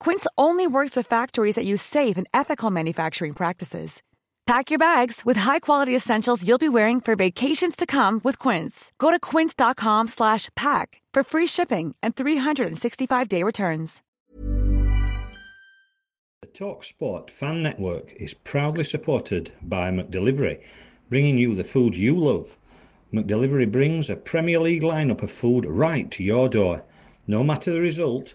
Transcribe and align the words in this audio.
Quince 0.00 0.26
only 0.38 0.66
works 0.66 0.96
with 0.96 1.06
factories 1.06 1.56
that 1.56 1.66
use 1.66 1.82
safe 1.82 2.16
and 2.16 2.26
ethical 2.32 2.70
manufacturing 2.70 3.34
practices. 3.34 4.02
Pack 4.46 4.70
your 4.70 4.78
bags 4.78 5.22
with 5.24 5.36
high-quality 5.36 5.94
essentials 5.94 6.46
you'll 6.46 6.58
be 6.58 6.68
wearing 6.68 7.00
for 7.00 7.16
vacations 7.16 7.74
to 7.74 7.84
come 7.84 8.20
with 8.22 8.38
Quince. 8.38 8.92
Go 8.98 9.10
to 9.10 9.18
quince.com/pack 9.18 11.02
for 11.12 11.22
free 11.24 11.46
shipping 11.46 11.96
and 12.00 12.14
365-day 12.14 13.42
returns. 13.42 14.02
The 16.42 16.48
TalkSport 16.52 17.30
Fan 17.30 17.62
Network 17.62 18.12
is 18.16 18.34
proudly 18.34 18.84
supported 18.84 19.50
by 19.62 19.90
McDelivery, 19.90 20.60
bringing 21.08 21.38
you 21.38 21.54
the 21.54 21.64
food 21.64 21.96
you 21.96 22.16
love. 22.16 22.56
McDelivery 23.12 23.70
brings 23.70 24.10
a 24.10 24.16
Premier 24.16 24.60
League 24.60 24.82
lineup 24.82 25.22
of 25.22 25.32
food 25.32 25.64
right 25.66 26.08
to 26.12 26.22
your 26.22 26.48
door. 26.48 26.84
No 27.26 27.42
matter 27.42 27.72
the 27.72 27.80
result, 27.80 28.34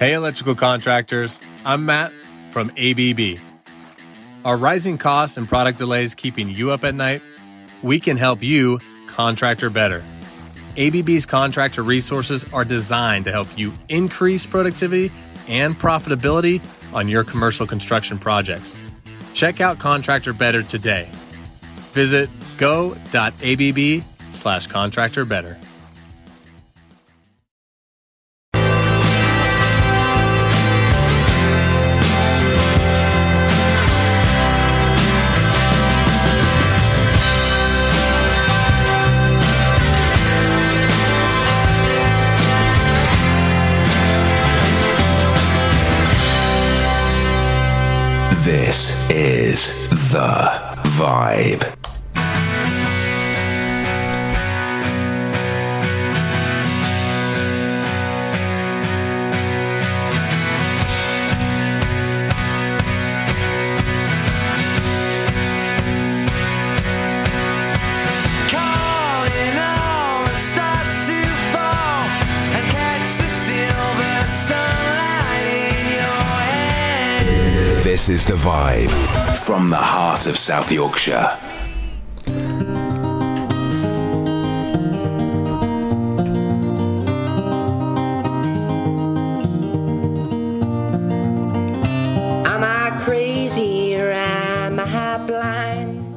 Hey, 0.00 0.14
electrical 0.14 0.54
contractors. 0.54 1.42
I'm 1.62 1.84
Matt 1.84 2.10
from 2.52 2.72
ABB. 2.78 3.38
Are 4.46 4.56
rising 4.56 4.96
costs 4.96 5.36
and 5.36 5.46
product 5.46 5.76
delays 5.76 6.14
keeping 6.14 6.48
you 6.48 6.70
up 6.70 6.84
at 6.84 6.94
night? 6.94 7.20
We 7.82 8.00
can 8.00 8.16
help 8.16 8.42
you 8.42 8.80
contractor 9.08 9.68
better. 9.68 10.02
ABB's 10.78 11.26
contractor 11.26 11.82
resources 11.82 12.50
are 12.50 12.64
designed 12.64 13.26
to 13.26 13.30
help 13.30 13.46
you 13.58 13.74
increase 13.90 14.46
productivity 14.46 15.12
and 15.48 15.78
profitability 15.78 16.62
on 16.94 17.06
your 17.06 17.22
commercial 17.22 17.66
construction 17.66 18.18
projects. 18.18 18.74
Check 19.34 19.60
out 19.60 19.80
Contractor 19.80 20.32
Better 20.32 20.62
today. 20.62 21.10
Visit 21.92 22.30
go.abb 22.56 24.02
slash 24.30 24.66
contractor 24.66 25.26
better. 25.26 25.58
Your 75.92 76.22
hand. 76.48 77.84
This 77.84 78.08
is 78.08 78.24
The 78.24 78.34
Vibe 78.34 79.09
from 79.50 79.68
the 79.68 79.76
heart 79.76 80.26
of 80.28 80.36
South 80.36 80.70
Yorkshire. 80.70 81.36
Am 92.46 92.62
I 92.62 92.96
crazy 93.00 93.96
or 93.96 94.12
am 94.12 94.78
I 94.78 95.18
blind? 95.26 96.14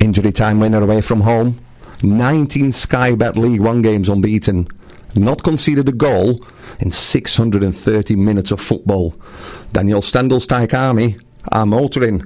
Injury 0.00 0.32
time 0.32 0.60
winner 0.60 0.82
away 0.82 1.00
from 1.00 1.22
home. 1.22 1.58
19 2.02 2.72
Sky 2.72 3.14
Bet 3.14 3.38
League 3.38 3.62
One 3.62 3.80
games 3.80 4.10
unbeaten. 4.10 4.68
Not 5.14 5.42
conceded 5.42 5.88
a 5.88 5.92
goal 5.92 6.40
in 6.80 6.90
630 6.90 8.16
minutes 8.16 8.52
of 8.52 8.60
football. 8.60 9.14
Daniel 9.72 10.02
Stendel's 10.02 10.46
Tyke 10.46 10.74
Army 10.74 11.16
are 11.50 11.66
motoring. 11.66 12.24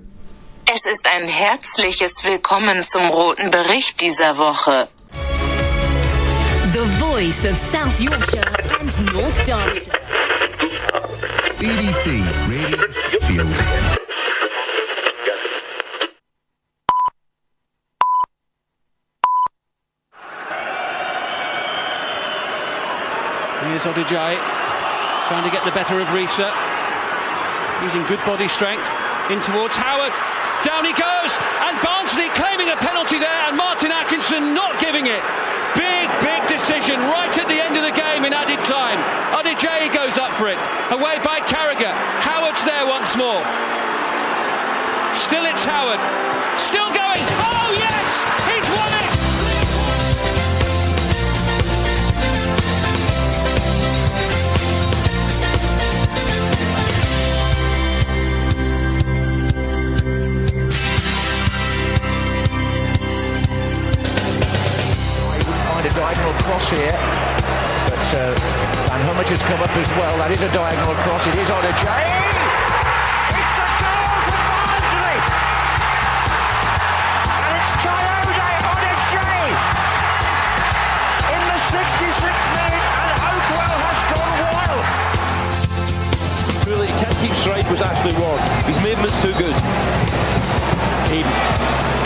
Es 0.66 0.87
ist 0.87 1.06
ein 1.06 1.26
herzliches 1.28 2.25
Willkommen 2.25 2.82
zum 2.82 3.09
roten 3.09 3.50
Bericht 3.50 4.00
dieser 4.00 4.37
Woche. 4.38 4.88
The 6.72 6.87
voice 6.98 7.44
of 7.44 7.56
South 7.56 8.00
Yorkshire 8.00 8.47
and 8.81 9.12
North 9.12 9.44
Derbyshire. 9.47 9.98
BBC 11.59 12.22
Radio 12.48 12.78
Field. 13.21 14.03
Here's 23.72 23.88
Odejayi 23.88 24.37
trying 25.33 25.49
to 25.49 25.50
get 25.50 25.65
the 25.65 25.72
better 25.72 25.97
of 25.97 26.05
Riise. 26.12 26.44
Using 27.81 28.05
good 28.05 28.21
body 28.28 28.44
strength 28.44 28.84
in 29.33 29.41
towards 29.41 29.81
Howard. 29.81 30.12
Down 30.60 30.84
he 30.84 30.93
goes, 30.93 31.33
and 31.65 31.81
Barnsley 31.81 32.28
claiming 32.37 32.69
a 32.69 32.77
penalty 32.77 33.16
there, 33.16 33.41
and 33.49 33.56
Martin 33.56 33.88
Atkinson 33.88 34.53
not 34.53 34.77
giving 34.77 35.09
it. 35.09 35.25
Big, 35.72 36.05
big 36.21 36.44
decision 36.53 37.00
right 37.09 37.33
at 37.33 37.49
the 37.49 37.56
end 37.65 37.81
of 37.81 37.88
the 37.88 37.97
game 37.97 38.28
in 38.28 38.37
added 38.37 38.60
time. 38.69 39.00
Odejayi 39.33 39.89
goes 39.89 40.21
up 40.21 40.37
for 40.37 40.53
it. 40.53 40.60
Away 40.93 41.16
by 41.25 41.41
Carragher. 41.41 41.97
Howard's 42.21 42.60
there 42.69 42.84
once 42.84 43.16
more. 43.16 43.41
Still 45.16 45.49
it's 45.49 45.65
Howard. 45.65 45.97
Still. 46.60 47.01
A 65.92 66.00
diagonal 66.00 66.33
cross 66.44 66.68
here. 66.71 66.92
But 67.89 68.06
uh, 68.16 68.34
Van 68.89 69.00
Hummert 69.09 69.28
has 69.28 69.42
come 69.42 69.60
up 69.60 69.74
as 69.77 69.89
well. 69.98 70.16
That 70.18 70.30
is 70.30 70.41
a 70.41 70.48
diagonal 70.53 70.94
cross. 71.04 71.27
It 71.27 71.36
is 71.36 71.50
on 71.53 71.60
a 71.65 71.72
J. 71.72 71.84
It's 73.36 73.56
a 73.60 73.68
goal 73.83 74.16
for 74.24 74.41
Barnsley. 74.53 75.18
And 77.28 77.53
it's 77.60 77.72
Coyote 77.84 78.53
on. 78.62 78.78
In 81.33 81.42
the 81.50 81.59
66th 81.72 82.47
minute, 82.56 82.86
and 83.03 83.12
Oakwell 83.28 83.77
has 83.84 84.00
gone 84.12 84.33
wild. 84.48 84.84
Really, 86.68 86.89
he 86.89 86.97
can't 87.00 87.18
keep 87.21 87.34
straight 87.36 87.66
with 87.68 87.80
Ashley 87.80 88.15
Ward. 88.16 88.41
His 88.65 88.78
movement's 88.80 89.18
too 89.21 89.34
good. 89.36 89.56
Eden. 91.12 92.02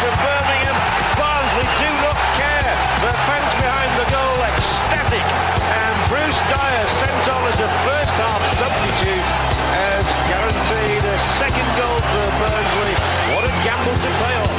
From 0.00 0.16
Birmingham. 0.16 0.78
Barnsley 1.20 1.68
do 1.76 1.90
not 2.00 2.16
care. 2.40 2.72
The 3.04 3.12
fans 3.28 3.52
behind 3.60 3.92
the 4.00 4.08
goal 4.08 4.38
ecstatic, 4.48 5.26
and 5.60 5.94
Bruce 6.08 6.40
Dyer 6.48 6.86
sent 7.04 7.28
on 7.28 7.44
as 7.44 7.60
a 7.60 7.68
first 7.84 8.16
half 8.16 8.40
substitute 8.56 9.28
has 9.76 10.08
guaranteed 10.24 11.04
a 11.04 11.18
second 11.36 11.68
goal 11.76 12.00
for 12.00 12.26
Barnsley. 12.40 12.94
What 13.36 13.44
a 13.44 13.52
gamble 13.60 13.92
to 14.00 14.10
pay 14.24 14.34
off. 14.40 14.56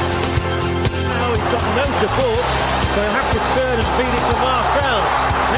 Now 1.10 1.34
he's 1.34 1.48
got 1.50 1.66
no 1.74 1.86
support, 1.98 2.46
so 2.94 2.98
he'll 3.02 3.18
have 3.18 3.30
to 3.34 3.40
turn 3.58 3.76
and 3.82 3.88
feed 3.98 4.14
it 4.14 4.24
to 4.30 4.36
Marcelle. 4.38 5.04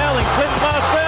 Now 0.00 0.16
then, 0.16 0.24
Clint 0.32 0.56
Marcelle 0.64 1.03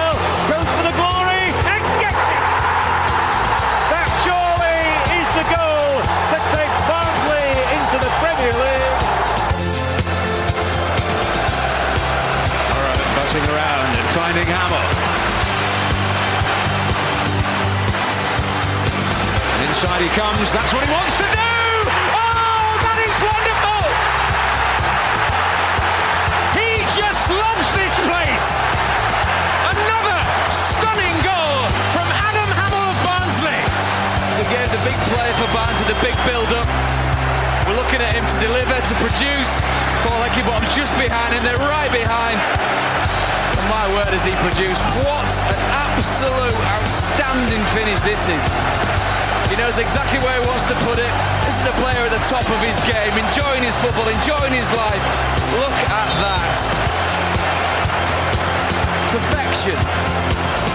finding 14.47 14.87
And 19.51 19.67
inside 19.67 20.01
he 20.01 20.09
comes, 20.15 20.51
that's 20.51 20.71
what 20.71 20.83
he 20.85 20.91
wants 20.91 21.17
to 21.17 21.27
do! 21.27 21.51
Oh, 22.15 22.79
that 22.85 22.99
is 23.03 23.17
wonderful! 23.19 23.83
He 26.55 26.85
just 26.95 27.27
loves 27.27 27.67
this 27.75 27.95
place! 28.07 28.47
Another 29.67 30.19
stunning 30.53 31.17
goal 31.25 31.67
from 31.91 32.07
Adam 32.07 32.49
Hammill 32.55 32.87
of 32.87 32.97
Barnsley! 33.03 33.59
Again, 34.47 34.67
the 34.71 34.81
big 34.85 34.97
play 35.11 35.29
for 35.35 35.49
Barnsley, 35.51 35.87
the 35.91 35.99
big 35.99 36.15
build-up. 36.23 36.69
We're 37.67 37.75
looking 37.75 37.99
at 37.99 38.15
him 38.15 38.23
to 38.23 38.37
deliver, 38.39 38.79
to 38.79 38.95
produce. 39.03 39.51
Paul 40.07 40.23
Heckingbottom 40.23 40.71
just 40.71 40.95
behind 40.95 41.35
him, 41.35 41.43
they're 41.43 41.57
right 41.57 41.91
behind. 41.91 42.39
My 43.67 43.85
word, 43.91 44.15
has 44.15 44.23
he 44.23 44.31
produced. 44.39 44.79
What 45.03 45.27
an 45.27 45.61
absolute 45.75 46.59
outstanding 46.79 47.63
finish 47.75 47.99
this 47.99 48.31
is. 48.31 48.43
He 49.51 49.55
knows 49.55 49.77
exactly 49.77 50.19
where 50.19 50.39
he 50.39 50.43
wants 50.47 50.63
to 50.71 50.75
put 50.87 50.99
it. 50.99 51.11
This 51.43 51.59
is 51.59 51.67
a 51.67 51.75
player 51.83 52.07
at 52.07 52.11
the 52.11 52.23
top 52.27 52.47
of 52.47 52.59
his 52.63 52.79
game, 52.87 53.11
enjoying 53.15 53.63
his 53.63 53.75
football, 53.77 54.07
enjoying 54.07 54.53
his 54.55 54.67
life. 54.71 55.03
Look 55.59 55.77
at 55.91 56.09
that. 56.23 56.55
Perfection. 59.11 60.66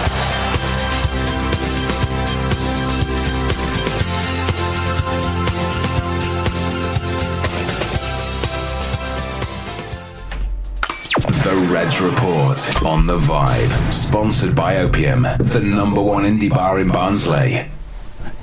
The 11.62 11.68
Reds 11.68 12.00
Report 12.00 12.82
on 12.84 13.06
The 13.06 13.18
Vibe. 13.18 13.92
Sponsored 13.92 14.56
by 14.56 14.78
Opium, 14.78 15.22
the 15.22 15.60
number 15.64 16.02
one 16.02 16.24
indie 16.24 16.50
bar 16.50 16.80
in 16.80 16.88
Barnsley. 16.88 17.70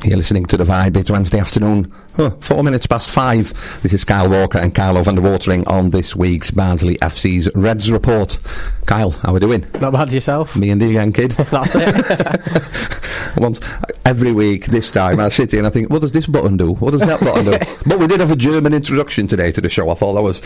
You're 0.06 0.16
listening 0.16 0.45
to 0.45 0.56
The 0.56 0.63
Vibe. 0.63 0.95
It's 0.95 1.12
Wednesday 1.12 1.38
afternoon, 1.38 1.94
huh, 2.16 2.30
four 2.39 2.63
minutes 2.63 2.88
past 2.88 3.10
five. 3.10 3.51
This 3.83 3.92
is 3.92 4.06
Kyle 4.06 4.30
Walker 4.30 4.57
and 4.57 4.74
Carlo 4.74 5.04
van 5.04 5.16
der 5.16 5.21
Watering 5.21 5.68
on 5.68 5.89
this 5.89 6.16
week's 6.16 6.50
Barnsley 6.51 6.98
FC's 7.00 7.50
Reds 7.56 7.92
Report. 7.92 8.39
Kyle, 8.86 9.12
how 9.12 9.31
are 9.31 9.33
we 9.33 9.39
doing? 9.42 9.66
Not 9.81 9.92
bad 9.92 10.13
yourself. 10.13 10.56
Me 10.56 10.69
and 10.69 10.81
the 10.81 10.88
young 10.88 11.12
kid. 11.12 11.31
That's 11.31 11.75
it. 11.75 12.99
Once 13.38 13.60
every 14.06 14.31
week, 14.31 14.66
this 14.68 14.92
time 14.92 15.20
I 15.20 15.30
sit 15.30 15.52
here 15.52 15.60
and 15.60 15.68
I 15.68 15.70
think, 15.70 15.90
what 15.90 16.02
does 16.02 16.12
this 16.12 16.28
button 16.28 16.58
do? 16.58 16.74
What 16.74 16.92
does 16.92 17.02
that 17.02 17.20
button 17.20 17.46
do? 17.46 17.58
But 17.86 17.98
we 17.98 18.08
did 18.08 18.20
have 18.20 18.30
a 18.30 18.36
German 18.36 18.74
introduction 18.74 19.26
today 19.26 19.52
to 19.52 19.62
the 19.62 19.70
show. 19.70 19.90
I 19.90 19.94
thought 19.96 20.14
that 20.14 20.22
was 20.22 20.42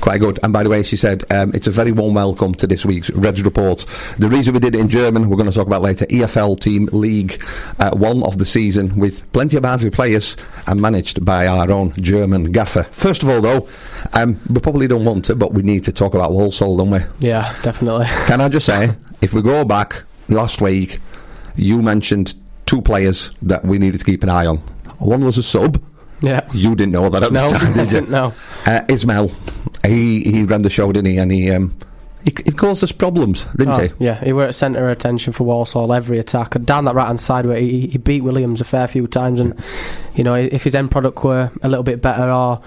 quite 0.00 0.18
good. 0.20 0.38
And 0.42 0.52
by 0.52 0.62
the 0.62 0.70
way, 0.70 0.82
she 0.82 0.96
said 0.96 1.24
um, 1.32 1.50
it's 1.52 1.66
a 1.66 1.70
very 1.70 1.92
warm 1.92 2.14
welcome 2.14 2.54
to 2.54 2.66
this 2.66 2.86
week's 2.86 3.10
Reds 3.10 3.42
Report. 3.42 3.84
The 4.18 4.28
reason 4.28 4.54
we 4.54 4.60
did 4.60 4.74
it 4.74 4.80
in 4.80 4.88
German, 4.88 5.28
we're 5.28 5.36
going 5.36 5.50
to 5.50 5.54
talk 5.54 5.66
about 5.66 5.82
later. 5.82 6.06
EFL 6.06 6.58
Team 6.58 6.88
League 6.92 7.42
uh, 7.78 7.90
One 7.90 8.22
of 8.22 8.38
the 8.38 8.46
season 8.46 8.96
with 8.96 9.30
plenty 9.32 9.56
of 9.56 9.62
Barnsley 9.64 9.90
players 9.90 10.36
and 10.66 10.80
managed 10.80 11.24
by 11.24 11.46
our 11.46 11.70
own 11.70 11.92
German 12.00 12.44
gaffer. 12.44 12.84
First 12.92 13.22
of 13.22 13.28
all, 13.28 13.40
though, 13.40 13.68
um, 14.12 14.40
we 14.48 14.60
probably 14.60 14.86
don't 14.88 15.04
want 15.04 15.24
to, 15.26 15.34
but 15.34 15.52
we 15.52 15.62
need 15.62 15.84
to 15.84 15.92
talk 15.92 16.14
about 16.14 16.32
Walsall, 16.32 16.76
don't 16.76 16.90
we? 16.90 17.00
Yeah, 17.18 17.54
definitely. 17.62 18.06
Can 18.26 18.40
I 18.40 18.48
just 18.48 18.66
say, 18.66 18.94
if 19.20 19.32
we 19.34 19.42
go 19.42 19.64
back 19.64 20.02
last 20.28 20.60
week, 20.60 21.00
you 21.56 21.82
mentioned 21.82 22.34
two 22.66 22.82
players 22.82 23.30
that 23.42 23.64
we 23.64 23.78
needed 23.78 23.98
to 23.98 24.04
keep 24.04 24.22
an 24.22 24.28
eye 24.28 24.46
on. 24.46 24.58
One 24.98 25.24
was 25.24 25.38
a 25.38 25.42
sub. 25.42 25.82
Yeah. 26.20 26.46
You 26.52 26.74
didn't 26.74 26.92
know 26.92 27.08
that 27.10 27.22
at 27.22 27.32
no, 27.32 27.48
the 27.48 27.58
time, 27.58 27.72
did 27.74 27.92
you? 27.92 28.00
didn't. 28.00 28.14
Uh, 28.14 28.84
Ismail. 28.88 29.30
He 29.84 30.22
he 30.22 30.44
ran 30.44 30.62
the 30.62 30.70
show, 30.70 30.90
didn't 30.90 31.10
he? 31.12 31.18
And 31.18 31.30
he 31.30 31.50
um, 31.50 31.76
he, 32.24 32.32
he 32.44 32.50
caused 32.50 32.82
us 32.82 32.90
problems, 32.90 33.44
didn't 33.56 33.74
Oh, 33.74 33.78
he? 33.80 34.04
Yeah, 34.04 34.24
he 34.24 34.32
were 34.32 34.46
at 34.46 34.54
centre 34.56 34.84
of 34.86 34.90
attention 34.90 35.32
for 35.32 35.44
Walsall 35.44 35.92
every 35.92 36.18
attack. 36.18 36.60
Down 36.64 36.86
that 36.86 36.94
right 36.96 37.06
hand 37.06 37.20
side 37.20 37.46
where 37.46 37.58
he, 37.60 37.86
he 37.88 37.98
beat 37.98 38.22
Williams 38.24 38.60
a 38.60 38.64
fair 38.64 38.88
few 38.88 39.06
times 39.06 39.38
and 39.38 39.54
you 40.14 40.24
know, 40.24 40.34
if 40.34 40.64
his 40.64 40.74
end 40.74 40.90
product 40.90 41.22
were 41.22 41.50
a 41.62 41.68
little 41.68 41.84
bit 41.84 42.02
better 42.02 42.28
or 42.30 42.60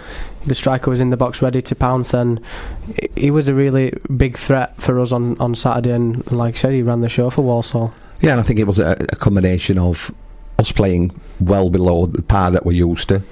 the 0.46 0.56
striker 0.56 0.90
was 0.90 1.02
in 1.02 1.10
the 1.10 1.18
box 1.18 1.42
ready 1.42 1.62
to 1.64 1.76
pounce 1.76 2.12
then 2.12 2.40
he- 3.02 3.10
he 3.24 3.32
was 3.32 3.50
a 3.50 3.54
really 3.54 3.92
big 4.16 4.38
threat 4.38 4.80
for 4.82 4.98
us 5.00 5.12
on, 5.12 5.38
on 5.42 5.56
Saturday 5.56 5.92
and 5.92 6.32
like 6.32 6.54
I 6.56 6.58
said 6.58 6.72
he 6.74 6.82
ran 6.82 7.02
the 7.02 7.10
show 7.10 7.30
for 7.30 7.42
Walsall. 7.42 7.94
Yeah, 8.22 8.32
and 8.32 8.40
I 8.40 8.44
think 8.44 8.60
it 8.60 8.68
was 8.68 8.80
a, 8.80 8.92
a 9.00 9.16
combination 9.16 9.78
of 9.78 10.12
us 10.58 10.72
playing 10.72 11.20
well 11.40 11.70
below 11.70 12.06
the 12.06 12.22
par 12.22 12.52
that 12.52 12.66
we're 12.66 12.74
used 12.74 13.10
to. 13.10 13.24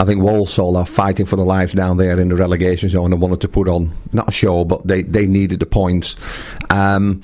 I 0.00 0.04
think 0.04 0.22
Walsall 0.22 0.76
are 0.76 0.86
fighting 0.86 1.26
for 1.26 1.36
their 1.36 1.44
lives 1.44 1.74
down 1.74 1.98
there 1.98 2.18
in 2.18 2.28
the 2.28 2.34
relegation 2.34 2.88
zone 2.88 3.12
and 3.12 3.20
wanted 3.20 3.40
to 3.42 3.48
put 3.48 3.68
on 3.68 3.92
not 4.12 4.28
a 4.28 4.32
show, 4.32 4.64
but 4.64 4.86
they, 4.86 5.02
they 5.02 5.26
needed 5.26 5.60
the 5.60 5.66
points. 5.66 6.16
Um, 6.70 7.22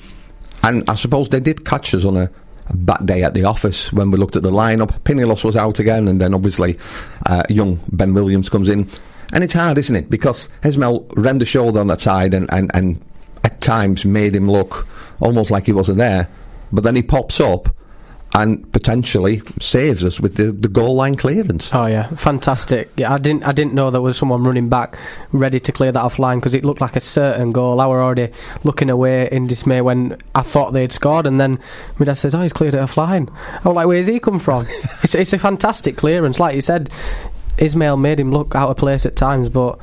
and 0.63 0.83
I 0.89 0.95
suppose 0.95 1.29
they 1.29 1.39
did 1.39 1.65
catch 1.65 1.93
us 1.93 2.05
on 2.05 2.17
a, 2.17 2.29
bad 2.73 3.05
day 3.05 3.21
at 3.21 3.33
the 3.33 3.43
office 3.43 3.91
when 3.91 4.11
we 4.11 4.17
looked 4.17 4.37
at 4.37 4.43
the 4.43 4.51
lineup. 4.51 4.97
Pinillos 5.01 5.43
was 5.43 5.57
out 5.57 5.79
again, 5.79 6.07
and 6.07 6.21
then 6.21 6.33
obviously 6.33 6.77
uh, 7.25 7.43
young 7.49 7.79
Ben 7.91 8.13
Williams 8.13 8.47
comes 8.47 8.69
in. 8.69 8.89
And 9.33 9.43
it's 9.43 9.53
hard, 9.53 9.77
isn't 9.77 9.95
it? 9.95 10.09
Because 10.09 10.49
Ismail 10.63 11.07
ran 11.15 11.39
the 11.39 11.45
shoulder 11.45 11.79
on 11.79 11.87
that 11.87 12.01
side 12.01 12.33
and, 12.33 12.49
and, 12.53 12.71
and 12.73 13.01
at 13.43 13.59
times 13.61 14.05
made 14.05 14.35
him 14.35 14.49
look 14.49 14.87
almost 15.19 15.51
like 15.51 15.65
he 15.65 15.71
wasn't 15.71 15.97
there. 15.97 16.29
But 16.71 16.83
then 16.83 16.95
he 16.95 17.03
pops 17.03 17.39
up 17.39 17.75
and 18.33 18.71
potentially 18.71 19.41
saves 19.59 20.05
us 20.05 20.19
with 20.19 20.35
the, 20.35 20.51
the 20.51 20.67
goal 20.67 20.95
line 20.95 21.15
clearance. 21.15 21.73
Oh 21.73 21.85
yeah, 21.85 22.07
fantastic! 22.15 22.89
Yeah, 22.95 23.13
I 23.13 23.17
didn't 23.17 23.43
I 23.43 23.51
didn't 23.51 23.73
know 23.73 23.91
there 23.91 24.01
was 24.01 24.17
someone 24.17 24.43
running 24.43 24.69
back 24.69 24.97
ready 25.31 25.59
to 25.59 25.71
clear 25.71 25.91
that 25.91 26.01
offline 26.01 26.37
because 26.37 26.53
it 26.53 26.63
looked 26.63 26.81
like 26.81 26.95
a 26.95 27.01
certain 27.01 27.51
goal. 27.51 27.81
I 27.81 27.87
were 27.87 28.01
already 28.01 28.31
looking 28.63 28.89
away 28.89 29.27
in 29.31 29.47
dismay 29.47 29.81
when 29.81 30.17
I 30.33 30.43
thought 30.43 30.71
they'd 30.71 30.91
scored, 30.91 31.27
and 31.27 31.41
then 31.41 31.59
my 31.97 32.05
dad 32.05 32.13
says, 32.13 32.33
"Oh, 32.33 32.41
he's 32.41 32.53
cleared 32.53 32.73
it 32.73 32.81
offline." 32.81 33.29
I 33.63 33.67
was 33.67 33.75
like, 33.75 33.87
"Where's 33.87 34.07
he 34.07 34.19
come 34.19 34.39
from?" 34.39 34.65
it's 35.03 35.15
it's 35.15 35.33
a 35.33 35.39
fantastic 35.39 35.97
clearance, 35.97 36.39
like 36.39 36.55
you 36.55 36.61
said. 36.61 36.89
Ismail 37.57 37.97
made 37.97 38.19
him 38.19 38.31
look 38.31 38.55
out 38.55 38.69
of 38.69 38.77
place 38.77 39.05
at 39.05 39.15
times, 39.15 39.49
but 39.49 39.77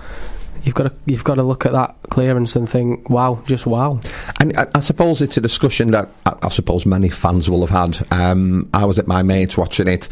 you've 0.69 0.75
got 0.75 0.85
to 0.85 0.93
you've 1.07 1.25
got 1.25 1.37
to 1.37 1.43
look 1.43 1.65
at 1.65 1.73
that 1.73 1.97
clearance 2.11 2.55
and 2.55 2.69
think, 2.69 3.09
"Wow, 3.09 3.43
just 3.47 3.67
wow." 3.67 4.01
And 4.39 4.57
I, 4.57 4.67
I 4.75 4.81
suppose 4.81 5.23
it's 5.23 5.39
a 5.39 5.41
discussion 5.41 5.91
that 5.93 6.11
I, 6.27 6.35
I 6.43 6.49
suppose 6.51 6.85
many 6.85 7.09
fans 7.09 7.49
will 7.49 7.67
have 7.67 7.97
had. 7.97 8.07
Um, 8.13 8.69
I 8.75 8.85
was 8.85 8.99
at 8.99 9.09
my 9.09 9.23
mate's 9.23 9.57
watching 9.57 9.89
it, 9.89 10.09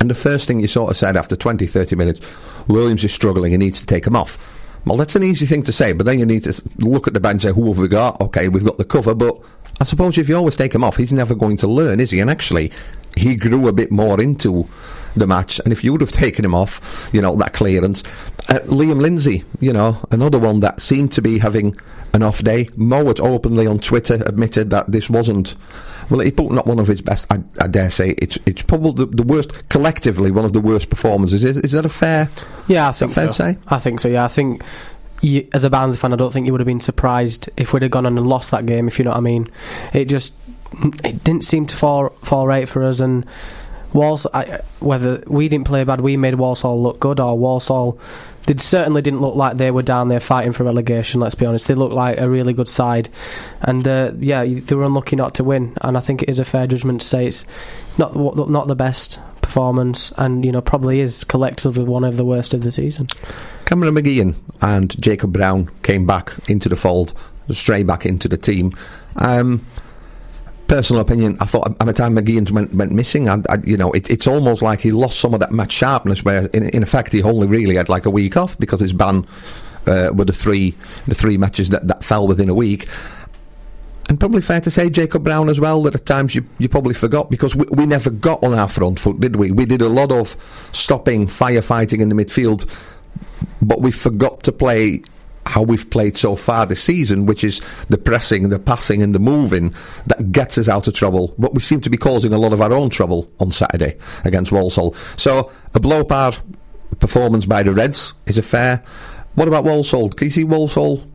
and 0.00 0.08
the 0.08 0.14
first 0.14 0.46
thing 0.46 0.60
you 0.60 0.68
sort 0.68 0.92
of 0.92 0.96
said 0.96 1.16
after 1.16 1.34
20, 1.34 1.66
30 1.66 1.96
minutes, 1.96 2.20
Williams 2.68 3.02
is 3.02 3.12
struggling, 3.12 3.50
he 3.52 3.58
needs 3.58 3.80
to 3.80 3.86
take 3.86 4.06
him 4.06 4.14
off. 4.14 4.38
Well, 4.86 4.96
that's 4.96 5.16
an 5.16 5.24
easy 5.24 5.46
thing 5.46 5.64
to 5.64 5.72
say, 5.72 5.92
but 5.92 6.06
then 6.06 6.20
you 6.20 6.26
need 6.26 6.44
to 6.44 6.62
look 6.78 7.08
at 7.08 7.12
the 7.14 7.18
bench 7.18 7.44
and 7.44 7.54
say, 7.54 7.60
who 7.60 7.66
have 7.68 7.78
we 7.78 7.88
got? 7.88 8.20
Okay, 8.20 8.48
we've 8.48 8.64
got 8.64 8.78
the 8.78 8.84
cover, 8.84 9.16
but 9.16 9.36
I 9.80 9.84
suppose 9.84 10.16
if 10.16 10.28
you 10.28 10.36
always 10.36 10.54
take 10.54 10.72
him 10.72 10.84
off, 10.84 10.96
he's 10.96 11.12
never 11.12 11.34
going 11.34 11.56
to 11.56 11.66
learn, 11.66 11.98
is 11.98 12.12
he? 12.12 12.20
And 12.20 12.30
actually, 12.30 12.70
he 13.16 13.36
grew 13.36 13.68
a 13.68 13.72
bit 13.72 13.90
more 13.90 14.20
into 14.20 14.68
the 15.16 15.26
match, 15.26 15.58
and 15.60 15.72
if 15.72 15.82
you 15.82 15.92
would 15.92 16.00
have 16.00 16.12
taken 16.12 16.44
him 16.44 16.54
off, 16.54 17.08
you 17.12 17.20
know, 17.20 17.34
that 17.36 17.52
clearance. 17.52 18.02
Uh, 18.48 18.60
Liam 18.66 19.00
Lindsay, 19.00 19.44
you 19.60 19.72
know, 19.72 20.04
another 20.10 20.38
one 20.38 20.60
that 20.60 20.80
seemed 20.80 21.12
to 21.12 21.22
be 21.22 21.38
having 21.38 21.76
an 22.12 22.22
off 22.22 22.42
day. 22.42 22.66
Mowatt 22.76 23.20
openly 23.20 23.66
on 23.66 23.78
Twitter 23.78 24.22
admitted 24.26 24.70
that 24.70 24.90
this 24.90 25.08
wasn't. 25.08 25.56
Well, 26.10 26.20
he 26.20 26.30
put 26.30 26.52
not 26.52 26.66
one 26.66 26.78
of 26.78 26.86
his 26.86 27.00
best. 27.00 27.26
I, 27.30 27.42
I 27.60 27.66
dare 27.66 27.90
say 27.90 28.10
it's 28.18 28.38
it's 28.46 28.62
probably 28.62 29.04
the, 29.04 29.16
the 29.16 29.22
worst 29.22 29.68
collectively 29.68 30.30
one 30.30 30.44
of 30.44 30.52
the 30.52 30.60
worst 30.60 30.90
performances. 30.90 31.42
Is, 31.42 31.58
is 31.58 31.72
that 31.72 31.84
a 31.84 31.88
fair? 31.88 32.30
Yeah, 32.68 32.88
I 32.88 32.92
think 32.92 33.12
fair 33.12 33.26
so. 33.26 33.32
say? 33.32 33.58
I 33.66 33.78
think 33.78 34.00
so. 34.00 34.08
Yeah, 34.08 34.24
I 34.24 34.28
think 34.28 34.62
you, 35.20 35.48
as 35.52 35.64
a 35.64 35.70
Barnsley 35.70 35.98
fan, 35.98 36.12
I 36.12 36.16
don't 36.16 36.32
think 36.32 36.46
you 36.46 36.52
would 36.52 36.60
have 36.60 36.66
been 36.66 36.80
surprised 36.80 37.48
if 37.56 37.72
we'd 37.72 37.82
have 37.82 37.90
gone 37.90 38.06
on 38.06 38.16
and 38.18 38.26
lost 38.26 38.50
that 38.50 38.66
game. 38.66 38.86
If 38.86 38.98
you 38.98 39.04
know 39.04 39.10
what 39.10 39.18
I 39.18 39.20
mean, 39.20 39.48
it 39.92 40.06
just 40.06 40.34
it 41.04 41.24
didn't 41.24 41.44
seem 41.44 41.66
to 41.66 41.76
fall 41.76 42.10
fall 42.22 42.46
right 42.46 42.68
for 42.68 42.82
us. 42.84 43.00
And 43.00 43.26
Walsall, 43.92 44.30
I, 44.34 44.60
whether 44.80 45.22
we 45.26 45.48
didn't 45.48 45.66
play 45.66 45.84
bad, 45.84 46.00
we 46.00 46.16
made 46.16 46.34
Walsall 46.34 46.82
look 46.82 47.00
good, 47.00 47.20
or 47.20 47.38
Walsall. 47.38 47.98
They 48.46 48.56
certainly 48.58 49.02
didn't 49.02 49.22
look 49.22 49.34
like 49.34 49.56
they 49.56 49.72
were 49.72 49.82
down 49.82 50.06
there 50.06 50.20
fighting 50.20 50.52
for 50.52 50.62
relegation. 50.62 51.20
Let's 51.20 51.34
be 51.34 51.46
honest; 51.46 51.66
they 51.66 51.74
looked 51.74 51.94
like 51.94 52.18
a 52.18 52.28
really 52.28 52.52
good 52.52 52.68
side, 52.68 53.08
and 53.60 53.86
uh, 53.86 54.12
yeah, 54.18 54.44
they 54.44 54.74
were 54.74 54.84
unlucky 54.84 55.16
not 55.16 55.34
to 55.36 55.44
win. 55.44 55.76
And 55.80 55.96
I 55.96 56.00
think 56.00 56.22
it 56.22 56.28
is 56.28 56.38
a 56.38 56.44
fair 56.44 56.66
judgment 56.66 57.00
to 57.00 57.06
say 57.06 57.26
it's 57.26 57.44
not 57.98 58.14
not 58.14 58.68
the 58.68 58.76
best 58.76 59.18
performance, 59.40 60.12
and 60.16 60.44
you 60.44 60.52
know 60.52 60.60
probably 60.60 61.00
is 61.00 61.24
collectively 61.24 61.84
one 61.84 62.04
of 62.04 62.16
the 62.16 62.24
worst 62.24 62.54
of 62.54 62.62
the 62.62 62.70
season. 62.70 63.08
Cameron 63.64 63.94
McGeehan 63.94 64.34
and 64.60 65.00
Jacob 65.00 65.32
Brown 65.32 65.70
came 65.82 66.06
back 66.06 66.32
into 66.48 66.68
the 66.68 66.76
fold, 66.76 67.14
straight 67.50 67.86
back 67.86 68.06
into 68.06 68.28
the 68.28 68.36
team. 68.36 68.76
Um, 69.16 69.64
personal 70.68 71.00
opinion, 71.00 71.36
I 71.40 71.46
thought 71.46 71.76
at 71.80 71.86
the 71.86 71.92
time 71.92 72.16
McGeehan 72.16 72.50
went, 72.50 72.74
went 72.74 72.92
missing. 72.92 73.28
I, 73.28 73.36
I, 73.48 73.58
you 73.64 73.76
know, 73.76 73.92
it, 73.92 74.10
it's 74.10 74.26
almost 74.26 74.62
like 74.62 74.80
he 74.80 74.90
lost 74.90 75.20
some 75.20 75.34
of 75.34 75.40
that 75.40 75.52
match 75.52 75.72
sharpness. 75.72 76.24
Where 76.24 76.46
in, 76.46 76.68
in 76.70 76.82
effect 76.82 77.12
he 77.12 77.22
only 77.22 77.46
really 77.46 77.76
had 77.76 77.88
like 77.88 78.06
a 78.06 78.10
week 78.10 78.36
off 78.36 78.58
because 78.58 78.80
his 78.80 78.92
ban 78.92 79.26
uh, 79.86 80.10
were 80.14 80.24
the 80.24 80.32
three 80.32 80.74
the 81.06 81.14
three 81.14 81.36
matches 81.36 81.70
that, 81.70 81.86
that 81.88 82.04
fell 82.04 82.26
within 82.26 82.48
a 82.48 82.54
week. 82.54 82.88
And 84.08 84.20
probably 84.20 84.40
fair 84.40 84.60
to 84.60 84.70
say 84.70 84.88
Jacob 84.88 85.24
Brown 85.24 85.48
as 85.48 85.58
well 85.58 85.82
that 85.82 85.94
at 85.96 86.06
times 86.06 86.34
you, 86.36 86.44
you 86.58 86.68
probably 86.68 86.94
forgot 86.94 87.28
because 87.28 87.56
we, 87.56 87.64
we 87.72 87.86
never 87.86 88.08
got 88.08 88.42
on 88.44 88.54
our 88.54 88.68
front 88.68 89.00
foot, 89.00 89.20
did 89.20 89.34
we? 89.34 89.50
We 89.50 89.66
did 89.66 89.82
a 89.82 89.88
lot 89.88 90.12
of 90.12 90.36
stopping, 90.70 91.26
firefighting 91.26 92.00
in 92.00 92.08
the 92.08 92.14
midfield, 92.14 92.70
but 93.60 93.80
we 93.80 93.90
forgot 93.90 94.44
to 94.44 94.52
play 94.52 95.02
how 95.46 95.62
we've 95.62 95.88
played 95.90 96.16
so 96.16 96.36
far 96.36 96.66
this 96.66 96.82
season, 96.82 97.24
which 97.24 97.44
is 97.44 97.60
the 97.88 97.96
pressing, 97.96 98.48
the 98.48 98.58
passing, 98.58 99.02
and 99.02 99.14
the 99.14 99.18
moving 99.18 99.72
that 100.06 100.32
gets 100.32 100.58
us 100.58 100.68
out 100.68 100.88
of 100.88 100.94
trouble. 100.94 101.34
But 101.38 101.54
we 101.54 101.60
seem 101.60 101.80
to 101.82 101.90
be 101.90 101.96
causing 101.96 102.32
a 102.32 102.38
lot 102.38 102.52
of 102.52 102.60
our 102.60 102.72
own 102.72 102.90
trouble 102.90 103.30
on 103.38 103.50
Saturday 103.50 103.96
against 104.24 104.52
Walsall. 104.52 104.94
So 105.16 105.50
a 105.74 105.80
blow 105.80 106.00
apart 106.00 106.42
performance 106.98 107.46
by 107.46 107.62
the 107.62 107.72
Reds 107.72 108.14
is 108.26 108.38
a 108.38 108.42
fair. 108.42 108.82
What 109.34 109.48
about 109.48 109.64
Walsall? 109.64 110.10
Can 110.10 110.26
you 110.26 110.32
see 110.32 110.44
Walsall? 110.44 111.06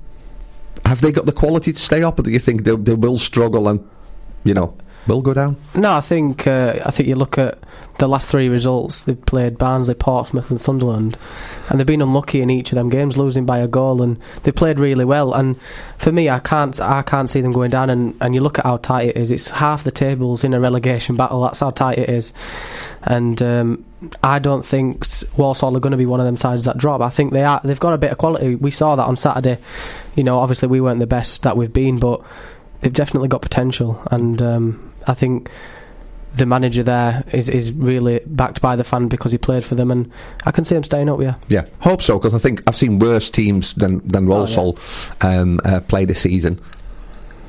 Have 0.85 1.01
they 1.01 1.11
got 1.11 1.25
the 1.25 1.33
quality 1.33 1.73
to 1.73 1.79
stay 1.79 2.03
up, 2.03 2.19
or 2.19 2.23
do 2.23 2.31
you 2.31 2.39
think 2.39 2.63
they, 2.63 2.75
they 2.75 2.95
will 2.95 3.17
struggle 3.17 3.67
and, 3.67 3.87
you 4.43 4.53
know, 4.53 4.77
will 5.07 5.21
go 5.21 5.33
down? 5.33 5.57
No, 5.75 5.93
I 5.93 6.01
think 6.01 6.47
uh, 6.47 6.79
I 6.85 6.91
think 6.91 7.07
you 7.07 7.15
look 7.15 7.37
at 7.37 7.59
the 7.97 8.07
last 8.07 8.27
three 8.27 8.49
results. 8.49 9.03
They've 9.03 9.25
played 9.25 9.57
Barnsley, 9.57 9.93
Portsmouth, 9.93 10.49
and 10.49 10.59
Sunderland, 10.59 11.17
and 11.69 11.79
they've 11.79 11.87
been 11.87 12.01
unlucky 12.01 12.41
in 12.41 12.49
each 12.49 12.71
of 12.71 12.75
them 12.75 12.89
games, 12.89 13.17
losing 13.17 13.45
by 13.45 13.59
a 13.59 13.67
goal. 13.67 14.01
And 14.01 14.19
they've 14.43 14.55
played 14.55 14.79
really 14.79 15.05
well. 15.05 15.33
And 15.33 15.59
for 15.97 16.11
me, 16.11 16.29
I 16.29 16.39
can't 16.39 16.79
I 16.81 17.01
can't 17.03 17.29
see 17.29 17.41
them 17.41 17.51
going 17.51 17.71
down. 17.71 17.89
And, 17.89 18.15
and 18.21 18.33
you 18.33 18.41
look 18.41 18.59
at 18.59 18.65
how 18.65 18.77
tight 18.77 19.09
it 19.09 19.17
is. 19.17 19.31
It's 19.31 19.49
half 19.49 19.83
the 19.83 19.91
tables 19.91 20.43
in 20.43 20.53
a 20.53 20.59
relegation 20.59 21.15
battle. 21.15 21.41
That's 21.41 21.59
how 21.59 21.71
tight 21.71 21.99
it 21.99 22.09
is. 22.09 22.33
And 23.03 23.41
um, 23.41 23.85
I 24.23 24.39
don't 24.39 24.65
think 24.65 25.05
Walsall 25.37 25.75
are 25.75 25.79
going 25.79 25.91
to 25.91 25.97
be 25.97 26.05
one 26.05 26.19
of 26.19 26.25
them 26.25 26.37
sides 26.37 26.65
that 26.65 26.77
drop. 26.77 27.01
I 27.01 27.09
think 27.09 27.33
they 27.33 27.43
are. 27.43 27.61
They've 27.63 27.79
got 27.79 27.93
a 27.93 27.97
bit 27.97 28.11
of 28.11 28.17
quality. 28.17 28.55
We 28.55 28.71
saw 28.71 28.95
that 28.95 29.05
on 29.05 29.15
Saturday. 29.15 29.59
You 30.15 30.23
know, 30.23 30.39
obviously 30.39 30.67
we 30.67 30.81
weren't 30.81 30.99
the 30.99 31.07
best 31.07 31.43
that 31.43 31.57
we've 31.57 31.73
been, 31.73 31.99
but 31.99 32.21
they've 32.81 32.93
definitely 32.93 33.27
got 33.27 33.41
potential. 33.41 34.01
And 34.11 34.41
um, 34.41 34.90
I 35.07 35.13
think 35.13 35.49
the 36.35 36.45
manager 36.45 36.83
there 36.83 37.23
is 37.33 37.49
is 37.49 37.71
really 37.73 38.21
backed 38.25 38.61
by 38.61 38.75
the 38.75 38.83
fan 38.83 39.07
because 39.07 39.31
he 39.31 39.37
played 39.37 39.63
for 39.63 39.75
them, 39.75 39.91
and 39.91 40.11
I 40.45 40.51
can 40.51 40.65
see 40.65 40.75
him 40.75 40.83
staying 40.83 41.09
up. 41.09 41.21
Yeah. 41.21 41.35
Yeah, 41.47 41.65
hope 41.79 42.01
so 42.01 42.17
because 42.17 42.33
I 42.33 42.39
think 42.39 42.61
I've 42.67 42.75
seen 42.75 42.99
worse 42.99 43.29
teams 43.29 43.73
than 43.73 44.05
than 44.07 44.27
Walsall 44.27 44.77
um, 45.21 45.59
uh, 45.65 45.81
play 45.81 46.05
this 46.05 46.21
season. 46.21 46.59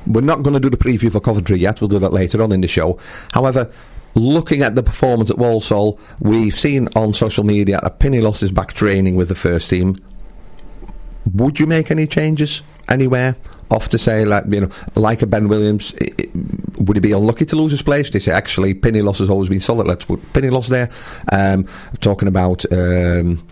We're 0.05 0.21
not 0.21 0.43
going 0.43 0.53
to 0.53 0.59
do 0.59 0.69
the 0.69 0.77
preview 0.77 1.11
for 1.11 1.21
Coventry 1.21 1.57
yet. 1.57 1.79
We'll 1.79 1.87
do 1.87 1.99
that 1.99 2.11
later 2.11 2.43
on 2.43 2.51
in 2.51 2.59
the 2.59 2.67
show. 2.67 2.99
However, 3.31 3.71
looking 4.15 4.61
at 4.61 4.75
the 4.75 4.83
performance 4.83 5.31
at 5.31 5.37
Walsall, 5.37 5.97
we've 6.19 6.57
seen 6.57 6.89
on 6.93 7.13
social 7.13 7.45
media 7.45 7.79
that 7.81 7.99
Pinillos 7.99 8.43
is 8.43 8.51
back 8.51 8.73
training 8.73 9.15
with 9.15 9.29
the 9.29 9.35
first 9.35 9.69
team. 9.69 9.97
Would 11.33 11.57
you 11.59 11.65
make 11.65 11.89
any 11.89 12.05
changes 12.05 12.61
anywhere? 12.89 13.37
Off 13.71 13.87
to 13.89 13.97
say, 13.97 14.25
like 14.25 14.43
you 14.49 14.61
know, 14.61 14.69
like 14.95 15.21
a 15.21 15.25
Ben 15.25 15.47
Williams, 15.47 15.95
i 16.01 16.09
i 16.19 16.72
would 16.85 16.97
he 16.97 17.01
be 17.01 17.11
unlucky 17.11 17.45
to 17.45 17.55
lose 17.55 17.71
his 17.71 17.81
place? 17.81 18.09
They 18.09 18.19
say 18.19 18.31
actually, 18.31 18.73
Pinillos 18.73 19.19
has 19.19 19.29
always 19.29 19.49
been 19.49 19.59
solid. 19.59 19.87
Let's 19.87 20.05
put 20.05 20.21
Pinillos 20.33 20.67
there. 20.67 20.89
Um, 21.31 21.67
talking 22.01 22.27
about 22.27 22.65
um, 22.71 23.45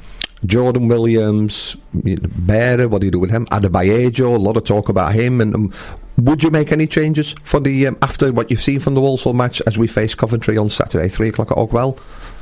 Jordan 0.46 0.88
Williams, 0.88 1.76
Bähre, 1.94 2.90
what 2.90 3.02
do 3.02 3.08
you 3.08 3.12
do 3.12 3.20
with 3.20 3.32
him? 3.32 3.46
Adebayo, 3.48 4.36
a 4.36 4.38
lot 4.38 4.58
of 4.58 4.64
talk 4.64 4.90
about 4.90 5.14
him. 5.14 5.42
And 5.42 5.56
um, 5.56 5.74
would 6.18 6.44
you 6.44 6.50
make 6.50 6.72
any 6.72 6.88
changes 6.88 7.36
for 7.44 7.60
the 7.60 7.88
um, 7.88 7.98
after 8.02 8.32
what 8.34 8.50
you've 8.50 8.62
seen 8.62 8.80
from 8.80 8.96
the 8.96 9.02
Walsall 9.02 9.34
match 9.34 9.62
as 9.68 9.78
we 9.78 9.88
face 9.88 10.16
Coventry 10.16 10.58
on 10.58 10.70
Saturday, 10.70 11.10
three 11.10 11.30
o'clock 11.30 11.52
at 11.52 11.58
Oakwell? 11.58 12.00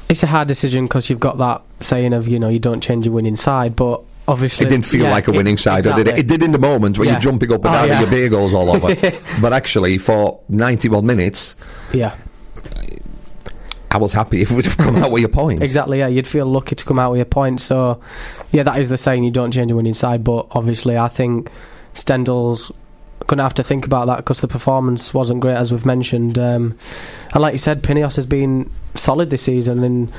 It's 0.08 0.24
a 0.24 0.28
hard 0.28 0.48
decision 0.48 0.86
because 0.86 1.10
you've 1.10 1.20
got 1.20 1.38
that 1.38 1.62
saying 1.82 2.14
of 2.14 2.28
you 2.28 2.40
know 2.40 2.50
you 2.50 2.60
don't 2.60 2.82
change 2.82 3.06
your 3.06 3.14
winning 3.14 3.36
side, 3.36 3.76
but 3.76 4.02
obviously 4.30 4.66
It 4.66 4.70
didn't 4.70 4.86
feel 4.86 5.04
yeah, 5.06 5.12
like 5.12 5.28
a 5.28 5.32
winning 5.32 5.56
it- 5.56 5.60
side, 5.60 5.84
did 5.84 6.08
it? 6.08 6.20
It 6.20 6.28
did 6.28 6.42
in 6.44 6.52
the 6.54 6.60
moment 6.60 6.98
when 6.98 7.08
Yeah. 7.08 7.14
you're 7.16 7.22
jumping 7.22 7.52
up 7.52 7.66
and 7.66 7.76
Oh, 7.76 7.78
down 7.80 7.88
yeah. 7.88 7.94
and 7.94 8.02
your 8.02 8.10
beer 8.12 8.30
goes 8.30 8.54
all 8.54 8.70
over. 8.70 8.96
but 9.42 9.52
actually, 9.54 9.98
for 9.98 10.40
91 10.48 11.06
minutes, 11.06 11.56
Yeah, 11.94 12.14
I 13.92 13.98
was 13.98 14.14
happy 14.14 14.42
if 14.42 14.52
we'd 14.52 14.66
have 14.66 14.78
come 14.78 14.98
out 14.98 15.12
with 15.12 15.22
your 15.22 15.30
point. 15.30 15.64
exactly. 15.64 15.98
Yeah, 16.00 16.08
you'd 16.08 16.28
feel 16.28 16.46
lucky 16.46 16.76
to 16.76 16.86
come 16.86 17.00
out 17.00 17.12
with 17.12 17.22
a 17.22 17.26
point. 17.26 17.60
So, 17.60 18.00
yeah, 18.52 18.62
that 18.64 18.80
is 18.80 18.90
the 18.90 18.98
saying 18.98 19.24
you 19.24 19.32
don't 19.32 19.52
change 19.52 19.70
your 19.70 19.78
winning 19.78 19.96
side. 19.96 20.24
But 20.24 20.46
obviously, 20.52 20.96
I 20.98 21.08
think 21.08 21.50
Stendel's 21.96 22.72
going 23.26 23.38
to 23.40 23.44
have 23.44 23.56
to 23.56 23.64
think 23.64 23.86
about 23.86 24.06
that 24.08 24.18
because 24.18 24.42
the 24.42 24.48
performance 24.48 25.12
wasn't 25.14 25.40
great, 25.40 25.56
as 25.56 25.72
we've 25.72 25.86
mentioned. 25.88 26.38
Um, 26.38 26.78
and 27.34 27.42
like 27.42 27.54
you 27.54 27.58
said, 27.58 27.84
Pinillos 27.84 28.16
has 28.16 28.26
been 28.26 28.72
solid 28.96 29.30
this 29.30 29.44
season, 29.44 29.84
and 29.84 30.12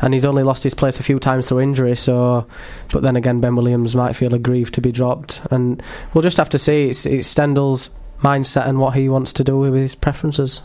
and 0.00 0.14
he's 0.14 0.24
only 0.24 0.42
lost 0.42 0.64
his 0.64 0.74
place 0.74 0.98
a 0.98 1.02
few 1.02 1.18
times 1.18 1.48
through 1.48 1.60
injury. 1.60 1.96
So, 1.96 2.46
but 2.92 3.02
then 3.02 3.16
again, 3.16 3.40
Ben 3.40 3.56
Williams 3.56 3.94
might 3.94 4.14
feel 4.14 4.34
aggrieved 4.34 4.74
to 4.74 4.80
be 4.80 4.92
dropped, 4.92 5.40
and 5.50 5.82
we'll 6.12 6.22
just 6.22 6.36
have 6.36 6.50
to 6.50 6.58
see. 6.58 6.88
It's, 6.88 7.06
it's 7.06 7.32
Stendel's 7.32 7.90
mindset 8.20 8.66
and 8.68 8.78
what 8.78 8.94
he 8.94 9.08
wants 9.08 9.32
to 9.34 9.44
do 9.44 9.58
with 9.58 9.74
his 9.74 9.94
preferences. 9.94 10.62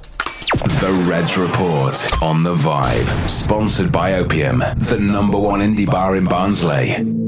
The 0.52 1.06
Reds 1.08 1.38
Report 1.38 2.24
on 2.24 2.44
The 2.44 2.56
Vibe. 2.56 3.30
Sponsored 3.30 3.92
by 3.92 4.14
Opium, 4.14 4.60
the 4.60 4.98
number 5.00 5.38
one 5.38 5.60
indie 5.60 5.86
bar 5.86 6.16
in 6.16 6.26
Barnsley. 6.26 7.21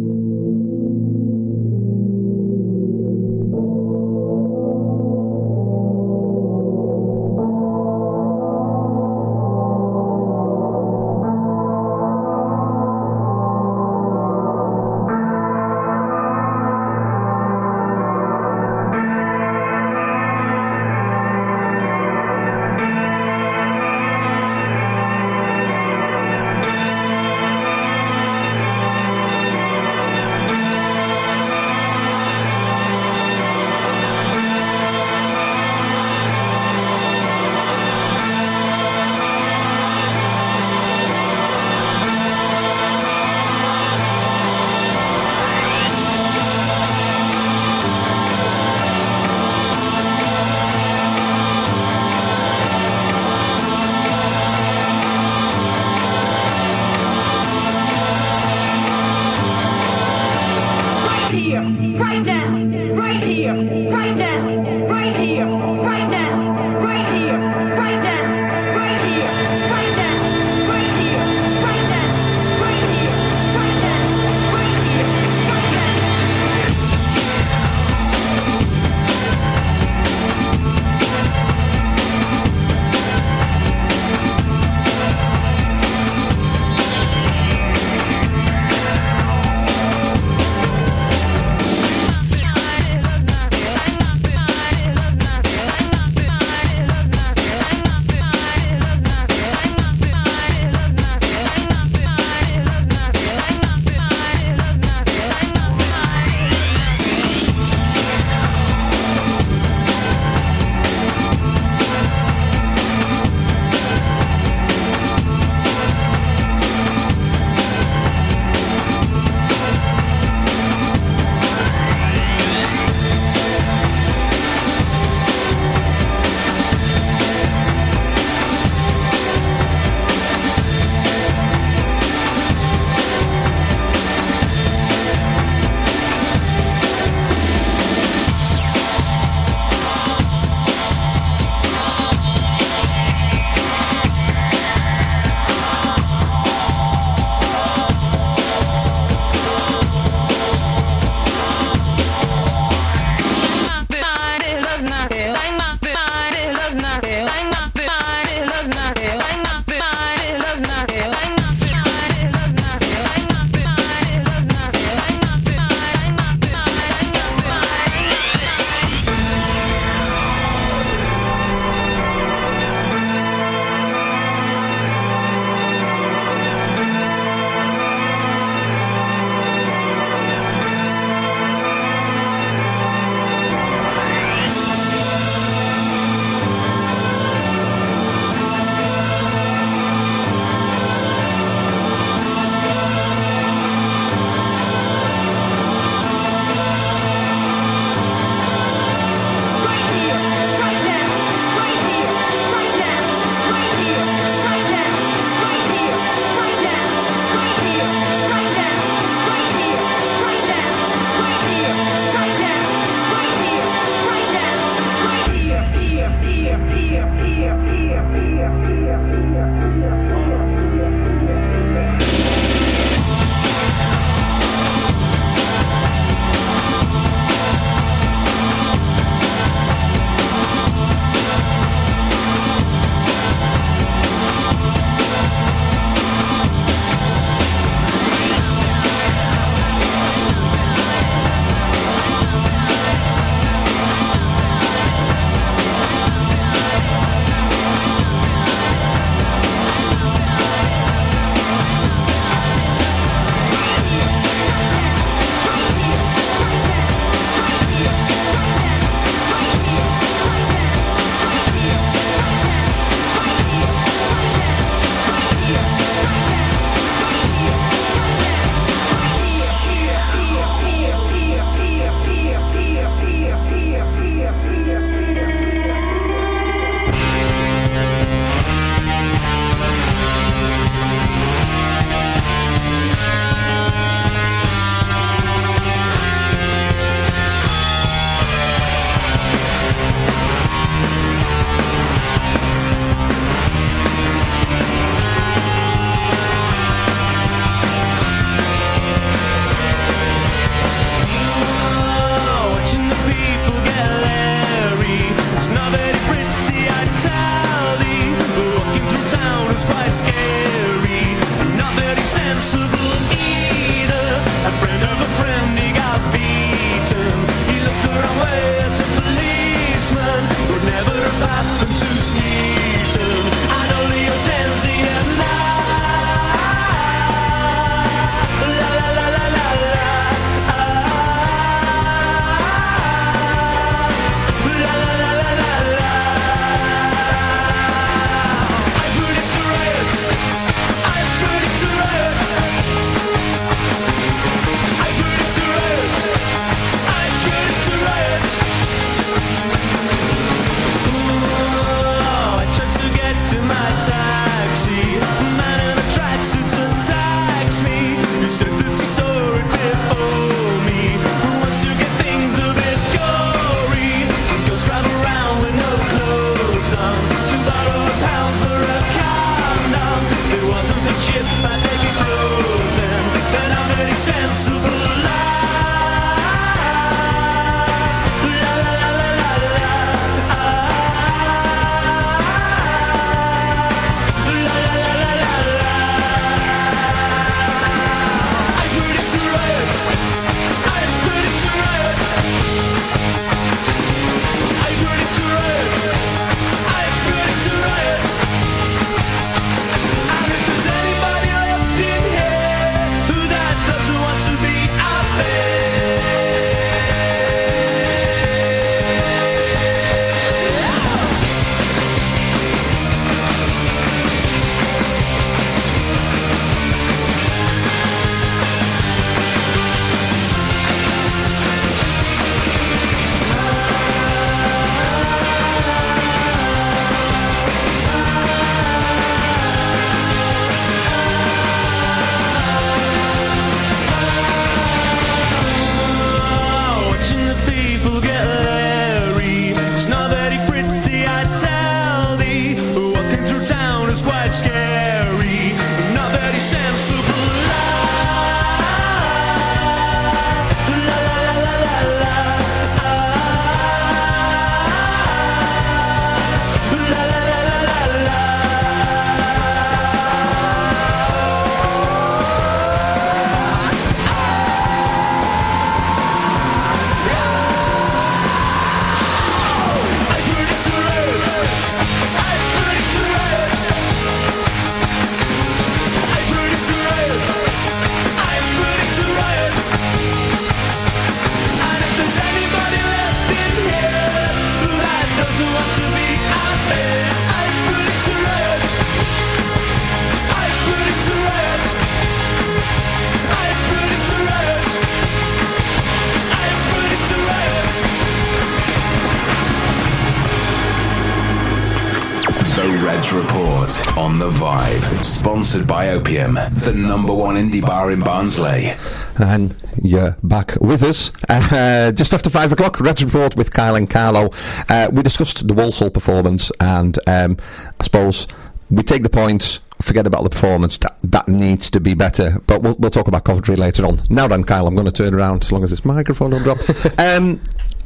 Opium, 505.93 506.33
the 506.33 506.73
number 506.75 507.13
one 507.13 507.35
indie 507.35 507.61
bar 507.61 507.91
in 507.91 507.99
Barnsley. 507.99 508.71
And 509.17 509.55
you're 509.79 510.17
back 510.23 510.55
with 510.59 510.81
us. 510.81 511.11
Uh, 511.29 511.91
just 511.95 512.15
after 512.15 512.31
five 512.31 512.51
o'clock, 512.51 512.79
Reds 512.79 513.03
Report 513.03 513.35
with 513.35 513.53
Kyle 513.53 513.75
and 513.75 513.87
Carlo. 513.87 514.31
Uh, 514.69 514.89
we 514.91 515.03
discussed 515.03 515.47
the 515.47 515.53
Walsall 515.53 515.91
performance, 515.91 516.51
and 516.59 516.97
um, 517.07 517.37
I 517.79 517.83
suppose 517.83 518.27
we 518.71 518.81
take 518.81 519.03
the 519.03 519.09
points, 519.09 519.61
forget 519.83 520.07
about 520.07 520.23
the 520.23 520.31
performance. 520.31 520.79
That, 520.79 520.97
that 521.03 521.27
needs 521.27 521.69
to 521.69 521.79
be 521.79 521.93
better. 521.93 522.41
But 522.47 522.63
we'll, 522.63 522.75
we'll 522.79 522.89
talk 522.89 523.07
about 523.07 523.23
Coventry 523.23 523.55
later 523.55 523.85
on. 523.85 524.01
Now 524.09 524.27
then, 524.27 524.45
Kyle, 524.45 524.65
I'm 524.65 524.73
going 524.73 524.85
to 524.85 524.91
turn 524.91 525.13
around 525.13 525.43
as 525.43 525.51
long 525.51 525.63
as 525.63 525.69
this 525.69 525.85
microphone 525.85 526.31
don't 526.31 526.41
drop. 526.41 526.57
um, 526.97 527.39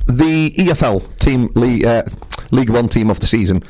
the 0.05 0.51
EFL 0.51 1.17
team, 1.17 1.49
League, 1.55 1.85
uh, 1.85 2.03
League 2.51 2.69
One 2.69 2.87
team 2.89 3.09
of 3.09 3.19
the 3.19 3.27
season. 3.27 3.63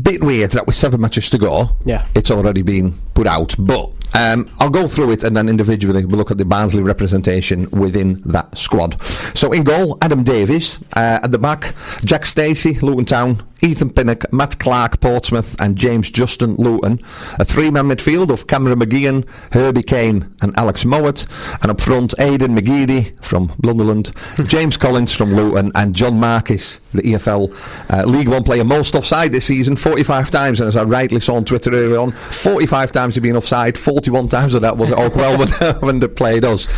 Bit 0.00 0.22
weird 0.22 0.50
that 0.52 0.66
with 0.66 0.76
seven 0.76 1.00
matches 1.00 1.30
to 1.30 1.38
go, 1.38 1.76
Yeah. 1.84 2.06
it's 2.14 2.30
already 2.30 2.62
been 2.62 2.92
put 3.14 3.26
out. 3.26 3.54
But 3.58 3.90
um, 4.14 4.48
I'll 4.60 4.70
go 4.70 4.86
through 4.86 5.12
it 5.12 5.24
and 5.24 5.36
then 5.36 5.48
individually 5.48 6.04
we'll 6.04 6.18
look 6.18 6.30
at 6.30 6.38
the 6.38 6.44
Barnsley 6.44 6.82
representation 6.82 7.68
within 7.70 8.20
that 8.26 8.56
squad. 8.56 9.00
So 9.36 9.52
in 9.52 9.64
goal, 9.64 9.98
Adam 10.02 10.22
Davies. 10.24 10.78
Uh, 10.96 11.20
at 11.22 11.30
the 11.32 11.38
back, 11.38 11.74
Jack 12.04 12.24
Stacey, 12.26 12.74
Luton 12.80 13.04
Town. 13.04 13.42
Ethan 13.64 13.90
Pinnock, 13.90 14.30
Matt 14.30 14.58
Clarke, 14.58 15.00
Portsmouth, 15.00 15.58
and 15.58 15.74
James 15.76 16.10
Justin, 16.10 16.54
Luton. 16.56 17.00
A 17.38 17.46
three-man 17.46 17.86
midfield 17.86 18.28
of 18.28 18.46
Cameron 18.46 18.80
McGeehan, 18.80 19.26
Herbie 19.52 19.82
Kane, 19.82 20.34
and 20.42 20.54
Alex 20.58 20.84
Mowatt. 20.84 21.26
And 21.62 21.70
up 21.70 21.80
front, 21.80 22.14
Aiden 22.18 22.58
McGeady 22.58 23.18
from 23.24 23.48
Blunderland, 23.62 24.12
James 24.46 24.76
Collins 24.76 25.14
from 25.14 25.34
Luton, 25.34 25.72
and 25.74 25.94
John 25.94 26.20
Marcus, 26.20 26.80
the 26.92 27.00
EFL 27.00 27.56
uh, 27.90 28.04
League 28.04 28.28
One 28.28 28.44
player 28.44 28.64
most 28.64 28.94
offside 28.94 29.32
this 29.32 29.46
season, 29.46 29.76
45 29.76 30.30
times. 30.30 30.60
And 30.60 30.68
as 30.68 30.76
I 30.76 30.84
rightly 30.84 31.20
saw 31.20 31.36
on 31.36 31.46
Twitter 31.46 31.72
earlier 31.72 31.98
on, 31.98 32.12
45 32.12 32.92
times 32.92 33.14
he's 33.14 33.22
been 33.22 33.36
offside, 33.36 33.78
41 33.78 34.28
times 34.28 34.52
of 34.52 34.60
that 34.60 34.76
was 34.76 34.90
at 34.90 34.98
Oakwell 34.98 35.38
when, 35.62 35.76
when 35.80 36.00
they 36.00 36.08
played 36.08 36.44
us. 36.44 36.68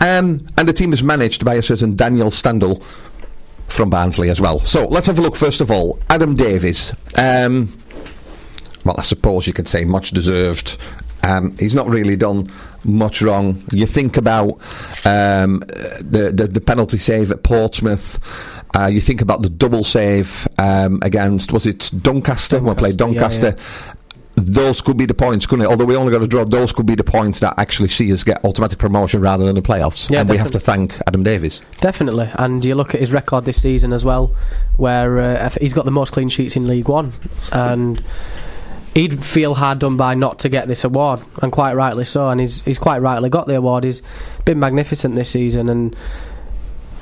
Um, 0.00 0.46
and 0.56 0.68
the 0.68 0.72
team 0.72 0.92
is 0.92 1.02
managed 1.02 1.44
by 1.44 1.54
a 1.54 1.62
certain 1.62 1.96
Daniel 1.96 2.30
Stendel 2.30 2.80
from 3.68 3.90
Barnsley 3.90 4.30
as 4.30 4.40
well. 4.40 4.60
So 4.60 4.86
let's 4.86 5.06
have 5.06 5.18
a 5.18 5.22
look 5.22 5.36
first 5.36 5.60
of 5.60 5.70
all. 5.70 5.98
Adam 6.08 6.34
Davies. 6.34 6.94
Um, 7.16 7.78
well, 8.84 8.96
I 8.98 9.02
suppose 9.02 9.46
you 9.46 9.52
could 9.52 9.68
say 9.68 9.84
much 9.84 10.10
deserved. 10.10 10.76
Um, 11.22 11.56
he's 11.58 11.74
not 11.74 11.88
really 11.88 12.14
done 12.16 12.50
much 12.84 13.20
wrong. 13.20 13.64
You 13.72 13.86
think 13.86 14.16
about 14.16 14.60
um, 15.04 15.60
the, 16.00 16.30
the 16.32 16.46
the 16.46 16.60
penalty 16.60 16.98
save 16.98 17.32
at 17.32 17.42
Portsmouth. 17.42 18.20
Uh, 18.76 18.86
you 18.86 19.00
think 19.00 19.22
about 19.22 19.42
the 19.42 19.48
double 19.48 19.84
save 19.84 20.46
um, 20.58 21.00
against 21.02 21.52
was 21.52 21.66
it 21.66 21.90
Doncaster? 22.00 22.60
when 22.60 22.74
we 22.74 22.78
played 22.78 22.96
Doncaster, 22.96 23.46
yeah, 23.46 23.52
Doncaster. 23.52 23.95
Those 24.36 24.82
could 24.82 24.98
be 24.98 25.06
the 25.06 25.14
points, 25.14 25.46
couldn't 25.46 25.64
it? 25.64 25.68
Although 25.68 25.86
we 25.86 25.96
only 25.96 26.12
got 26.12 26.22
a 26.22 26.26
draw, 26.26 26.44
those 26.44 26.70
could 26.70 26.84
be 26.84 26.94
the 26.94 27.02
points 27.02 27.40
that 27.40 27.54
actually 27.58 27.88
see 27.88 28.12
us 28.12 28.22
get 28.22 28.44
automatic 28.44 28.78
promotion 28.78 29.22
rather 29.22 29.46
than 29.46 29.54
the 29.54 29.62
playoffs. 29.62 30.10
Yeah, 30.10 30.20
and 30.20 30.28
we 30.28 30.36
have 30.36 30.50
to 30.50 30.60
thank 30.60 30.98
Adam 31.06 31.22
Davies. 31.22 31.62
Definitely, 31.80 32.30
and 32.34 32.62
you 32.62 32.74
look 32.74 32.94
at 32.94 33.00
his 33.00 33.14
record 33.14 33.46
this 33.46 33.62
season 33.62 33.94
as 33.94 34.04
well, 34.04 34.36
where 34.76 35.18
uh, 35.18 35.50
he's 35.58 35.72
got 35.72 35.86
the 35.86 35.90
most 35.90 36.12
clean 36.12 36.28
sheets 36.28 36.54
in 36.54 36.66
League 36.68 36.86
One, 36.86 37.14
and 37.50 38.04
he'd 38.94 39.24
feel 39.24 39.54
hard 39.54 39.78
done 39.78 39.96
by 39.96 40.14
not 40.14 40.38
to 40.40 40.50
get 40.50 40.68
this 40.68 40.84
award, 40.84 41.22
and 41.40 41.50
quite 41.50 41.72
rightly 41.72 42.04
so. 42.04 42.28
And 42.28 42.38
he's 42.38 42.60
he's 42.62 42.78
quite 42.78 42.98
rightly 42.98 43.30
got 43.30 43.46
the 43.46 43.56
award. 43.56 43.84
He's 43.84 44.02
been 44.44 44.58
magnificent 44.58 45.14
this 45.14 45.30
season, 45.30 45.70
and 45.70 45.96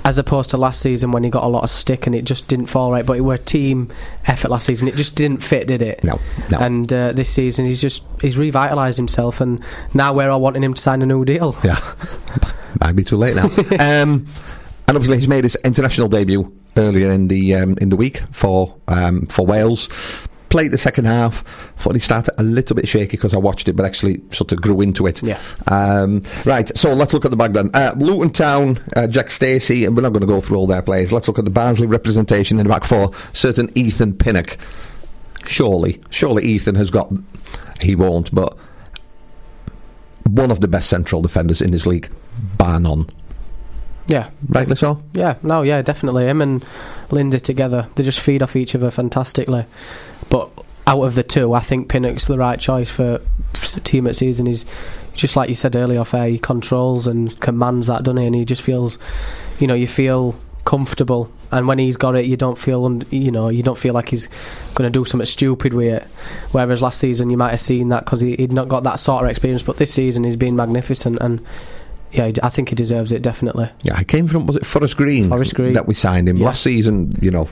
as 0.04 0.18
opposed 0.18 0.50
to 0.50 0.56
last 0.58 0.80
season 0.80 1.12
when 1.12 1.24
he 1.24 1.30
got 1.30 1.44
a 1.44 1.48
lot 1.48 1.64
of 1.64 1.70
stick 1.70 2.06
and 2.06 2.14
it 2.14 2.24
just 2.24 2.46
didn't 2.46 2.66
fall 2.66 2.92
right. 2.92 3.06
But 3.06 3.16
it 3.16 3.22
were 3.22 3.34
a 3.34 3.38
team 3.38 3.90
effort 4.26 4.50
last 4.50 4.66
season; 4.66 4.86
it 4.88 4.96
just 4.96 5.16
didn't 5.16 5.42
fit, 5.42 5.66
did 5.66 5.82
it? 5.82 6.04
No, 6.04 6.20
no. 6.50 6.58
And 6.58 6.92
uh, 6.92 7.12
this 7.12 7.30
season, 7.30 7.66
he's 7.66 7.80
just 7.80 8.02
he's 8.20 8.36
revitalised 8.36 8.96
himself, 8.96 9.40
and 9.40 9.62
now 9.94 10.12
we're 10.12 10.30
all 10.30 10.40
wanting 10.40 10.62
him 10.62 10.74
to 10.74 10.80
sign 10.80 11.02
a 11.02 11.06
new 11.06 11.24
deal. 11.24 11.56
Yeah, 11.64 11.78
might 12.80 12.92
be 12.92 13.04
too 13.04 13.16
late 13.16 13.36
now. 13.36 13.44
um, 14.02 14.26
and 14.86 14.96
obviously, 14.96 15.18
he's 15.18 15.28
made 15.28 15.44
his 15.44 15.56
international 15.64 16.08
debut 16.08 16.52
earlier 16.76 17.10
in 17.10 17.28
the 17.28 17.54
um, 17.54 17.78
in 17.80 17.88
the 17.88 17.96
week 17.96 18.22
for 18.30 18.76
um, 18.88 19.26
for 19.26 19.46
Wales. 19.46 19.88
Played 20.54 20.70
the 20.70 20.78
second 20.78 21.06
half. 21.06 21.40
Thought 21.74 21.96
he 21.96 22.00
started 22.00 22.32
a 22.38 22.44
little 22.44 22.76
bit 22.76 22.86
shaky 22.86 23.16
because 23.16 23.34
I 23.34 23.38
watched 23.38 23.66
it, 23.66 23.72
but 23.72 23.84
actually 23.84 24.22
sort 24.30 24.52
of 24.52 24.62
grew 24.62 24.80
into 24.82 25.08
it. 25.08 25.20
Yeah. 25.20 25.40
Um, 25.66 26.22
right. 26.44 26.70
So 26.78 26.94
let's 26.94 27.12
look 27.12 27.24
at 27.24 27.32
the 27.32 27.36
back 27.36 27.50
then. 27.50 27.72
Uh, 27.74 27.92
Luton 27.96 28.30
Town, 28.30 28.78
uh, 28.94 29.08
Jack 29.08 29.32
Stacey, 29.32 29.84
and 29.84 29.96
we're 29.96 30.02
not 30.02 30.12
going 30.12 30.20
to 30.20 30.28
go 30.28 30.40
through 30.40 30.56
all 30.58 30.68
their 30.68 30.80
players. 30.80 31.10
Let's 31.10 31.26
look 31.26 31.40
at 31.40 31.44
the 31.44 31.50
Barnsley 31.50 31.88
representation 31.88 32.60
in 32.60 32.68
the 32.68 32.72
back 32.72 32.84
four. 32.84 33.10
Certain 33.32 33.68
Ethan 33.76 34.16
Pinnock. 34.16 34.56
Surely, 35.44 36.00
surely 36.08 36.44
Ethan 36.44 36.76
has 36.76 36.88
got. 36.88 37.12
He 37.80 37.96
won't, 37.96 38.32
but 38.32 38.56
one 40.22 40.52
of 40.52 40.60
the 40.60 40.68
best 40.68 40.88
central 40.88 41.20
defenders 41.20 41.60
in 41.60 41.72
this 41.72 41.84
league, 41.84 42.08
bar 42.56 42.78
none. 42.78 43.08
Yeah, 44.06 44.30
Rightly 44.48 44.76
so. 44.76 45.02
Yeah, 45.12 45.36
no, 45.42 45.62
yeah, 45.62 45.80
definitely. 45.82 46.26
Him 46.26 46.42
and 46.42 46.64
Lindsay 47.10 47.40
together, 47.40 47.88
they 47.94 48.02
just 48.02 48.20
feed 48.20 48.42
off 48.42 48.54
each 48.56 48.74
other 48.74 48.90
fantastically. 48.90 49.64
But 50.28 50.50
out 50.86 51.02
of 51.02 51.14
the 51.14 51.22
two, 51.22 51.54
I 51.54 51.60
think 51.60 51.88
Pinnock's 51.88 52.26
the 52.26 52.36
right 52.38 52.60
choice 52.60 52.90
for 52.90 53.20
team 53.54 54.06
at 54.06 54.16
season. 54.16 54.46
He's 54.46 54.66
just 55.14 55.36
like 55.36 55.48
you 55.48 55.54
said 55.54 55.76
earlier, 55.76 56.00
off 56.00 56.12
air, 56.12 56.28
he 56.28 56.38
controls 56.38 57.06
and 57.06 57.38
commands 57.40 57.86
that, 57.86 58.02
doesn't 58.02 58.18
he? 58.18 58.26
And 58.26 58.34
he 58.34 58.44
just 58.44 58.62
feels, 58.62 58.98
you 59.58 59.66
know, 59.66 59.74
you 59.74 59.86
feel 59.86 60.38
comfortable. 60.64 61.30
And 61.50 61.68
when 61.68 61.78
he's 61.78 61.96
got 61.96 62.16
it, 62.16 62.26
you 62.26 62.36
don't 62.36 62.58
feel, 62.58 62.84
un- 62.84 63.06
you 63.10 63.30
know, 63.30 63.48
you 63.48 63.62
don't 63.62 63.78
feel 63.78 63.94
like 63.94 64.08
he's 64.08 64.28
going 64.74 64.90
to 64.90 64.98
do 64.98 65.04
something 65.04 65.24
stupid 65.24 65.72
with 65.72 65.94
it. 65.94 66.02
Whereas 66.50 66.82
last 66.82 66.98
season, 66.98 67.30
you 67.30 67.36
might 67.36 67.50
have 67.50 67.60
seen 67.60 67.88
that 67.90 68.04
because 68.04 68.20
he, 68.20 68.34
he'd 68.36 68.52
not 68.52 68.68
got 68.68 68.82
that 68.82 68.98
sort 68.98 69.24
of 69.24 69.30
experience. 69.30 69.62
But 69.62 69.76
this 69.76 69.94
season, 69.94 70.24
he's 70.24 70.36
been 70.36 70.56
magnificent 70.56 71.18
and. 71.20 71.44
Yeah, 72.14 72.30
I 72.42 72.48
think 72.48 72.68
he 72.70 72.74
deserves 72.74 73.12
it 73.12 73.22
definitely. 73.22 73.68
Yeah, 73.82 73.94
I 73.96 74.04
came 74.04 74.26
from 74.28 74.46
was 74.46 74.56
it 74.56 74.64
Forest 74.64 74.96
Green? 74.96 75.28
Forest 75.28 75.54
Green. 75.54 75.72
that 75.74 75.86
we 75.86 75.94
signed 75.94 76.28
him 76.28 76.36
Yeah. 76.38 76.46
last 76.46 76.62
season. 76.62 77.10
You 77.20 77.30
know, 77.32 77.48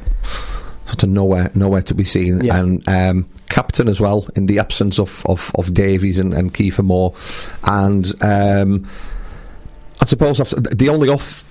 sort 0.87 1.03
of 1.03 1.09
nowhere, 1.11 1.51
nowhere 1.55 1.83
to 1.83 1.95
be 1.95 2.05
seen, 2.05 2.43
Yeah. 2.45 2.59
and 2.61 2.89
um, 2.89 3.29
captain 3.49 3.89
as 3.89 4.01
well 4.01 4.29
in 4.37 4.47
the 4.47 4.59
absence 4.59 4.99
of 4.99 5.25
of, 5.27 5.51
of 5.59 5.75
Davies 5.75 6.19
and, 6.19 6.33
and 6.33 6.55
Kiefer 6.55 6.85
Moore, 6.85 7.13
and 7.65 8.13
um, 8.23 8.87
I 10.01 10.05
suppose 10.07 10.41
after, 10.41 10.61
the 10.61 10.89
only 10.89 11.09
off 11.09 11.45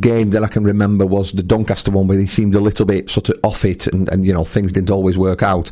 game 0.00 0.30
that 0.30 0.44
I 0.44 0.48
can 0.48 0.62
remember 0.64 1.06
was 1.06 1.32
the 1.32 1.42
Doncaster 1.42 1.90
one 1.90 2.06
where 2.06 2.18
he 2.18 2.26
seemed 2.26 2.54
a 2.54 2.60
little 2.60 2.84
bit 2.86 3.08
sort 3.10 3.30
of 3.30 3.40
off 3.42 3.64
it, 3.64 3.86
and, 3.88 4.08
and 4.10 4.24
you 4.24 4.32
know 4.32 4.44
things 4.44 4.72
didn't 4.72 4.90
always 4.90 5.18
work 5.18 5.42
out. 5.42 5.70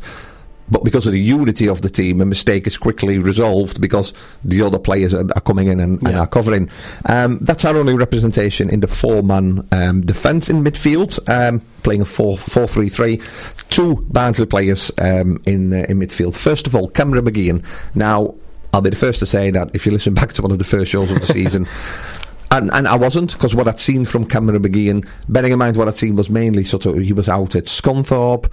But 0.73 0.83
because 0.83 1.05
of 1.05 1.13
the 1.13 1.19
unity 1.19 1.69
of 1.69 1.83
the 1.83 1.89
team, 1.89 2.19
a 2.19 2.25
mistake 2.25 2.65
is 2.65 2.77
quickly 2.79 3.19
resolved 3.19 3.79
because 3.79 4.11
the 4.43 4.63
other 4.63 4.79
players 4.79 5.13
are, 5.13 5.23
are 5.35 5.41
coming 5.41 5.67
in 5.67 5.79
and, 5.79 6.01
and 6.03 6.13
Yeah. 6.13 6.21
are 6.21 6.27
covering. 6.27 6.67
Um, 7.05 7.37
that's 7.41 7.63
our 7.63 7.77
only 7.77 7.93
representation 7.93 8.71
in 8.71 8.79
the 8.79 8.87
four-man 8.87 9.67
um, 9.71 10.01
defence 10.01 10.49
in 10.49 10.63
midfield, 10.63 11.19
um, 11.29 11.61
playing 11.83 12.01
a 12.01 12.05
4 12.05 12.39
4 12.39 12.65
3 12.67 12.89
3. 12.89 13.21
Two 13.69 14.03
Barnsley 14.09 14.47
players 14.47 14.91
um, 14.99 15.39
in, 15.45 15.71
uh, 15.73 15.85
in 15.87 15.99
midfield. 15.99 16.35
First 16.35 16.65
of 16.65 16.75
all, 16.75 16.89
Cameron 16.89 17.25
McGeehan. 17.25 17.63
Now, 17.93 18.33
I'll 18.73 18.81
be 18.81 18.89
the 18.89 18.95
first 18.95 19.19
to 19.19 19.27
say 19.27 19.51
that 19.51 19.75
if 19.75 19.85
you 19.85 19.91
listen 19.91 20.13
back 20.21 20.33
to 20.33 20.41
one 20.41 20.51
of 20.51 20.57
the 20.57 20.65
first 20.65 20.89
shows 20.91 21.11
of 21.11 21.19
the 21.21 21.27
season, 21.27 21.67
and, 22.51 22.71
and 22.73 22.87
I 22.87 22.95
wasn't 22.95 23.33
because 23.33 23.53
what 23.53 23.67
I'd 23.67 23.79
seen 23.79 24.05
from 24.05 24.25
Cameron 24.25 24.63
McGeehan, 24.63 25.07
bearing 25.29 25.51
in 25.51 25.59
mind 25.59 25.77
what 25.77 25.87
I'd 25.87 25.97
seen 25.97 26.15
was 26.15 26.31
mainly 26.31 26.63
sort 26.63 26.87
of 26.87 26.97
he 26.97 27.13
was 27.13 27.29
out 27.29 27.55
at 27.55 27.65
Scunthorpe, 27.65 28.51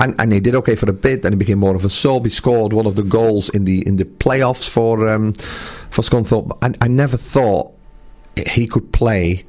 and, 0.00 0.14
and 0.20 0.32
he 0.32 0.40
did 0.40 0.54
okay 0.56 0.76
for 0.76 0.88
a 0.88 0.92
bit, 0.92 1.24
and 1.24 1.34
he 1.34 1.38
became 1.38 1.58
more 1.58 1.74
of 1.74 1.84
a 1.84 1.90
sub. 1.90 2.24
He 2.24 2.30
scored 2.30 2.72
one 2.72 2.86
of 2.86 2.94
the 2.94 3.02
goals 3.02 3.48
in 3.48 3.64
the 3.64 3.86
in 3.86 3.96
the 3.96 4.04
playoffs 4.04 4.68
for 4.68 5.08
um, 5.08 5.32
for 5.90 6.02
Scunthorpe. 6.02 6.56
And 6.62 6.76
I 6.80 6.88
never 6.88 7.16
thought 7.16 7.72
he 8.46 8.66
could 8.66 8.92
play 8.92 9.44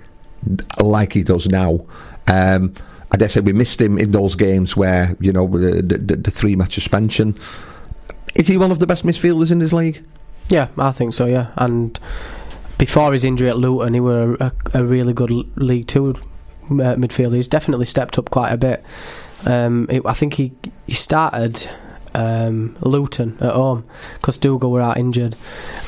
like 0.80 1.14
he 1.14 1.24
does 1.24 1.48
now. 1.48 1.86
Um, 2.28 2.74
I 3.12 3.18
dare 3.18 3.28
say 3.28 3.42
we 3.42 3.54
missed 3.54 3.82
him 3.82 3.98
in 3.98 4.12
those 4.12 4.36
games 4.36 4.76
where 4.76 5.16
you 5.20 5.32
know 5.32 5.48
the, 5.48 5.82
the, 5.82 6.16
the 6.16 6.32
three 6.32 6.56
match 6.56 6.74
suspension. 6.74 7.38
Is 8.36 8.48
he 8.48 8.58
one 8.58 8.72
of 8.72 8.80
the 8.80 8.88
best 8.88 9.06
midfielders 9.06 9.52
in 9.52 9.60
this 9.60 9.74
league? 9.74 10.04
Yeah, 10.50 10.70
I 10.78 10.92
think 10.92 11.14
so. 11.14 11.26
Yeah, 11.26 11.52
and 11.58 12.00
before 12.80 13.14
his 13.14 13.24
injury 13.24 13.50
at 13.50 13.58
Luton, 13.58 13.94
he 13.94 14.00
were 14.00 14.36
a, 14.36 14.52
a 14.74 14.84
really 14.84 15.14
good 15.14 15.32
League 15.58 15.88
Two 15.88 16.16
uh, 16.70 16.96
midfielder. 16.96 17.36
He's 17.36 17.48
definitely 17.48 17.86
stepped 17.86 18.18
up 18.18 18.32
quite 18.32 18.52
a 18.52 18.58
bit. 18.58 18.84
Um, 19.46 19.88
it, 19.90 20.02
I 20.06 20.14
think 20.14 20.34
he 20.36 20.52
he 20.86 20.94
started 20.94 21.70
um, 22.14 22.76
Luton 22.82 23.38
at 23.40 23.52
home 23.54 23.86
because 24.16 24.38
Dougall 24.38 24.72
were 24.72 24.82
out 24.82 24.98
injured, 24.98 25.36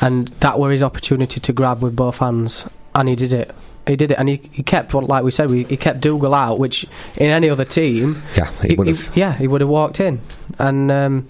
and 0.02 0.28
that 0.40 0.60
were 0.60 0.72
his 0.72 0.84
opportunity 0.84 1.40
to 1.40 1.54
grab 1.54 1.82
with 1.82 1.96
both 1.96 2.18
hands, 2.20 2.68
and 2.96 3.10
he 3.10 3.16
did 3.16 3.34
it. 3.34 3.54
He 3.88 3.96
did 3.96 4.12
it, 4.12 4.20
and 4.20 4.30
he, 4.30 4.40
he 4.52 4.62
kept 4.62 4.94
what, 4.94 5.06
like 5.06 5.24
we 5.24 5.32
said, 5.32 5.50
we, 5.50 5.64
he 5.64 5.76
kept 5.76 6.02
Dougall 6.02 6.36
out, 6.36 6.60
which 6.60 6.86
in 7.18 7.32
any 7.32 7.50
other 7.50 7.66
team, 7.66 8.22
Yeah, 8.38 8.52
he 8.62 8.76
would 8.76 8.88
have. 8.88 9.12
yeah, 9.18 9.34
he 9.34 9.48
would 9.48 9.60
have 9.62 9.70
walked 9.72 10.00
in, 10.00 10.22
and 10.60 10.92
um, 10.92 11.28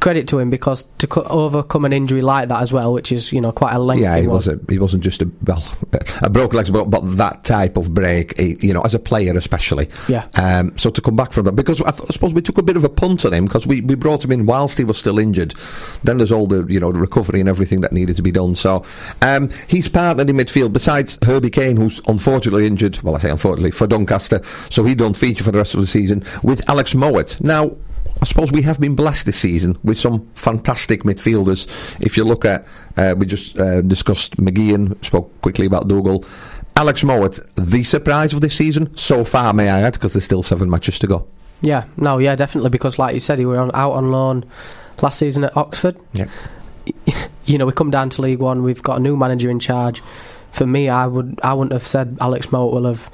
credit 0.00 0.28
to 0.28 0.38
him 0.38 0.50
because 0.50 0.84
to 0.98 1.06
co- 1.06 1.22
overcome 1.22 1.84
an 1.84 1.92
injury 1.92 2.22
like 2.22 2.48
that 2.48 2.62
as 2.62 2.72
well, 2.72 2.92
which 2.92 3.10
is 3.12 3.32
you 3.32 3.40
know 3.40 3.52
quite 3.52 3.72
a 3.74 3.78
lengthy 3.78 4.02
Yeah, 4.04 4.18
he 4.20 4.26
one. 4.26 4.36
was 4.36 4.48
a, 4.48 4.58
he 4.68 4.78
wasn't 4.78 5.02
just 5.02 5.22
a 5.22 5.30
well 5.44 5.62
a 6.22 6.30
broken 6.30 6.56
legs, 6.56 6.70
but, 6.70 6.86
but 6.90 7.00
that 7.16 7.44
type 7.44 7.76
of 7.76 7.94
break, 7.94 8.36
he, 8.38 8.56
you 8.60 8.72
know, 8.72 8.82
as 8.82 8.94
a 8.94 8.98
player 8.98 9.36
especially. 9.36 9.88
Yeah. 10.08 10.26
Um, 10.34 10.76
so 10.78 10.90
to 10.90 11.00
come 11.00 11.16
back 11.16 11.32
from 11.32 11.44
that, 11.46 11.52
because 11.52 11.80
I, 11.80 11.90
th- 11.90 12.08
I 12.08 12.12
suppose 12.12 12.32
we 12.34 12.42
took 12.42 12.58
a 12.58 12.62
bit 12.62 12.76
of 12.76 12.84
a 12.84 12.88
punt 12.88 13.24
on 13.24 13.32
him 13.32 13.44
because 13.46 13.66
we, 13.66 13.80
we 13.80 13.94
brought 13.94 14.24
him 14.24 14.32
in 14.32 14.46
whilst 14.46 14.78
he 14.78 14.84
was 14.84 14.98
still 14.98 15.18
injured. 15.18 15.54
Then 16.04 16.18
there's 16.18 16.32
all 16.32 16.46
the 16.46 16.64
you 16.72 16.80
know 16.80 16.92
the 16.92 16.98
recovery 17.00 17.40
and 17.40 17.48
everything 17.48 17.80
that 17.82 17.92
needed 17.92 18.16
to 18.16 18.22
be 18.22 18.30
done. 18.32 18.54
So 18.54 18.84
um, 19.22 19.50
he's 19.68 19.88
partnered 19.88 20.30
in 20.30 20.36
midfield 20.36 20.72
besides 20.72 21.18
Herbie 21.24 21.50
Kane, 21.50 21.76
who's 21.76 22.00
unfortunately 22.06 22.66
injured. 22.66 23.00
Well, 23.02 23.16
I 23.16 23.18
say 23.18 23.30
unfortunately 23.30 23.70
for 23.72 23.86
Doncaster, 23.86 24.42
so 24.70 24.84
he 24.84 24.94
don't 24.94 25.16
feature 25.16 25.44
for 25.44 25.50
the 25.52 25.58
rest 25.58 25.74
of 25.74 25.80
the 25.80 25.86
season 25.86 26.22
with 26.42 26.68
Alex 26.68 26.94
Mowatt. 26.94 27.40
Now. 27.40 27.76
I 28.20 28.24
suppose 28.24 28.50
we 28.50 28.62
have 28.62 28.80
been 28.80 28.96
blessed 28.96 29.26
this 29.26 29.38
season 29.38 29.78
with 29.84 29.98
some 29.98 30.28
fantastic 30.34 31.04
midfielders. 31.04 31.68
If 32.00 32.16
you 32.16 32.24
look 32.24 32.44
at, 32.44 32.66
uh, 32.96 33.14
we 33.16 33.26
just 33.26 33.56
uh, 33.58 33.80
discussed 33.82 34.36
McGeehan, 34.38 35.02
spoke 35.04 35.40
quickly 35.40 35.66
about 35.66 35.86
Dougall. 35.86 36.24
Alex 36.76 37.02
Mowatt, 37.02 37.40
the 37.54 37.84
surprise 37.84 38.32
of 38.32 38.40
this 38.40 38.56
season 38.56 38.96
so 38.96 39.24
far, 39.24 39.52
may 39.52 39.68
I 39.68 39.80
add, 39.80 39.94
because 39.94 40.12
there's 40.14 40.24
still 40.24 40.42
seven 40.42 40.68
matches 40.70 40.98
to 41.00 41.06
go. 41.06 41.26
Yeah, 41.60 41.84
no, 41.96 42.18
yeah, 42.18 42.36
definitely 42.36 42.70
because 42.70 42.98
like 42.98 43.14
you 43.14 43.20
said, 43.20 43.38
he 43.38 43.46
were 43.46 43.58
on, 43.58 43.70
out 43.74 43.92
on 43.92 44.10
loan 44.12 44.44
last 45.02 45.18
season 45.18 45.44
at 45.44 45.56
Oxford. 45.56 45.96
Yeah. 46.12 46.26
You 47.44 47.56
know, 47.56 47.64
we 47.64 47.72
come 47.72 47.90
down 47.90 48.10
to 48.10 48.20
League 48.20 48.40
One, 48.40 48.62
we've 48.62 48.82
got 48.82 48.98
a 48.98 49.00
new 49.00 49.16
manager 49.16 49.48
in 49.48 49.58
charge. 49.58 50.02
For 50.52 50.66
me, 50.66 50.90
I 50.90 51.06
would 51.06 51.40
I 51.42 51.54
wouldn't 51.54 51.72
have 51.72 51.86
said 51.86 52.18
Alex 52.20 52.48
Mowatt 52.48 52.74
will 52.74 52.84
have 52.84 53.10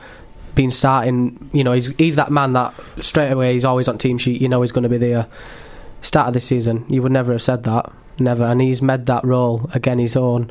been 0.54 0.70
starting. 0.70 1.50
You 1.52 1.64
know, 1.64 1.72
he's 1.72 1.94
he's 1.96 2.16
that 2.16 2.30
man 2.30 2.52
that 2.54 2.74
straight 3.00 3.30
away 3.30 3.52
he's 3.54 3.64
always 3.64 3.88
on 3.88 3.98
team 3.98 4.18
sheet. 4.18 4.40
You 4.40 4.48
know, 4.48 4.62
he's 4.62 4.72
going 4.72 4.84
to 4.84 4.88
be 4.88 4.98
there 4.98 5.18
uh, 5.18 5.26
start 6.00 6.28
of 6.28 6.34
this 6.34 6.44
season. 6.44 6.84
You 6.88 7.02
would 7.02 7.12
never 7.12 7.32
have 7.32 7.42
said 7.42 7.64
that, 7.64 7.90
never. 8.18 8.44
And 8.44 8.60
he's 8.60 8.82
made 8.82 9.06
that 9.06 9.24
role 9.24 9.70
again 9.74 9.98
his 9.98 10.16
own. 10.16 10.50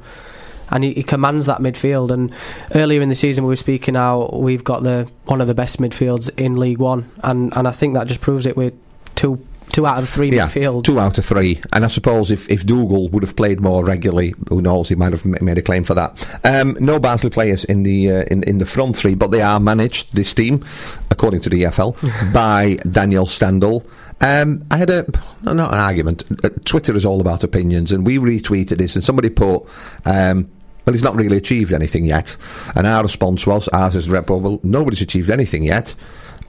And 0.70 0.84
he, 0.84 0.94
he 0.94 1.04
commands 1.04 1.46
that 1.46 1.60
midfield. 1.60 2.10
And 2.10 2.34
earlier 2.74 3.02
in 3.02 3.10
the 3.10 3.16
season, 3.16 3.44
we 3.44 3.50
were 3.50 3.56
speaking 3.56 3.96
how 3.96 4.30
we've 4.34 4.63
got 4.63 4.84
the 4.84 5.10
one 5.26 5.42
of 5.42 5.48
the 5.48 5.54
best 5.54 5.80
midfields 5.80 6.30
in 6.38 6.60
League 6.60 6.80
One, 6.80 7.12
and 7.24 7.56
and 7.56 7.68
I 7.68 7.72
think 7.72 7.94
that 7.94 8.08
just 8.08 8.22
proves 8.22 8.48
it 8.48 8.58
with 8.58 8.74
two 9.16 9.46
two 9.71 9.88
out 9.88 9.97
of 10.04 10.10
three 10.10 10.32
Yeah, 10.36 10.47
midfield. 10.47 10.84
two 10.84 10.99
out 10.99 11.17
of 11.17 11.26
three. 11.26 11.62
And 11.71 11.84
I 11.84 11.88
suppose 11.88 12.30
if, 12.32 12.49
if 12.49 12.65
Dougall 12.65 13.10
would 13.10 13.23
have 13.23 13.36
played 13.36 13.60
more 13.62 13.84
regularly, 13.86 14.34
who 14.49 14.62
knows, 14.62 14.89
he 14.89 14.95
might 14.95 15.12
have 15.13 15.26
made 15.26 15.58
a 15.58 15.62
claim 15.62 15.84
for 15.84 15.93
that. 15.95 16.28
Um, 16.43 16.78
no 16.80 16.99
Barnsley 16.99 17.30
players 17.30 17.63
in 17.65 17.84
the 17.84 18.12
uh, 18.12 18.23
in, 18.32 18.43
in 18.43 18.58
the 18.60 18.65
front 18.65 18.95
three, 18.97 19.15
but 19.15 19.32
they 19.32 19.41
are 19.41 19.60
managed, 19.60 20.13
this 20.15 20.34
team, 20.34 20.63
according 21.10 21.41
to 21.41 21.49
the 21.49 21.63
EFL, 21.63 22.34
by 22.34 22.76
Daniel 22.89 23.26
Stendel. 23.26 23.86
Um, 24.21 24.63
I 24.71 24.78
had 24.78 24.89
a, 24.89 25.06
not 25.41 25.73
an 25.73 25.80
argument, 25.80 26.23
Uh, 26.43 26.49
Twitter 26.65 26.95
is 26.95 27.06
all 27.06 27.19
about 27.19 27.43
opinions, 27.43 27.91
and 27.91 28.06
we 28.06 28.17
retweeted 28.17 28.78
this, 28.78 28.95
and 28.95 29.04
somebody 29.04 29.30
put, 29.30 29.63
um, 30.06 30.49
well, 30.86 30.93
he's 30.93 31.04
not 31.04 31.15
really 31.15 31.36
achieved 31.38 31.73
anything 31.73 32.06
yet. 32.06 32.38
And 32.76 32.88
our 32.88 33.04
response 33.04 33.45
was, 33.47 33.67
ours 33.69 33.95
is, 33.95 34.10
Red 34.10 34.30
well, 34.30 34.60
nobody's 34.63 35.02
achieved 35.02 35.30
anything 35.30 35.63
yet. 35.63 35.95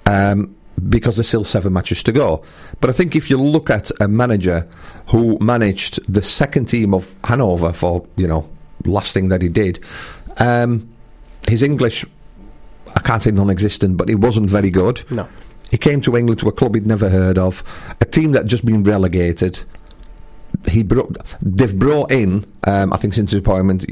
Um, 0.07 0.55
because 0.88 1.16
there's 1.16 1.28
still 1.28 1.44
seven 1.44 1.72
matches 1.72 2.02
to 2.02 2.12
go. 2.12 2.42
But 2.80 2.90
I 2.90 2.92
think 2.92 3.14
if 3.14 3.30
you 3.30 3.38
look 3.38 3.70
at 3.70 3.90
a 4.00 4.08
manager 4.08 4.68
who 5.08 5.38
managed 5.38 6.00
the 6.12 6.22
second 6.22 6.66
team 6.66 6.94
of 6.94 7.14
Hanover 7.24 7.72
for, 7.72 8.06
you 8.16 8.26
know, 8.26 8.48
last 8.84 9.14
thing 9.14 9.28
that 9.28 9.42
he 9.42 9.48
did, 9.48 9.80
um, 10.38 10.88
his 11.48 11.62
English, 11.62 12.04
I 12.96 13.00
can't 13.00 13.22
say 13.22 13.30
non 13.30 13.50
existent, 13.50 13.96
but 13.96 14.08
he 14.08 14.14
wasn't 14.14 14.50
very 14.50 14.70
good. 14.70 15.04
No. 15.10 15.28
He 15.70 15.78
came 15.78 16.00
to 16.02 16.16
England 16.16 16.40
to 16.40 16.48
a 16.48 16.52
club 16.52 16.74
he'd 16.74 16.87
never 16.87 17.08
heard 17.08 17.38
of, 17.38 17.62
a 18.00 18.04
team 18.04 18.32
that 18.32 18.46
just 18.46 18.64
been 18.64 18.82
relegated. 18.82 19.60
He 20.70 20.82
brought, 20.82 21.16
they've 21.42 21.76
brought 21.76 22.12
in, 22.12 22.46
um, 22.66 22.92
I 22.92 22.96
think 22.96 23.14
since 23.14 23.32
his 23.32 23.40
appointment, 23.40 23.84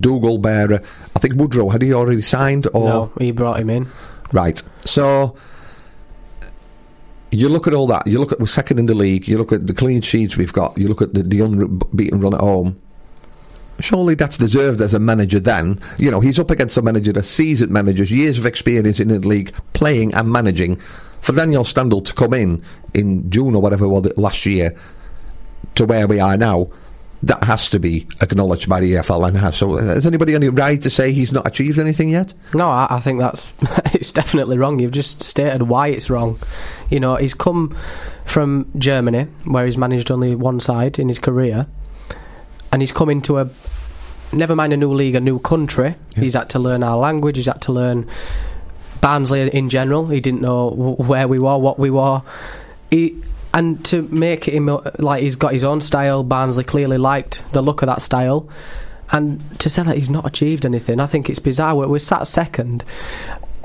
Dougall 0.00 0.40
Bähre. 0.40 0.82
I 1.14 1.18
think 1.18 1.34
Woodrow 1.34 1.68
had 1.68 1.82
he 1.82 1.92
already 1.92 2.22
signed 2.22 2.66
or 2.72 2.84
No, 2.84 3.12
he 3.18 3.32
brought 3.32 3.60
him 3.60 3.68
in. 3.68 3.88
Right. 4.32 4.62
So 4.84 5.36
you 7.40 7.48
look 7.48 7.66
at 7.66 7.74
all 7.74 7.86
that. 7.88 8.06
You 8.06 8.18
look 8.18 8.32
at 8.32 8.40
we're 8.40 8.46
second 8.46 8.78
in 8.78 8.86
the 8.86 8.94
league. 8.94 9.28
You 9.28 9.38
look 9.38 9.52
at 9.52 9.66
the 9.66 9.74
clean 9.74 10.00
sheets 10.00 10.36
we've 10.36 10.52
got. 10.52 10.76
You 10.78 10.88
look 10.88 11.02
at 11.02 11.14
the, 11.14 11.22
the 11.22 11.40
unbeaten 11.40 12.20
run 12.20 12.34
at 12.34 12.40
home. 12.40 12.80
Surely 13.78 14.14
that's 14.14 14.38
deserved 14.38 14.80
as 14.80 14.94
a 14.94 14.98
manager. 14.98 15.38
Then 15.38 15.80
you 15.98 16.10
know 16.10 16.20
he's 16.20 16.38
up 16.38 16.50
against 16.50 16.76
a 16.76 16.82
manager, 16.82 17.12
a 17.14 17.22
seasoned 17.22 17.72
manager, 17.72 18.04
years 18.04 18.38
of 18.38 18.46
experience 18.46 19.00
in 19.00 19.08
the 19.08 19.18
league, 19.18 19.54
playing 19.72 20.14
and 20.14 20.30
managing. 20.30 20.76
For 21.20 21.32
Daniel 21.32 21.64
Stendel 21.64 22.00
to 22.02 22.14
come 22.14 22.34
in 22.34 22.62
in 22.94 23.28
June 23.30 23.54
or 23.54 23.60
whatever 23.60 23.84
it 23.84 23.88
was 23.88 24.16
last 24.16 24.46
year 24.46 24.76
to 25.74 25.84
where 25.84 26.06
we 26.06 26.20
are 26.20 26.36
now, 26.36 26.68
that 27.22 27.44
has 27.44 27.68
to 27.70 27.78
be 27.78 28.06
acknowledged 28.20 28.68
by 28.68 28.80
the 28.80 28.94
EFL 28.94 29.28
and 29.28 29.36
has. 29.38 29.56
So, 29.56 29.78
uh, 29.78 29.82
has 29.82 30.06
anybody 30.06 30.34
any 30.34 30.48
right 30.48 30.80
to 30.82 30.90
say 30.90 31.12
he's 31.12 31.32
not 31.32 31.46
achieved 31.46 31.78
anything 31.78 32.10
yet? 32.10 32.34
No, 32.54 32.68
I, 32.68 32.86
I 32.90 33.00
think 33.00 33.20
that's 33.20 33.46
it's 33.94 34.12
definitely 34.12 34.58
wrong. 34.58 34.78
You've 34.78 34.92
just 34.92 35.22
stated 35.22 35.62
why 35.62 35.88
it's 35.88 36.10
wrong. 36.10 36.38
You 36.90 37.00
know, 37.00 37.16
he's 37.16 37.34
come 37.34 37.76
from 38.24 38.70
Germany, 38.78 39.24
where 39.44 39.64
he's 39.66 39.78
managed 39.78 40.10
only 40.10 40.34
one 40.34 40.60
side 40.60 40.98
in 40.98 41.08
his 41.08 41.18
career, 41.18 41.66
and 42.70 42.82
he's 42.82 42.92
come 42.92 43.08
into 43.08 43.38
a 43.38 43.48
never 44.32 44.54
mind 44.54 44.72
a 44.72 44.76
new 44.76 44.92
league, 44.92 45.14
a 45.14 45.20
new 45.20 45.38
country. 45.38 45.94
He's 46.16 46.34
had 46.34 46.50
to 46.50 46.58
learn 46.58 46.82
our 46.82 46.96
language. 46.96 47.36
He's 47.36 47.46
had 47.46 47.62
to 47.62 47.72
learn 47.72 48.08
Barnsley 49.00 49.48
in 49.54 49.68
general. 49.70 50.08
He 50.08 50.20
didn't 50.20 50.42
know 50.42 50.70
w- 50.70 50.96
where 50.96 51.28
we 51.28 51.38
were, 51.38 51.56
what 51.58 51.78
we 51.78 51.90
were. 51.90 52.22
He, 52.90 53.22
and 53.56 53.82
to 53.86 54.02
make 54.02 54.44
him 54.44 54.68
uh, 54.68 54.82
like 54.98 55.22
he's 55.22 55.34
got 55.34 55.54
his 55.54 55.64
own 55.64 55.80
style, 55.80 56.22
Barnsley 56.22 56.62
clearly 56.62 56.98
liked 56.98 57.42
the 57.52 57.62
look 57.62 57.80
of 57.80 57.86
that 57.86 58.02
style. 58.02 58.46
And 59.10 59.40
to 59.60 59.70
say 59.70 59.82
that 59.82 59.96
he's 59.96 60.10
not 60.10 60.26
achieved 60.26 60.66
anything, 60.66 61.00
I 61.00 61.06
think 61.06 61.30
it's 61.30 61.38
bizarre. 61.38 61.74
We're, 61.74 61.88
we're 61.88 61.98
sat 61.98 62.26
second. 62.26 62.84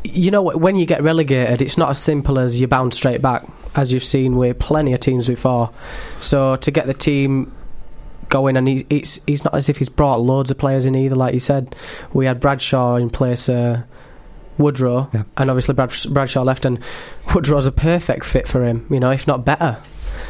You 0.05 0.31
know, 0.31 0.43
when 0.43 0.77
you 0.77 0.85
get 0.85 1.03
relegated, 1.03 1.61
it's 1.61 1.77
not 1.77 1.89
as 1.89 1.99
simple 1.99 2.39
as 2.39 2.57
you're 2.61 2.69
bound 2.69 2.93
straight 2.93 3.21
back, 3.21 3.45
as 3.75 3.91
you've 3.91 4.05
seen 4.05 4.37
with 4.37 4.59
plenty 4.59 4.93
of 4.93 5.01
teams 5.01 5.27
before. 5.27 5.71
So 6.21 6.55
to 6.55 6.71
get 6.71 6.87
the 6.87 6.93
team 6.93 7.51
going, 8.29 8.55
and 8.55 8.69
he's 8.69 8.85
it's, 8.89 9.19
he's 9.27 9.43
not 9.43 9.53
as 9.53 9.67
if 9.67 9.77
he's 9.77 9.89
brought 9.89 10.21
loads 10.21 10.51
of 10.51 10.57
players 10.57 10.85
in 10.85 10.95
either. 10.95 11.17
Like 11.17 11.33
you 11.33 11.41
said, 11.41 11.75
we 12.13 12.27
had 12.27 12.39
Bradshaw 12.39 12.95
in 12.95 13.09
place. 13.09 13.49
Uh, 13.49 13.83
Woodrow, 14.57 15.09
and 15.37 15.49
obviously 15.49 15.73
Brad, 15.73 15.93
Bradshaw 16.09 16.43
left, 16.43 16.65
and 16.65 16.79
Woodrow's 17.33 17.67
a 17.67 17.71
perfect 17.71 18.25
fit 18.25 18.47
for 18.47 18.63
him, 18.65 18.85
you 18.89 18.99
know, 18.99 19.09
if 19.09 19.27
not 19.27 19.45
better. 19.45 19.77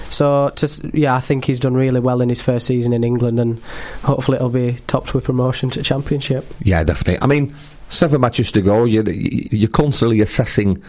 So, 0.10 0.50
to, 0.50 0.92
yeah, 0.94 1.16
I 1.16 1.20
think 1.22 1.46
he's 1.46 1.60
done 1.60 1.74
really 1.74 2.00
well 2.00 2.22
in 2.22 2.30
his 2.30 2.42
first 2.42 2.68
season 2.68 2.94
in 2.94 3.04
England, 3.04 3.40
and 3.40 3.62
hopefully 4.04 4.36
it'll 4.36 4.50
be 4.50 4.78
topped 4.88 5.14
with 5.14 5.24
promotion 5.24 5.70
to 5.72 5.84
Championship. 5.84 6.46
Yeah, 6.62 6.84
definitely. 6.84 7.22
I 7.22 7.28
mean, 7.28 7.56
seven 7.90 8.22
matches 8.22 8.52
to 8.54 8.62
go. 8.62 8.86
You're, 8.86 9.10
you're 9.10 9.70
constantly 9.70 10.22
assessing 10.22 10.84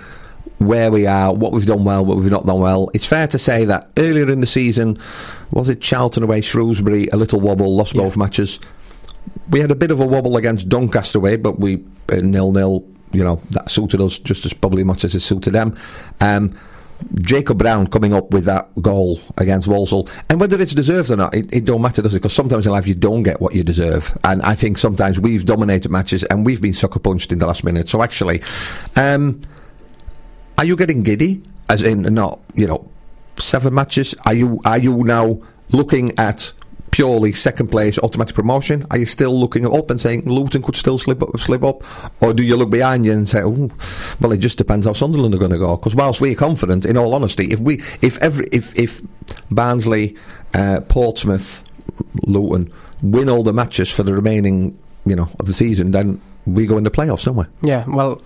where 0.59 0.90
we 0.90 1.07
are, 1.07 1.33
what 1.33 1.53
we've 1.53 1.66
done 1.66 1.85
well, 1.85 2.05
what 2.05 2.16
we've 2.16 2.31
not 2.31 2.47
done 2.47 2.61
well. 2.61 2.90
It's 2.95 3.07
fair 3.07 3.27
to 3.29 3.38
say 3.38 3.64
that 3.64 3.90
earlier 3.97 4.31
in 4.31 4.40
the 4.40 4.47
season, 4.47 4.99
was 5.51 5.68
it 5.68 5.81
Charlton 5.81 6.23
away, 6.23 6.40
Shrewsbury, 6.40 7.09
a 7.09 7.16
little 7.16 7.40
wobble, 7.40 7.75
lost 7.75 7.95
both 7.95 8.16
matches. 8.16 8.61
We 9.51 9.61
had 9.61 9.71
a 9.71 9.77
bit 9.77 9.90
of 9.90 10.01
a 10.01 10.07
wobble 10.07 10.37
against 10.37 10.68
Doncaster 10.68 11.18
away, 11.18 11.37
but 11.37 11.59
we 11.59 11.85
uh, 12.11 12.16
nil 12.16 12.53
nil. 12.53 12.88
You 13.12 13.25
know 13.25 13.42
that 13.51 13.70
suited 13.70 14.01
us 14.01 14.18
just 14.18 14.44
as 14.46 14.53
probably 14.53 14.85
much 14.85 15.05
as 15.05 15.14
it 15.14 15.20
suited 15.20 15.53
them. 15.53 15.77
Um, 16.20 16.55
Jacob 17.20 17.59
Brown 17.59 17.88
coming 17.88 18.12
up 18.12 18.31
with 18.31 18.44
that 18.44 18.68
goal 18.81 19.20
against 19.37 19.66
Walsall, 19.66 20.09
and 20.31 20.40
whether 20.40 20.61
it's 20.61 20.75
deserved 20.75 21.11
or 21.11 21.16
not, 21.16 21.35
it, 21.35 21.53
it 21.53 21.64
don't 21.64 21.83
matter, 21.83 22.01
does 22.01 22.14
it? 22.14 22.18
Because 22.18 22.33
sometimes 22.33 22.66
in 22.66 22.72
life 22.72 22.87
you 22.87 22.94
don't 22.94 23.22
get 23.22 23.40
what 23.40 23.55
you 23.55 23.64
deserve, 23.64 24.16
and 24.25 24.40
I 24.42 24.55
think 24.55 24.79
sometimes 24.79 25.18
we've 25.18 25.44
dominated 25.44 25.90
matches 25.90 26.25
and 26.25 26.46
we've 26.46 26.62
been 26.62 26.72
sucker 26.72 27.01
punched 27.01 27.33
in 27.33 27.38
the 27.38 27.46
last 27.46 27.64
minute. 27.64 27.88
So 27.88 28.03
actually, 28.03 28.42
um, 28.96 29.42
are 30.59 30.64
you 30.64 30.77
getting 30.77 31.03
giddy? 31.03 31.42
As 31.68 31.83
in, 31.83 32.03
not 32.03 32.40
you 32.55 32.66
know, 32.66 32.88
seven 33.38 33.75
matches. 33.75 34.14
Are 34.27 34.35
you 34.35 34.61
are 34.64 34.79
you 34.79 35.05
now 35.05 35.40
looking 35.70 36.18
at 36.18 36.53
purely 36.92 37.33
second 37.33 37.68
place 37.68 37.98
automatic 37.98 38.37
promotion? 38.37 38.87
Are 38.90 38.98
you 38.98 39.07
still 39.07 39.38
looking 39.38 39.66
up 39.66 39.90
and 39.90 40.00
saying 40.00 40.26
Luton 40.26 40.62
could 40.62 40.76
still 40.76 40.98
slip 40.98 41.22
up, 41.22 41.40
slip 41.40 41.64
up, 41.64 41.83
or 42.22 42.33
do 42.33 42.44
you 42.44 42.57
look 42.57 42.70
behind 42.70 43.05
you 43.05 43.12
and 43.12 43.28
say, 43.28 43.42
oh, 43.42 43.70
well, 44.20 44.31
it 44.31 44.38
just 44.38 44.59
depends 44.59 44.87
how 44.87 44.92
Sunderland 44.92 45.35
are 45.35 45.38
going 45.38 45.50
to 45.50 45.59
go? 45.59 45.76
Because 45.76 45.96
whilst 45.96 46.20
we're 46.20 46.37
confident, 46.37 46.85
in 46.85 46.96
all 46.96 47.14
honesty, 47.14 47.50
if 47.50 47.59
we 47.59 47.83
if 48.00 48.18
every 48.18 48.46
if 48.52 48.78
if 48.78 49.02
Barnsley, 49.50 50.16
uh, 50.55 50.83
Portsmouth, 50.83 51.64
Luton 52.26 52.72
win 53.02 53.28
all 53.28 53.42
the 53.42 53.52
matches 53.52 53.90
for 53.90 54.05
the 54.05 54.12
remaining 54.12 54.78
you 55.05 55.16
know 55.16 55.28
of 55.40 55.46
the 55.46 55.55
season, 55.55 55.90
then 55.90 56.20
we 56.46 56.66
go 56.66 56.76
in 56.76 56.85
the 56.85 56.90
playoffs, 56.90 57.24
don't? 57.24 57.48
Yeah, 57.62 57.85
well, 57.88 58.20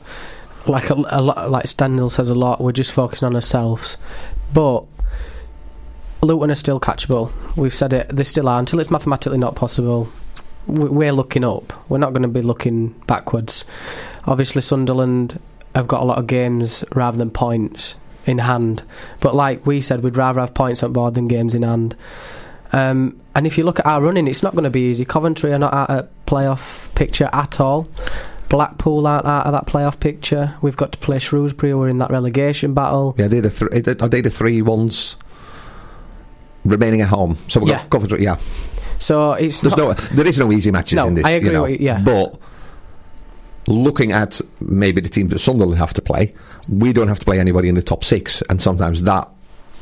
like 0.66 0.90
a, 0.90 0.94
a 0.94 1.22
lot, 1.22 1.50
like 1.50 1.66
Stendel 1.66 2.11
says 2.11 2.31
a 2.31 2.35
lot, 2.35 2.61
we're 2.61 2.72
just 2.72 2.92
focusing 2.92 3.26
on 3.26 3.35
ourselves. 3.35 3.96
But 4.52 4.85
Luton 6.26 6.50
are 6.50 6.54
still 6.56 6.80
catchable. 6.80 7.30
We've 7.56 7.74
said 7.74 7.92
it; 7.92 8.08
they 8.08 8.24
still 8.24 8.48
are 8.48 8.58
until 8.58 8.80
it's 8.80 8.90
mathematically 8.90 9.38
not 9.38 9.54
possible. 9.54 10.08
we- 10.66 10.88
We're 10.88 11.12
looking 11.12 11.44
up. 11.44 11.72
We're 11.88 11.98
not 11.98 12.12
going 12.12 12.22
to 12.22 12.28
be 12.28 12.42
looking 12.42 12.88
backwards. 13.06 13.64
Obviously, 14.26 14.60
Sunderland 14.62 15.38
have 15.74 15.86
got 15.86 16.02
a 16.02 16.04
lot 16.04 16.18
of 16.18 16.26
games 16.26 16.84
rather 16.94 17.16
than 17.18 17.30
points 17.30 17.94
in 18.26 18.38
hand. 18.38 18.82
But 19.20 19.34
like 19.36 19.64
we 19.64 19.80
said, 19.80 20.02
we'd 20.02 20.16
rather 20.16 20.40
have 20.40 20.54
points 20.54 20.82
on 20.82 20.92
board 20.92 21.14
than 21.14 21.28
games 21.28 21.54
in 21.54 21.62
hand. 21.62 21.94
Um, 22.72 23.20
and 23.36 23.46
if 23.46 23.56
you 23.56 23.62
look 23.64 23.78
at 23.78 23.86
our 23.86 24.00
running, 24.02 24.26
it's 24.26 24.42
not 24.42 24.52
going 24.52 24.64
to 24.64 24.70
be 24.70 24.90
easy. 24.90 25.04
Coventry 25.04 25.52
are 25.52 25.58
not 25.58 25.72
out 25.72 25.90
a 25.90 26.08
playoff 26.26 26.92
picture 26.96 27.28
at 27.32 27.60
all. 27.60 27.86
Blackpool 28.48 29.06
aren't 29.06 29.26
out 29.26 29.46
of 29.46 29.52
that 29.52 29.66
playoff 29.66 30.00
picture. 30.00 30.56
We've 30.62 30.76
got 30.76 30.92
to 30.92 30.98
play 30.98 31.18
Shrewsbury. 31.18 31.74
We're 31.74 31.88
in 31.88 31.98
that 31.98 32.10
relegation 32.10 32.74
battle. 32.74 33.14
Yeah, 33.18 33.28
they 33.28 33.40
the 33.40 33.50
th- 33.50 34.00
are 34.02 34.08
they 34.08 34.20
the 34.20 34.30
three 34.30 34.62
ones 34.62 35.16
remaining 36.68 37.00
at 37.00 37.09
home? 37.09 37.37
So 37.48 37.61
we've 37.61 37.68
Yeah. 37.70 37.76
got 37.79 37.90
Coventry. 37.90 38.22
Yeah, 38.24 38.37
So 38.98 39.33
it's 39.33 39.61
there's 39.61 39.76
not, 39.76 39.98
no 39.98 40.07
there 40.16 40.26
is 40.26 40.38
no 40.38 40.50
easy 40.52 40.70
matches 40.70 40.94
No, 40.96 41.07
in 41.09 41.14
this. 41.14 41.24
I 41.24 41.31
agree 41.31 41.48
you 41.48 41.52
know, 41.52 41.62
with 41.62 41.81
you, 41.81 41.87
yeah. 41.87 42.00
But 42.00 42.38
looking 43.66 44.12
at 44.12 44.40
maybe 44.61 45.00
the 45.00 45.09
teams 45.09 45.31
that 45.33 45.38
Sunderland 45.40 45.79
have 45.79 45.92
to 45.94 46.02
play, 46.02 46.35
we 46.68 46.92
don't 46.92 47.09
have 47.09 47.18
to 47.18 47.24
play 47.24 47.38
anybody 47.40 47.68
in 47.68 47.74
the 47.74 47.83
top 47.83 48.05
six, 48.05 48.42
and 48.48 48.61
sometimes 48.61 49.02
that. 49.05 49.29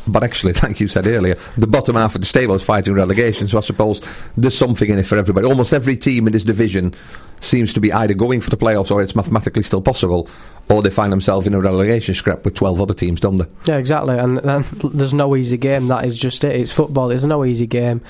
But 0.07 0.25
actually, 0.25 0.53
like 0.62 0.81
you 0.81 0.88
said 0.88 1.07
earlier, 1.07 1.37
the 1.57 1.67
bottom 1.67 1.97
half 1.97 2.14
of 2.14 2.21
the 2.21 2.27
table 2.27 2.55
is 2.55 2.64
fighting 2.64 2.95
relegation. 2.95 3.49
So 3.49 3.59
I 3.59 3.62
suppose 3.62 4.01
there's 4.37 4.57
something 4.57 4.88
in 4.88 4.99
it 4.99 5.07
for 5.07 5.17
everybody. 5.17 5.47
Almost 5.47 5.73
every 5.73 5.97
team 5.97 6.27
in 6.27 6.33
this 6.33 6.45
division 6.45 6.95
seems 7.40 7.73
to 7.75 7.81
be 7.81 7.93
either 7.93 8.14
going 8.14 8.40
for 8.40 8.51
the 8.51 8.57
playoffs 8.57 8.90
or 8.90 9.03
it's 9.03 9.14
mathematically 9.14 9.62
still 9.62 9.83
possible, 9.83 10.29
or 10.71 10.83
they 10.83 10.90
find 10.90 11.12
themselves 11.12 11.47
in 11.47 11.55
a 11.55 11.61
relegation 11.61 12.14
scrap 12.14 12.45
with 12.45 12.55
12 12.55 12.81
other 12.81 12.95
teams, 12.95 13.21
don't 13.21 13.37
they? 13.37 13.47
Yeah, 13.67 13.77
exactly. 13.77 14.19
And, 14.19 14.38
and 14.38 14.64
there's 14.64 15.14
no 15.14 15.37
easy 15.37 15.57
game. 15.57 15.88
That 15.88 16.05
is 16.05 16.19
just 16.19 16.43
it. 16.45 16.57
It's 16.57 16.73
football. 16.73 17.09
There's 17.09 17.25
no 17.25 17.45
easy 17.45 17.67
game. 17.67 18.01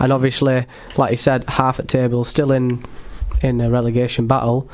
And 0.00 0.12
obviously, 0.12 0.66
like 0.96 1.12
you 1.12 1.16
said, 1.16 1.48
half 1.48 1.78
at 1.78 1.88
table, 1.88 2.24
still 2.24 2.52
in 2.52 2.84
in 3.42 3.60
a 3.60 3.70
relegation 3.70 4.26
battle. 4.26 4.68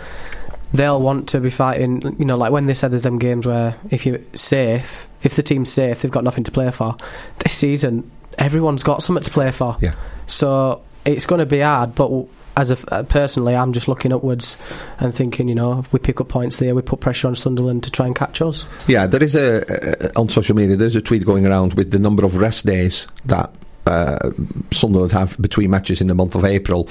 They'll 0.73 1.01
want 1.01 1.29
to 1.31 1.41
be 1.41 1.51
fighting. 1.51 2.17
You 2.19 2.25
know, 2.25 2.37
like 2.37 2.53
when 2.53 2.67
they 2.67 2.75
said 2.75 2.93
there's 2.93 3.03
them 3.03 3.19
games 3.19 3.47
where 3.47 3.77
if 3.91 4.07
you're 4.07 4.21
safe, 4.35 5.09
if 5.23 5.37
the 5.37 5.43
team's 5.43 5.73
safe, 5.73 6.03
they've 6.03 6.11
got 6.11 6.25
nothing 6.25 6.45
to 6.45 6.51
play 6.51 6.71
for. 6.71 6.97
This 7.39 7.55
season, 7.55 8.11
everyone's 8.39 8.83
got 8.83 9.03
something 9.03 9.23
to 9.25 9.31
play 9.31 9.51
for. 9.51 9.77
Yeah. 9.81 9.95
So 10.27 10.83
it's 11.05 11.27
going 11.27 11.41
to 11.41 11.47
be 11.47 11.61
hard, 11.61 11.95
but. 11.95 12.05
w- 12.09 12.29
As 12.57 12.71
a 12.73 12.77
uh, 12.93 13.05
personally, 13.05 13.55
I'm 13.55 13.73
just 13.73 13.87
looking 13.89 14.13
upwards 14.13 14.57
and 14.99 15.15
thinking, 15.15 15.49
you 15.49 15.55
know, 15.55 15.79
if 15.79 15.93
we 15.93 15.99
pick 16.01 16.21
up 16.21 16.29
points 16.29 16.59
there, 16.59 16.75
we 16.75 16.83
put 16.83 16.99
pressure 17.01 17.29
on 17.29 17.37
Sunderland 17.37 17.85
to 17.85 17.91
try 17.91 18.07
and 18.07 18.15
catch 18.15 18.43
us. 18.43 18.67
Yeah, 18.89 19.07
there 19.07 19.23
is 19.23 19.35
a 19.37 19.63
uh, 19.63 20.21
on 20.21 20.29
social 20.29 20.57
media. 20.57 20.77
There's 20.77 20.97
a 20.97 21.01
tweet 21.01 21.25
going 21.25 21.47
around 21.47 21.75
with 21.75 21.91
the 21.93 21.99
number 21.99 22.25
of 22.27 22.37
rest 22.37 22.67
days 22.67 23.07
that 23.27 23.51
uh, 23.87 24.31
Sunderland 24.73 25.13
have 25.13 25.37
between 25.41 25.71
matches 25.71 26.01
in 26.01 26.09
the 26.09 26.15
month 26.15 26.35
of 26.35 26.45
April, 26.45 26.89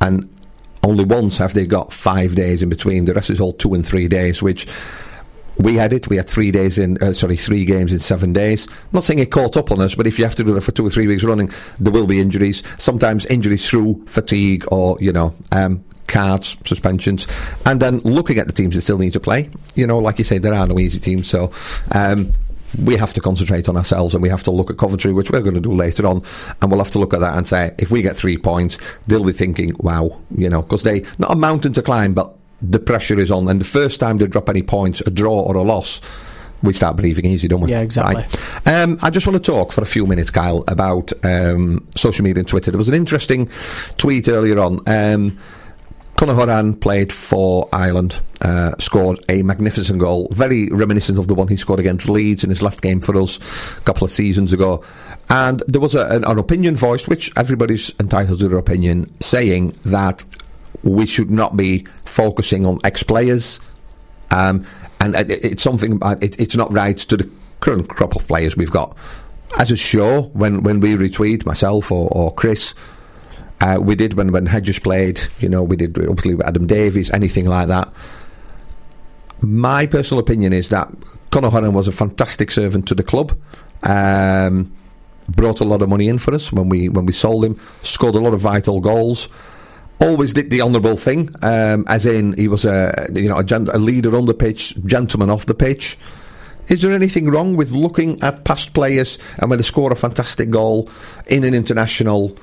and 0.00 0.28
only 0.84 1.04
once 1.04 1.38
have 1.38 1.52
they 1.54 1.66
got 1.66 1.92
five 1.92 2.34
days 2.36 2.62
in 2.62 2.68
between. 2.68 3.04
The 3.04 3.12
rest 3.12 3.30
is 3.30 3.40
all 3.40 3.52
two 3.52 3.74
and 3.74 3.84
three 3.84 4.08
days, 4.08 4.40
which. 4.42 4.66
We 5.60 5.76
had 5.76 5.92
it. 5.92 6.08
We 6.08 6.16
had 6.16 6.28
three 6.28 6.50
days 6.50 6.78
in, 6.78 6.96
uh, 7.02 7.12
sorry, 7.12 7.36
three 7.36 7.64
games 7.64 7.92
in 7.92 7.98
seven 7.98 8.32
days. 8.32 8.66
I'm 8.66 8.74
not 8.92 9.04
saying 9.04 9.18
it 9.18 9.30
caught 9.30 9.56
up 9.56 9.70
on 9.70 9.80
us, 9.80 9.94
but 9.94 10.06
if 10.06 10.18
you 10.18 10.24
have 10.24 10.34
to 10.36 10.44
do 10.44 10.56
it 10.56 10.62
for 10.62 10.72
two 10.72 10.86
or 10.86 10.90
three 10.90 11.06
weeks 11.06 11.22
running, 11.22 11.52
there 11.78 11.92
will 11.92 12.06
be 12.06 12.18
injuries. 12.18 12.62
Sometimes 12.78 13.26
injuries 13.26 13.68
through 13.68 14.04
fatigue 14.06 14.64
or 14.72 14.96
you 15.00 15.12
know 15.12 15.34
um, 15.52 15.84
cards, 16.06 16.56
suspensions, 16.64 17.26
and 17.66 17.80
then 17.80 17.98
looking 17.98 18.38
at 18.38 18.46
the 18.46 18.52
teams 18.52 18.74
that 18.74 18.80
still 18.80 18.98
need 18.98 19.12
to 19.12 19.20
play. 19.20 19.50
You 19.74 19.86
know, 19.86 19.98
like 19.98 20.18
you 20.18 20.24
say, 20.24 20.38
there 20.38 20.54
are 20.54 20.66
no 20.66 20.78
easy 20.78 20.98
teams, 20.98 21.28
so. 21.28 21.52
Um, 21.92 22.32
we 22.78 22.96
have 22.96 23.12
to 23.12 23.20
concentrate 23.20 23.68
on 23.68 23.76
ourselves 23.76 24.14
and 24.14 24.22
we 24.22 24.28
have 24.28 24.44
to 24.44 24.52
look 24.52 24.70
at 24.70 24.78
Coventry, 24.78 25.12
which 25.12 25.28
we're 25.32 25.40
going 25.40 25.56
to 25.56 25.60
do 25.60 25.74
later 25.74 26.06
on, 26.06 26.22
and 26.62 26.70
we'll 26.70 26.78
have 26.78 26.92
to 26.92 27.00
look 27.00 27.12
at 27.12 27.18
that 27.18 27.36
and 27.36 27.48
say, 27.48 27.74
if 27.78 27.90
we 27.90 28.00
get 28.00 28.14
three 28.14 28.36
points, 28.36 28.78
they'll 29.08 29.24
be 29.24 29.32
thinking, 29.32 29.74
wow, 29.80 30.20
you 30.36 30.48
know, 30.48 30.62
because 30.62 30.84
they, 30.84 31.02
not 31.18 31.32
a 31.32 31.36
mountain 31.36 31.72
to 31.72 31.82
climb, 31.82 32.14
but 32.14 32.32
the 32.62 32.78
pressure 32.78 33.18
is 33.18 33.30
on, 33.30 33.48
and 33.48 33.60
the 33.60 33.64
first 33.64 34.00
time 34.00 34.18
they 34.18 34.26
drop 34.26 34.48
any 34.48 34.62
points, 34.62 35.00
a 35.02 35.10
draw 35.10 35.40
or 35.40 35.56
a 35.56 35.62
loss, 35.62 36.00
we 36.62 36.72
start 36.72 36.96
breathing 36.96 37.24
easy, 37.24 37.48
don't 37.48 37.62
we? 37.62 37.70
Yeah, 37.70 37.80
exactly. 37.80 38.16
Right. 38.16 38.68
Um, 38.68 38.98
I 39.02 39.10
just 39.10 39.26
want 39.26 39.42
to 39.42 39.52
talk 39.52 39.72
for 39.72 39.82
a 39.82 39.86
few 39.86 40.06
minutes, 40.06 40.30
Kyle, 40.30 40.64
about 40.68 41.12
um, 41.24 41.86
social 41.96 42.24
media 42.24 42.40
and 42.40 42.48
Twitter. 42.48 42.70
There 42.70 42.78
was 42.78 42.88
an 42.88 42.94
interesting 42.94 43.50
tweet 43.96 44.28
earlier 44.28 44.58
on. 44.58 44.80
Um, 44.86 45.38
Conor 46.16 46.34
Hourihane 46.34 46.78
played 46.78 47.14
for 47.14 47.66
Ireland, 47.72 48.20
uh, 48.42 48.72
scored 48.78 49.24
a 49.30 49.42
magnificent 49.42 50.00
goal, 50.00 50.28
very 50.32 50.68
reminiscent 50.68 51.18
of 51.18 51.28
the 51.28 51.34
one 51.34 51.48
he 51.48 51.56
scored 51.56 51.80
against 51.80 52.10
Leeds 52.10 52.44
in 52.44 52.50
his 52.50 52.60
last 52.60 52.82
game 52.82 53.00
for 53.00 53.18
us 53.18 53.38
a 53.78 53.80
couple 53.82 54.04
of 54.04 54.10
seasons 54.10 54.52
ago. 54.52 54.84
And 55.30 55.62
there 55.66 55.80
was 55.80 55.94
a, 55.94 56.06
an, 56.08 56.24
an 56.24 56.38
opinion 56.38 56.76
voiced, 56.76 57.08
which 57.08 57.32
everybody's 57.38 57.98
entitled 57.98 58.40
to 58.40 58.48
their 58.48 58.58
opinion, 58.58 59.10
saying 59.20 59.78
that 59.86 60.26
we 60.82 61.06
should 61.06 61.30
not 61.30 61.56
be 61.56 61.86
focusing 62.04 62.64
on 62.66 62.78
ex 62.84 63.02
players. 63.02 63.60
Um, 64.30 64.64
and 65.00 65.14
it, 65.14 65.44
it's 65.44 65.62
something, 65.62 65.92
about- 65.92 66.22
it, 66.22 66.38
it's 66.38 66.56
not 66.56 66.72
right 66.72 66.96
to 66.96 67.16
the 67.16 67.30
current 67.60 67.88
crop 67.88 68.16
of 68.16 68.26
players 68.26 68.56
we've 68.56 68.70
got. 68.70 68.96
As 69.58 69.72
a 69.72 69.76
show, 69.76 70.22
when, 70.32 70.62
when 70.62 70.80
we 70.80 70.94
retweet, 70.94 71.44
myself 71.44 71.90
or, 71.90 72.08
or 72.12 72.32
Chris, 72.34 72.72
uh, 73.60 73.78
we 73.80 73.94
did 73.94 74.14
when, 74.14 74.32
when 74.32 74.46
Hedges 74.46 74.78
played, 74.78 75.20
you 75.40 75.48
know, 75.48 75.62
we 75.62 75.76
did 75.76 75.98
obviously 75.98 76.34
with 76.34 76.46
Adam 76.46 76.66
Davies, 76.66 77.10
anything 77.10 77.46
like 77.46 77.68
that. 77.68 77.92
My 79.42 79.86
personal 79.86 80.20
opinion 80.20 80.52
is 80.52 80.68
that 80.68 80.90
Conor 81.30 81.50
Hourihane 81.50 81.72
was 81.72 81.88
a 81.88 81.92
fantastic 81.92 82.50
servant 82.50 82.86
to 82.88 82.94
the 82.94 83.02
club. 83.02 83.36
Um, 83.82 84.72
brought 85.28 85.60
a 85.60 85.64
lot 85.64 85.80
of 85.82 85.88
money 85.88 86.08
in 86.08 86.18
for 86.18 86.34
us 86.34 86.52
when 86.52 86.68
we 86.68 86.88
when 86.88 87.06
we 87.06 87.12
sold 87.12 87.44
him. 87.44 87.58
Scored 87.82 88.14
a 88.16 88.20
lot 88.20 88.34
of 88.34 88.40
vital 88.40 88.80
goals. 88.80 89.28
Always 90.00 90.32
did 90.32 90.50
the 90.50 90.62
honourable 90.62 90.96
thing, 90.96 91.28
um, 91.42 91.84
as 91.86 92.06
in 92.06 92.32
he 92.34 92.48
was 92.48 92.64
a 92.64 93.06
you 93.12 93.28
know 93.28 93.38
a, 93.38 93.44
gen- 93.44 93.68
a 93.68 93.78
leader 93.78 94.16
on 94.16 94.24
the 94.24 94.34
pitch, 94.34 94.74
gentleman 94.86 95.28
off 95.30 95.44
the 95.46 95.54
pitch. 95.54 95.98
Is 96.68 96.80
there 96.82 96.92
anything 96.92 97.28
wrong 97.30 97.56
with 97.56 97.72
looking 97.72 98.22
at 98.22 98.44
past 98.44 98.72
players 98.74 99.18
and 99.38 99.50
when 99.50 99.58
they 99.58 99.62
score 99.64 99.92
a 99.92 99.96
fantastic 99.96 100.50
goal 100.50 100.88
in 101.26 101.42
an 101.44 101.52
international 101.52 102.36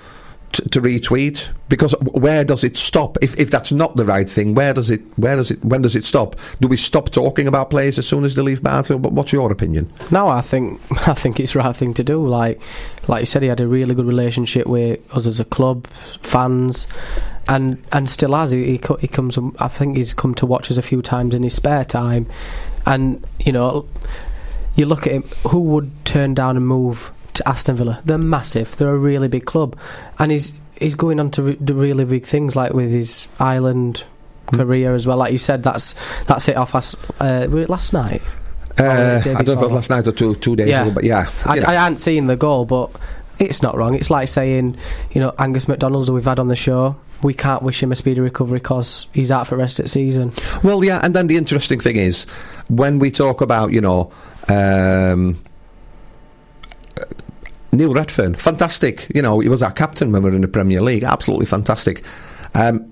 to, 0.51 0.69
to 0.69 0.81
retweet? 0.81 1.49
Because 1.69 1.93
where 2.01 2.43
does 2.45 2.63
it 2.63 2.77
stop? 2.77 3.17
If, 3.21 3.37
if 3.39 3.49
that's 3.51 3.71
not 3.71 3.95
the 3.95 4.05
right 4.05 4.29
thing, 4.29 4.53
where 4.53 4.73
does 4.73 4.89
it? 4.89 5.01
Where 5.17 5.35
does 5.37 5.49
it? 5.51 5.63
When 5.63 5.81
does 5.81 5.95
it 5.95 6.05
stop? 6.05 6.35
Do 6.61 6.67
we 6.67 6.77
stop 6.77 7.09
talking 7.09 7.47
about 7.47 7.69
players 7.69 7.97
as 7.97 8.07
soon 8.07 8.23
as 8.25 8.35
they 8.35 8.41
leave 8.41 8.61
Barnfield? 8.61 9.03
What- 9.03 9.13
What's 9.13 9.33
your 9.33 9.51
opinion? 9.51 9.91
No, 10.11 10.27
I 10.27 10.41
think 10.41 10.79
I 11.07 11.13
think 11.13 11.39
it's 11.39 11.53
the 11.53 11.59
right 11.59 11.75
thing 11.75 11.93
to 11.95 12.03
do. 12.03 12.25
Like 12.25 12.59
like 13.07 13.21
you 13.21 13.25
said, 13.25 13.43
he 13.43 13.49
had 13.49 13.61
a 13.61 13.67
really 13.67 13.95
good 13.95 14.05
relationship 14.05 14.67
with 14.67 14.99
us 15.15 15.27
as 15.27 15.39
a 15.39 15.45
club, 15.45 15.87
fans, 16.21 16.87
and 17.47 17.81
and 17.91 18.09
still 18.09 18.33
has. 18.35 18.51
He 18.51 18.77
he, 18.77 18.81
he 18.99 19.07
comes. 19.07 19.37
I 19.59 19.67
think 19.67 19.97
he's 19.97 20.13
come 20.13 20.35
to 20.35 20.45
watch 20.45 20.69
us 20.71 20.77
a 20.77 20.81
few 20.81 21.01
times 21.01 21.33
in 21.33 21.43
his 21.43 21.55
spare 21.55 21.85
time, 21.85 22.27
and 22.85 23.23
you 23.39 23.51
know, 23.51 23.87
you 24.75 24.85
look 24.85 25.07
at 25.07 25.13
him. 25.13 25.23
Who 25.49 25.61
would 25.61 25.91
turn 26.05 26.33
down 26.33 26.57
and 26.57 26.67
move 26.67 27.11
to 27.33 27.47
Aston 27.47 27.75
Villa? 27.75 28.01
They're 28.05 28.17
massive. 28.17 28.75
They're 28.77 28.93
a 28.93 28.97
really 28.97 29.27
big 29.27 29.45
club, 29.45 29.77
and 30.19 30.31
he's 30.31 30.53
he's 30.79 30.95
going 30.95 31.19
on 31.19 31.31
to 31.31 31.43
re- 31.43 31.57
do 31.63 31.73
really 31.73 32.05
big 32.05 32.25
things 32.25 32.55
like 32.55 32.73
with 32.73 32.91
his 32.91 33.27
Ireland 33.39 34.03
career 34.53 34.95
as 34.95 35.07
well. 35.07 35.17
Like 35.17 35.31
you 35.31 35.37
said, 35.37 35.63
that's 35.63 35.95
that's 36.25 36.47
it 36.47 36.57
off 36.57 36.73
last 36.73 36.95
uh, 37.19 37.47
last 37.49 37.93
night. 37.93 38.21
Uh, 38.79 39.19
the 39.19 39.31
I 39.37 39.41
don't 39.43 39.47
know 39.47 39.53
if 39.53 39.59
it 39.59 39.65
was 39.65 39.73
last 39.73 39.89
night 39.89 40.07
or 40.07 40.11
two 40.11 40.35
two 40.35 40.55
days 40.55 40.67
Yeah. 40.69 40.83
ago, 40.83 40.91
but 40.91 41.03
yeah, 41.03 41.29
I, 41.45 41.55
you 41.55 41.61
know. 41.61 41.67
I 41.67 41.73
hadn't 41.73 41.97
seen 41.99 42.27
the 42.27 42.35
goal, 42.35 42.65
but 42.65 42.91
it's 43.39 43.61
not 43.63 43.75
wrong. 43.77 43.95
It's 43.95 44.09
like 44.09 44.27
saying, 44.27 44.77
you 45.11 45.21
know, 45.21 45.33
Angus 45.39 45.67
MacDonald's 45.67 46.07
who 46.09 46.13
we've 46.15 46.25
had 46.25 46.39
on 46.39 46.47
the 46.47 46.55
show. 46.55 46.95
We 47.23 47.33
can't 47.33 47.63
wish 47.63 47.81
him 47.81 47.91
a 47.91 47.95
speedy 47.95 48.21
recovery 48.21 48.59
because 48.59 49.07
he's 49.13 49.31
out 49.31 49.47
for 49.47 49.55
the 49.55 49.59
rest 49.59 49.79
at 49.79 49.89
season. 49.89 50.31
Well, 50.63 50.83
yeah, 50.83 50.99
and 51.03 51.15
then 51.15 51.25
the 51.27 51.35
interesting 51.37 51.79
thing 51.79 51.95
is 51.95 52.25
when 52.67 52.99
we 52.99 53.09
talk 53.09 53.41
about, 53.41 53.73
you 53.73 53.81
know, 53.81 54.11
um, 54.49 55.39
Neil 57.71 57.93
Redfearn, 57.93 58.37
fantastic. 58.37 59.07
You 59.13 59.21
know, 59.21 59.39
he 59.39 59.49
was 59.49 59.61
our 59.63 59.71
captain 59.71 60.11
when 60.11 60.23
we 60.23 60.29
were 60.29 60.35
in 60.35 60.41
the 60.41 60.47
Premier 60.47 60.81
League, 60.81 61.03
absolutely 61.03 61.45
fantastic. 61.47 62.03
Um, 62.53 62.86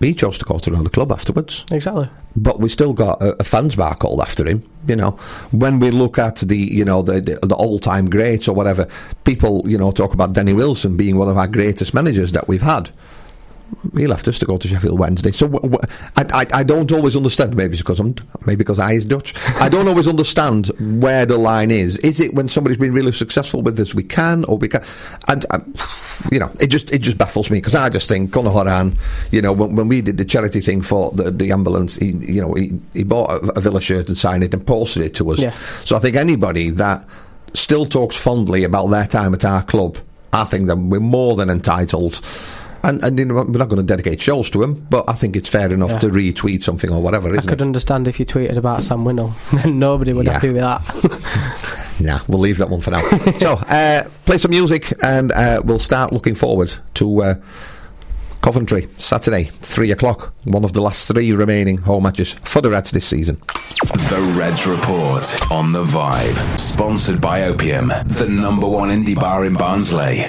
he 0.00 0.14
chose 0.14 0.38
to 0.38 0.44
go 0.44 0.58
to 0.58 0.70
another 0.70 0.88
club 0.88 1.10
afterwards. 1.10 1.64
Exactly. 1.70 2.08
But 2.36 2.60
we 2.60 2.68
still 2.68 2.92
got 2.92 3.20
a, 3.20 3.40
a 3.40 3.44
fans 3.44 3.76
bar 3.76 3.94
called 3.96 4.20
after 4.20 4.46
him. 4.46 4.68
You 4.86 4.96
know, 4.96 5.12
when 5.50 5.80
we 5.80 5.90
look 5.90 6.18
at 6.18 6.36
the 6.36 6.56
you 6.56 6.84
know 6.84 7.02
the 7.02 7.20
the, 7.20 7.46
the 7.46 7.54
all 7.54 7.78
time 7.78 8.08
greats 8.08 8.48
or 8.48 8.54
whatever, 8.54 8.88
people 9.24 9.62
you 9.66 9.76
know 9.76 9.90
talk 9.90 10.14
about 10.14 10.32
Danny 10.32 10.52
Wilson 10.52 10.96
being 10.96 11.16
one 11.16 11.28
of 11.28 11.36
our 11.36 11.48
greatest 11.48 11.94
managers 11.94 12.32
that 12.32 12.48
we've 12.48 12.62
had. 12.62 12.90
He 13.96 14.06
left 14.06 14.26
us 14.28 14.38
to 14.40 14.46
go 14.46 14.56
to 14.56 14.66
Sheffield 14.68 14.98
Wednesday. 14.98 15.30
So 15.30 15.46
w- 15.46 15.70
w- 15.70 15.94
I, 16.16 16.24
I, 16.42 16.60
I 16.60 16.62
don't 16.62 16.90
always 16.90 17.16
understand. 17.16 17.56
Maybe 17.56 17.74
it's 17.74 17.82
because 17.82 18.00
I'm 18.00 18.14
maybe 18.46 18.56
because 18.56 18.78
I 18.78 18.92
is 18.92 19.04
Dutch. 19.04 19.34
I 19.60 19.68
don't 19.68 19.86
always 19.88 20.08
understand 20.08 20.68
where 21.02 21.26
the 21.26 21.38
line 21.38 21.70
is. 21.70 21.98
Is 21.98 22.18
it 22.20 22.34
when 22.34 22.48
somebody's 22.48 22.78
been 22.78 22.92
really 22.92 23.12
successful 23.12 23.62
with 23.62 23.76
this 23.76 23.94
we 23.94 24.02
can 24.02 24.44
or 24.44 24.56
we 24.58 24.68
can? 24.68 24.82
And 25.28 25.46
uh, 25.50 25.60
you 26.32 26.38
know, 26.38 26.50
it 26.60 26.68
just 26.68 26.90
it 26.92 26.98
just 27.00 27.18
baffles 27.18 27.50
me 27.50 27.58
because 27.58 27.74
I 27.74 27.88
just 27.88 28.08
think 28.08 28.32
Conor 28.32 28.50
Hourihane. 28.50 28.96
You 29.30 29.42
know, 29.42 29.52
when, 29.52 29.76
when 29.76 29.88
we 29.88 30.00
did 30.02 30.16
the 30.16 30.24
charity 30.24 30.60
thing 30.60 30.82
for 30.82 31.10
the, 31.12 31.30
the 31.30 31.52
ambulance, 31.52 31.96
he 31.96 32.12
you 32.12 32.40
know 32.40 32.54
he, 32.54 32.78
he 32.94 33.04
bought 33.04 33.30
a, 33.30 33.58
a 33.58 33.60
Villa 33.60 33.80
shirt 33.80 34.08
and 34.08 34.16
signed 34.16 34.42
it 34.42 34.52
and 34.54 34.66
posted 34.66 35.04
it 35.04 35.14
to 35.16 35.30
us. 35.30 35.38
Yeah. 35.40 35.56
So 35.84 35.96
I 35.96 36.00
think 36.00 36.16
anybody 36.16 36.70
that 36.70 37.06
still 37.54 37.86
talks 37.86 38.16
fondly 38.16 38.64
about 38.64 38.88
their 38.88 39.06
time 39.06 39.34
at 39.34 39.44
our 39.44 39.62
club, 39.62 39.98
I 40.32 40.44
think 40.44 40.66
that 40.66 40.76
we're 40.76 41.00
more 41.00 41.36
than 41.36 41.50
entitled. 41.50 42.20
And, 42.82 43.02
and 43.02 43.18
you 43.18 43.24
know, 43.24 43.34
we're 43.34 43.44
not 43.58 43.68
going 43.68 43.80
to 43.80 43.82
dedicate 43.82 44.20
shows 44.20 44.50
to 44.50 44.62
him, 44.62 44.86
but 44.88 45.04
I 45.08 45.12
think 45.14 45.34
it's 45.36 45.48
fair 45.48 45.72
enough 45.72 45.90
Yeah. 45.92 45.98
to 45.98 46.08
retweet 46.08 46.62
something 46.62 46.90
or 46.90 47.02
whatever, 47.02 47.28
I 47.28 47.32
isn't 47.32 47.48
could 47.48 47.60
it? 47.60 47.64
understand 47.64 48.06
if 48.06 48.20
you 48.20 48.26
tweeted 48.26 48.56
about 48.56 48.82
Sam 48.84 49.04
Winnall. 49.04 49.32
Then 49.62 49.78
nobody 49.78 50.12
would 50.12 50.26
Yeah. 50.26 50.32
happy 50.34 50.50
with 50.50 50.62
that. 50.62 51.84
Nah, 52.00 52.20
we'll 52.28 52.38
leave 52.38 52.58
that 52.58 52.70
one 52.70 52.80
for 52.80 52.92
now. 52.92 53.00
so, 53.38 53.54
uh, 53.54 54.04
play 54.24 54.38
some 54.38 54.52
music 54.52 54.92
and 55.02 55.32
uh, 55.32 55.60
we'll 55.64 55.80
start 55.80 56.12
looking 56.12 56.36
forward 56.36 56.72
to 56.94 57.22
uh, 57.24 57.34
Coventry, 58.40 58.86
Saturday, 58.98 59.50
3 59.62 59.90
o'clock. 59.90 60.32
One 60.44 60.62
of 60.64 60.74
the 60.74 60.80
last 60.80 61.08
three 61.08 61.32
remaining 61.32 61.78
home 61.78 62.04
matches 62.04 62.34
for 62.44 62.60
the 62.60 62.70
Reds 62.70 62.92
this 62.92 63.04
season. 63.04 63.34
The 64.08 64.34
Reds 64.38 64.64
Report 64.64 65.50
on 65.50 65.72
the 65.72 65.82
Vibe. 65.82 66.56
Sponsored 66.56 67.20
by 67.20 67.42
Opium, 67.42 67.88
the 67.88 68.28
number 68.28 68.68
one 68.68 68.90
indie 68.90 69.16
bar 69.18 69.44
in 69.44 69.54
Barnsley. 69.54 70.26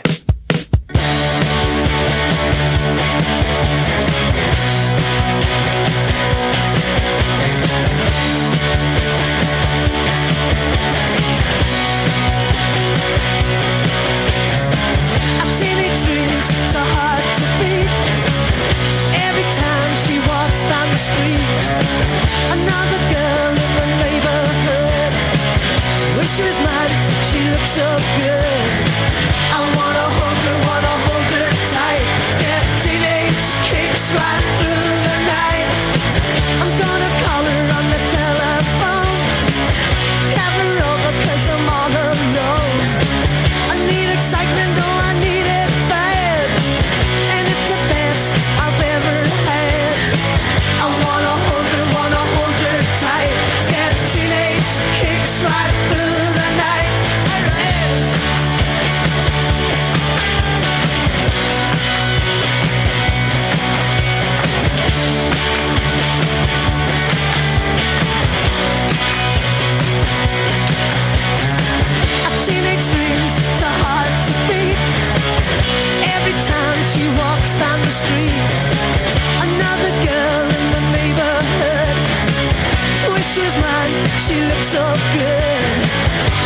Wish 83.40 83.56
she 83.56 83.56
mine, 83.56 84.06
she 84.26 84.36
looks 84.50 84.68
so 84.68 84.84
good. 85.16 85.76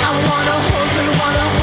I 0.06 0.12
wanna 0.30 0.58
hold 0.70 0.94
her, 1.00 1.10
wanna 1.20 1.48
hold 1.58 1.63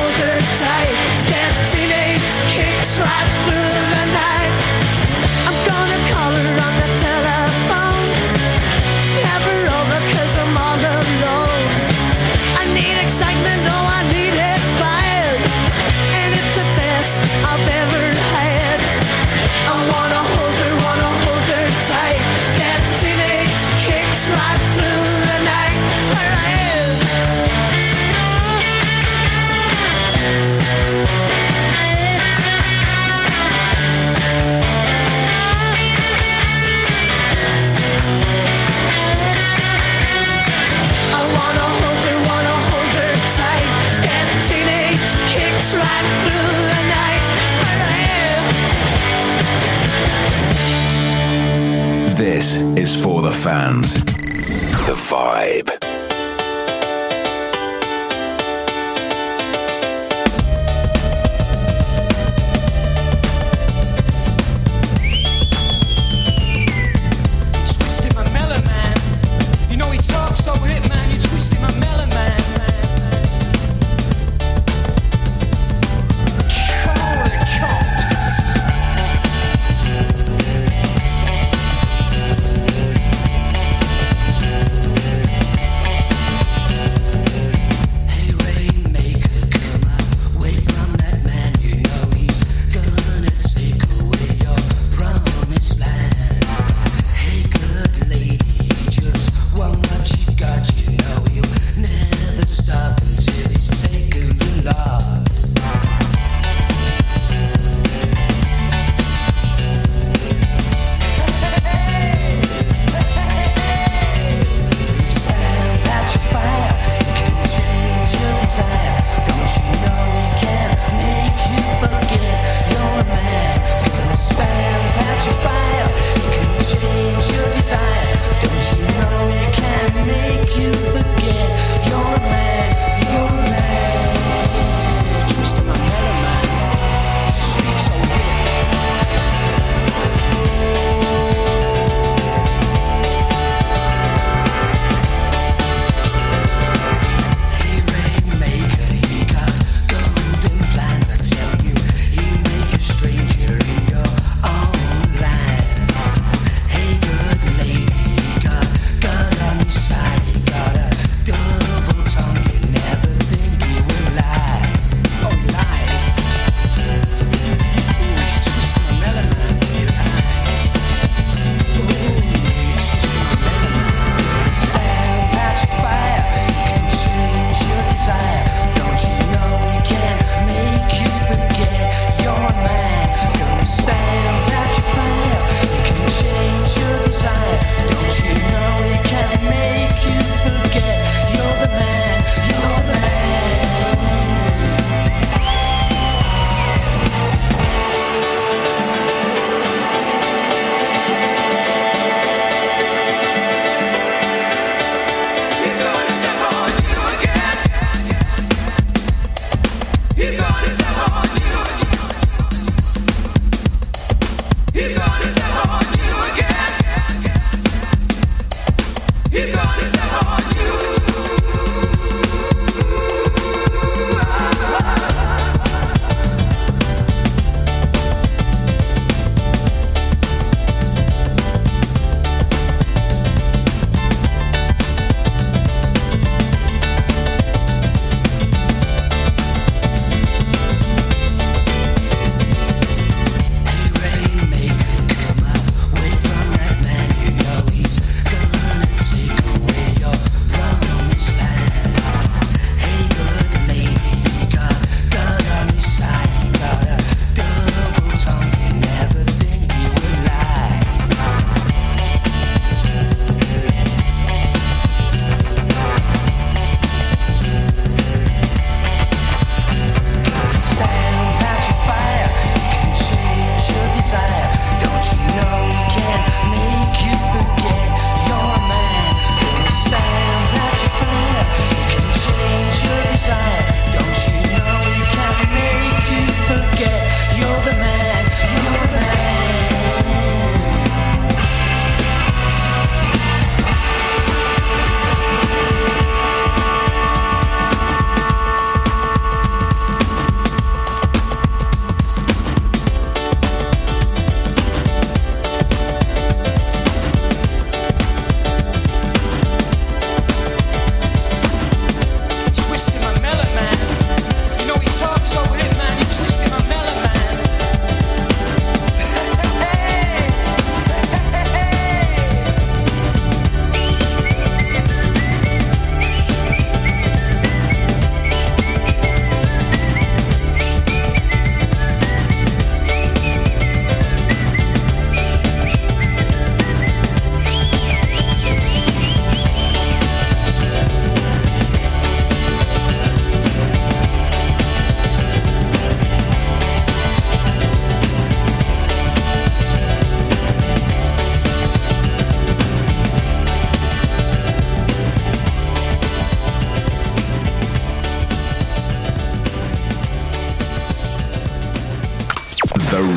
The 55.00 55.16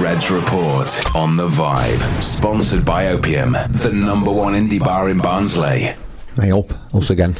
Reds 0.04 0.30
Report 0.30 1.16
on 1.16 1.38
The 1.38 1.48
Vibe. 1.48 2.22
Sponsored 2.22 2.84
by 2.84 3.08
Opium, 3.08 3.54
the 3.54 3.90
number 3.94 4.30
one 4.30 4.52
indie 4.52 4.78
bar 4.78 5.10
in 5.10 5.18
Barnsley. 5.18 5.92
I 6.38 6.48
hope, 6.48 6.74
us 6.94 7.10
again. 7.10 7.38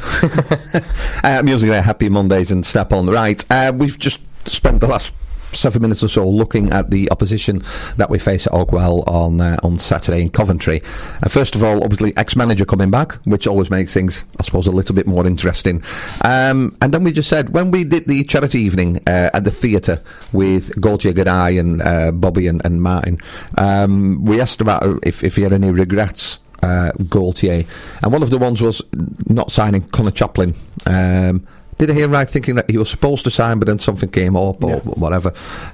uh, 1.24 1.42
music 1.44 1.68
there, 1.68 1.82
happy 1.82 2.08
Mondays 2.08 2.50
and 2.50 2.64
step 2.64 2.90
on. 2.94 3.04
The 3.04 3.12
right, 3.12 3.44
uh, 3.50 3.70
we've 3.76 3.98
just 3.98 4.20
spent 4.48 4.80
the 4.80 4.86
last 4.86 5.14
seven 5.54 5.82
minutes 5.82 6.02
or 6.02 6.08
so 6.08 6.28
looking 6.28 6.72
at 6.72 6.90
the 6.90 7.10
opposition 7.10 7.62
that 7.96 8.10
we 8.10 8.18
face 8.18 8.46
at 8.46 8.52
Oakwell 8.52 9.06
on 9.08 9.40
uh, 9.40 9.58
on 9.62 9.78
Saturday 9.78 10.22
in 10.22 10.30
Coventry. 10.30 10.82
Uh, 11.22 11.28
first 11.28 11.54
of 11.54 11.62
all, 11.62 11.82
obviously, 11.82 12.16
ex-manager 12.16 12.64
coming 12.64 12.90
back, 12.90 13.12
which 13.24 13.46
always 13.46 13.70
makes 13.70 13.92
things, 13.92 14.24
I 14.38 14.42
suppose, 14.42 14.66
a 14.66 14.72
little 14.72 14.94
bit 14.94 15.06
more 15.06 15.26
interesting. 15.26 15.82
Um, 16.24 16.76
and 16.80 16.92
then 16.92 17.04
we 17.04 17.12
just 17.12 17.28
said 17.28 17.50
when 17.50 17.70
we 17.70 17.84
did 17.84 18.06
the 18.06 18.24
charity 18.24 18.60
evening 18.60 18.98
uh, 19.06 19.30
at 19.32 19.44
the 19.44 19.50
theatre 19.50 20.02
with 20.32 20.80
Gaultier 20.80 21.12
Gadai 21.12 21.58
and 21.58 21.82
uh, 21.82 22.12
Bobby 22.12 22.46
and, 22.46 22.64
and 22.64 22.82
Martin, 22.82 23.18
um, 23.58 24.24
we 24.24 24.40
asked 24.40 24.60
about 24.60 24.82
if, 25.06 25.22
if 25.22 25.36
he 25.36 25.42
had 25.42 25.52
any 25.52 25.70
regrets 25.70 26.40
uh, 26.62 26.92
Gaultier, 27.08 27.64
and 28.02 28.12
one 28.12 28.22
of 28.22 28.30
the 28.30 28.38
ones 28.38 28.62
was 28.62 28.82
not 29.28 29.52
signing 29.52 29.82
Connor 29.88 30.10
Chaplin. 30.10 30.54
Um, 30.86 31.46
did 31.78 31.90
I 31.90 31.94
hear 31.94 32.08
right 32.08 32.28
thinking 32.28 32.54
that 32.56 32.70
he 32.70 32.78
was 32.78 32.88
supposed 32.88 33.24
to 33.24 33.30
sign, 33.30 33.58
but 33.58 33.68
then 33.68 33.78
something 33.78 34.08
came 34.08 34.36
up 34.36 34.62
or 34.62 34.78
whatever? 34.80 35.32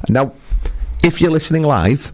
Now, 0.08 0.32
if 1.04 1.20
you're 1.20 1.30
listening 1.30 1.62
live 1.62 2.12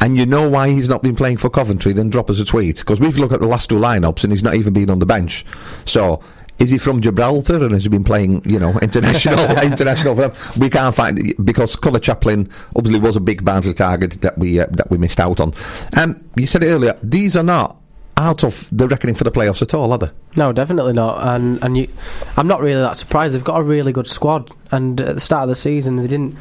and 0.00 0.16
you 0.16 0.26
know 0.26 0.48
why 0.48 0.70
he's 0.70 0.88
not 0.88 1.02
been 1.02 1.16
playing 1.16 1.38
for 1.38 1.50
Coventry, 1.50 1.92
then 1.92 2.10
drop 2.10 2.30
us 2.30 2.40
a 2.40 2.44
tweet 2.44 2.78
because 2.78 3.00
we've 3.00 3.18
looked 3.18 3.32
at 3.32 3.40
the 3.40 3.46
last 3.46 3.70
two 3.70 3.76
lineups 3.76 4.24
and 4.24 4.32
he's 4.32 4.42
not 4.42 4.54
even 4.54 4.72
been 4.72 4.90
on 4.90 4.98
the 4.98 5.06
bench. 5.06 5.44
So. 5.84 6.20
Is 6.60 6.70
he 6.70 6.78
from 6.78 7.00
Gibraltar 7.00 7.56
and 7.64 7.72
has 7.72 7.82
he 7.82 7.88
been 7.88 8.04
playing, 8.04 8.40
you 8.44 8.60
know, 8.60 8.78
international, 8.78 9.40
international? 9.64 10.14
For 10.14 10.28
them? 10.28 10.32
We 10.56 10.70
can't 10.70 10.94
find 10.94 11.34
because 11.44 11.74
Connor 11.74 11.98
Chaplin 11.98 12.48
obviously 12.76 13.00
was 13.00 13.16
a 13.16 13.20
big 13.20 13.44
Barnsley 13.44 13.74
target 13.74 14.20
that 14.20 14.38
we 14.38 14.60
uh, 14.60 14.66
that 14.70 14.88
we 14.88 14.96
missed 14.96 15.18
out 15.18 15.40
on. 15.40 15.52
Um, 15.96 16.24
you 16.36 16.46
said 16.46 16.62
it 16.62 16.68
earlier; 16.68 16.96
these 17.02 17.36
are 17.36 17.42
not 17.42 17.76
out 18.16 18.44
of 18.44 18.68
the 18.70 18.86
reckoning 18.86 19.14
for 19.14 19.24
the 19.24 19.30
playoffs 19.30 19.62
at 19.62 19.74
all, 19.74 19.92
are 19.92 19.98
they? 19.98 20.10
No, 20.36 20.52
definitely 20.52 20.92
not. 20.92 21.26
And 21.26 21.62
and 21.62 21.76
you, 21.76 21.88
I'm 22.36 22.46
not 22.46 22.60
really 22.60 22.80
that 22.80 22.96
surprised. 22.96 23.34
They've 23.34 23.44
got 23.44 23.60
a 23.60 23.64
really 23.64 23.92
good 23.92 24.08
squad, 24.08 24.50
and 24.70 25.00
at 25.00 25.14
the 25.14 25.20
start 25.20 25.44
of 25.44 25.48
the 25.48 25.54
season, 25.54 25.96
they 25.96 26.06
didn't 26.06 26.36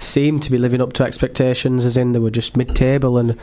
seem 0.00 0.38
to 0.38 0.50
be 0.50 0.58
living 0.58 0.80
up 0.80 0.92
to 0.94 1.04
expectations. 1.04 1.84
As 1.84 1.96
in, 1.96 2.12
they 2.12 2.18
were 2.18 2.30
just 2.30 2.56
mid-table, 2.56 3.16
and 3.16 3.38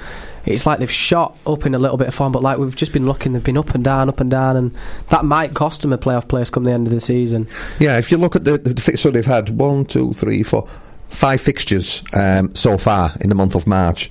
it's 0.45 0.65
like 0.65 0.79
they've 0.79 0.91
shot 0.91 1.37
up 1.45 1.65
in 1.65 1.73
a 1.73 1.79
little 1.79 1.97
bit 1.97 2.07
of 2.07 2.13
form. 2.13 2.31
But 2.31 2.43
like 2.43 2.57
we've 2.57 2.75
just 2.75 2.93
been 2.93 3.07
looking, 3.07 3.33
they've 3.33 3.43
been 3.43 3.57
up 3.57 3.73
and 3.73 3.83
down, 3.83 4.09
up 4.09 4.19
and 4.19 4.29
down, 4.29 4.55
and 4.55 4.75
that 5.09 5.25
might 5.25 5.53
cost 5.53 5.81
them 5.81 5.93
a 5.93 5.97
playoff 5.97 6.27
place 6.27 6.49
come 6.49 6.63
the 6.63 6.71
end 6.71 6.87
of 6.87 6.93
the 6.93 7.01
season. 7.01 7.47
Yeah, 7.79 7.97
if 7.97 8.11
you 8.11 8.17
look 8.17 8.35
at 8.35 8.43
the, 8.43 8.57
the, 8.57 8.97
so 8.97 9.11
they've 9.11 9.25
had 9.25 9.49
one, 9.49 9.85
two, 9.85 10.13
three, 10.13 10.43
four, 10.43 10.67
five 11.09 11.41
fixtures 11.41 12.03
um, 12.13 12.53
so 12.55 12.77
far 12.77 13.13
in 13.21 13.29
the 13.29 13.35
month 13.35 13.55
of 13.55 13.67
March. 13.67 14.09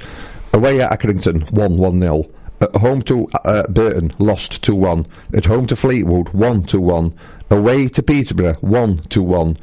Away 0.52 0.80
at 0.80 0.90
Accrington, 0.90 1.48
one 1.52 1.78
one 1.78 2.00
0 2.00 2.28
At 2.60 2.76
home 2.76 3.02
to 3.02 3.26
uh, 3.44 3.66
Burton, 3.68 4.12
lost 4.18 4.62
two 4.62 4.74
one. 4.74 5.06
At 5.34 5.46
home 5.46 5.66
to 5.68 5.76
Fleetwood, 5.76 6.30
one 6.30 6.62
two 6.62 6.80
one. 6.80 7.14
Away 7.50 7.88
to 7.88 8.02
Peterborough, 8.02 8.54
one 8.60 8.98
two 9.08 9.22
one. 9.22 9.56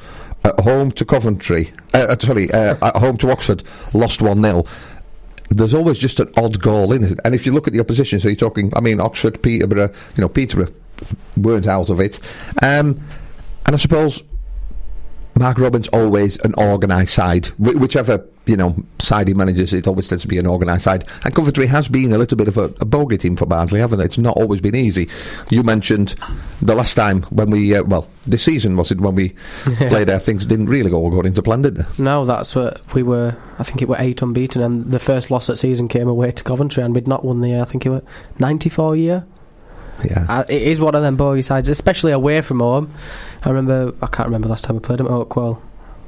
At 0.44 0.60
home 0.62 0.92
to 0.94 1.06
Coventry, 1.06 1.74
uh, 1.94 2.08
uh, 2.10 2.18
sorry, 2.18 2.50
uh, 2.52 2.76
at 2.82 2.96
home 2.98 3.18
to 3.18 3.32
Oxford, 3.32 3.64
lost 3.94 4.22
one 4.22 4.42
0 4.42 4.66
there's 5.50 5.74
always 5.74 5.98
just 5.98 6.20
an 6.20 6.32
odd 6.36 6.62
goal 6.62 6.92
in 6.92 7.04
it. 7.04 7.20
And 7.24 7.34
if 7.34 7.46
you 7.46 7.54
look 7.54 7.68
at 7.68 7.74
the 7.74 7.80
opposition, 7.80 8.20
so 8.20 8.28
you're 8.28 8.36
talking, 8.36 8.72
I 8.76 8.82
mean, 8.82 9.00
Oxford, 9.00 9.42
Peterborough, 9.42 9.94
you 10.16 10.22
know, 10.22 10.28
Peterborough 10.28 10.74
weren't 11.38 11.68
out 11.68 11.90
of 11.90 12.00
it. 12.00 12.20
Um, 12.62 13.02
and 13.66 13.74
I 13.74 13.78
suppose 13.78 14.24
Mark 15.38 15.60
Robins 15.60 15.88
always 15.90 16.38
an 16.40 16.54
organised 16.58 17.14
side. 17.14 17.48
Wh- 17.58 17.80
whichever 17.80 18.26
you 18.46 18.56
know 18.56 18.76
side 19.00 19.28
he 19.28 19.34
manages, 19.34 19.74
it 19.74 19.88
always 19.88 20.08
tends 20.08 20.22
to 20.24 20.28
be 20.28 20.38
an 20.38 20.48
organised 20.48 20.86
side. 20.86 21.06
And 21.24 21.36
Coventry 21.36 21.68
has 21.68 21.88
been 21.88 22.14
a 22.14 22.18
little 22.18 22.38
bit 22.38 22.48
of 22.48 22.58
a, 22.58 22.64
a 22.80 22.86
bogey 22.86 23.18
team 23.18 23.36
for 23.36 23.46
Barnsley, 23.46 23.80
haven't 23.80 24.00
they? 24.00 24.06
It's 24.06 24.18
not 24.18 24.38
always 24.38 24.62
been 24.62 24.76
easy. 24.76 25.10
You 25.50 25.64
mentioned 25.64 26.16
the 26.62 26.76
last 26.76 26.96
time 26.96 27.24
when 27.24 27.50
we, 27.50 27.76
uh, 27.76 27.84
well, 27.84 28.08
this 28.26 28.44
season 28.44 28.76
was 28.78 28.92
it 28.92 29.00
when 29.02 29.16
we 29.16 29.36
Yeah. 29.80 29.90
played 29.90 30.08
there? 30.08 30.20
Things 30.20 30.46
didn't 30.46 30.68
really 30.68 30.90
go 30.90 31.06
according 31.06 31.34
to 31.34 31.42
plan, 31.44 31.62
did 31.62 31.76
they? 31.76 31.86
No, 32.04 32.26
that's 32.26 32.56
what 32.56 32.82
we 32.94 33.04
were. 33.04 33.36
I 33.60 33.64
think 33.64 33.82
it 33.82 33.90
were 33.90 33.98
eight 34.00 34.22
unbeaten, 34.22 34.62
and 34.62 34.92
the 34.92 35.00
first 35.00 35.30
loss 35.30 35.50
at 35.50 35.58
season 35.58 35.88
came 35.88 36.08
away 36.08 36.32
to 36.32 36.44
Coventry, 36.44 36.84
and 36.84 36.96
we'd 36.96 37.08
not 37.08 37.24
won 37.26 37.42
the. 37.42 37.60
I 37.60 37.66
think 37.66 37.86
it 37.86 37.90
was 37.90 38.02
ninety-four 38.40 38.96
year. 38.96 39.26
Yeah, 40.04 40.44
it 40.48 40.62
is 40.62 40.80
one 40.80 40.96
of 40.96 41.02
them 41.02 41.16
bogey 41.16 41.42
sides, 41.42 41.70
especially 41.70 42.12
away 42.12 42.42
from 42.42 42.60
home. 42.60 42.94
I 43.44 43.50
remember. 43.50 43.94
I 44.02 44.08
can't 44.08 44.28
remember 44.28 44.48
last 44.48 44.64
time 44.64 44.76
we 44.76 44.80
played 44.82 45.00
them 45.00 45.08
at 45.08 45.14
Oakwell. 45.14 45.62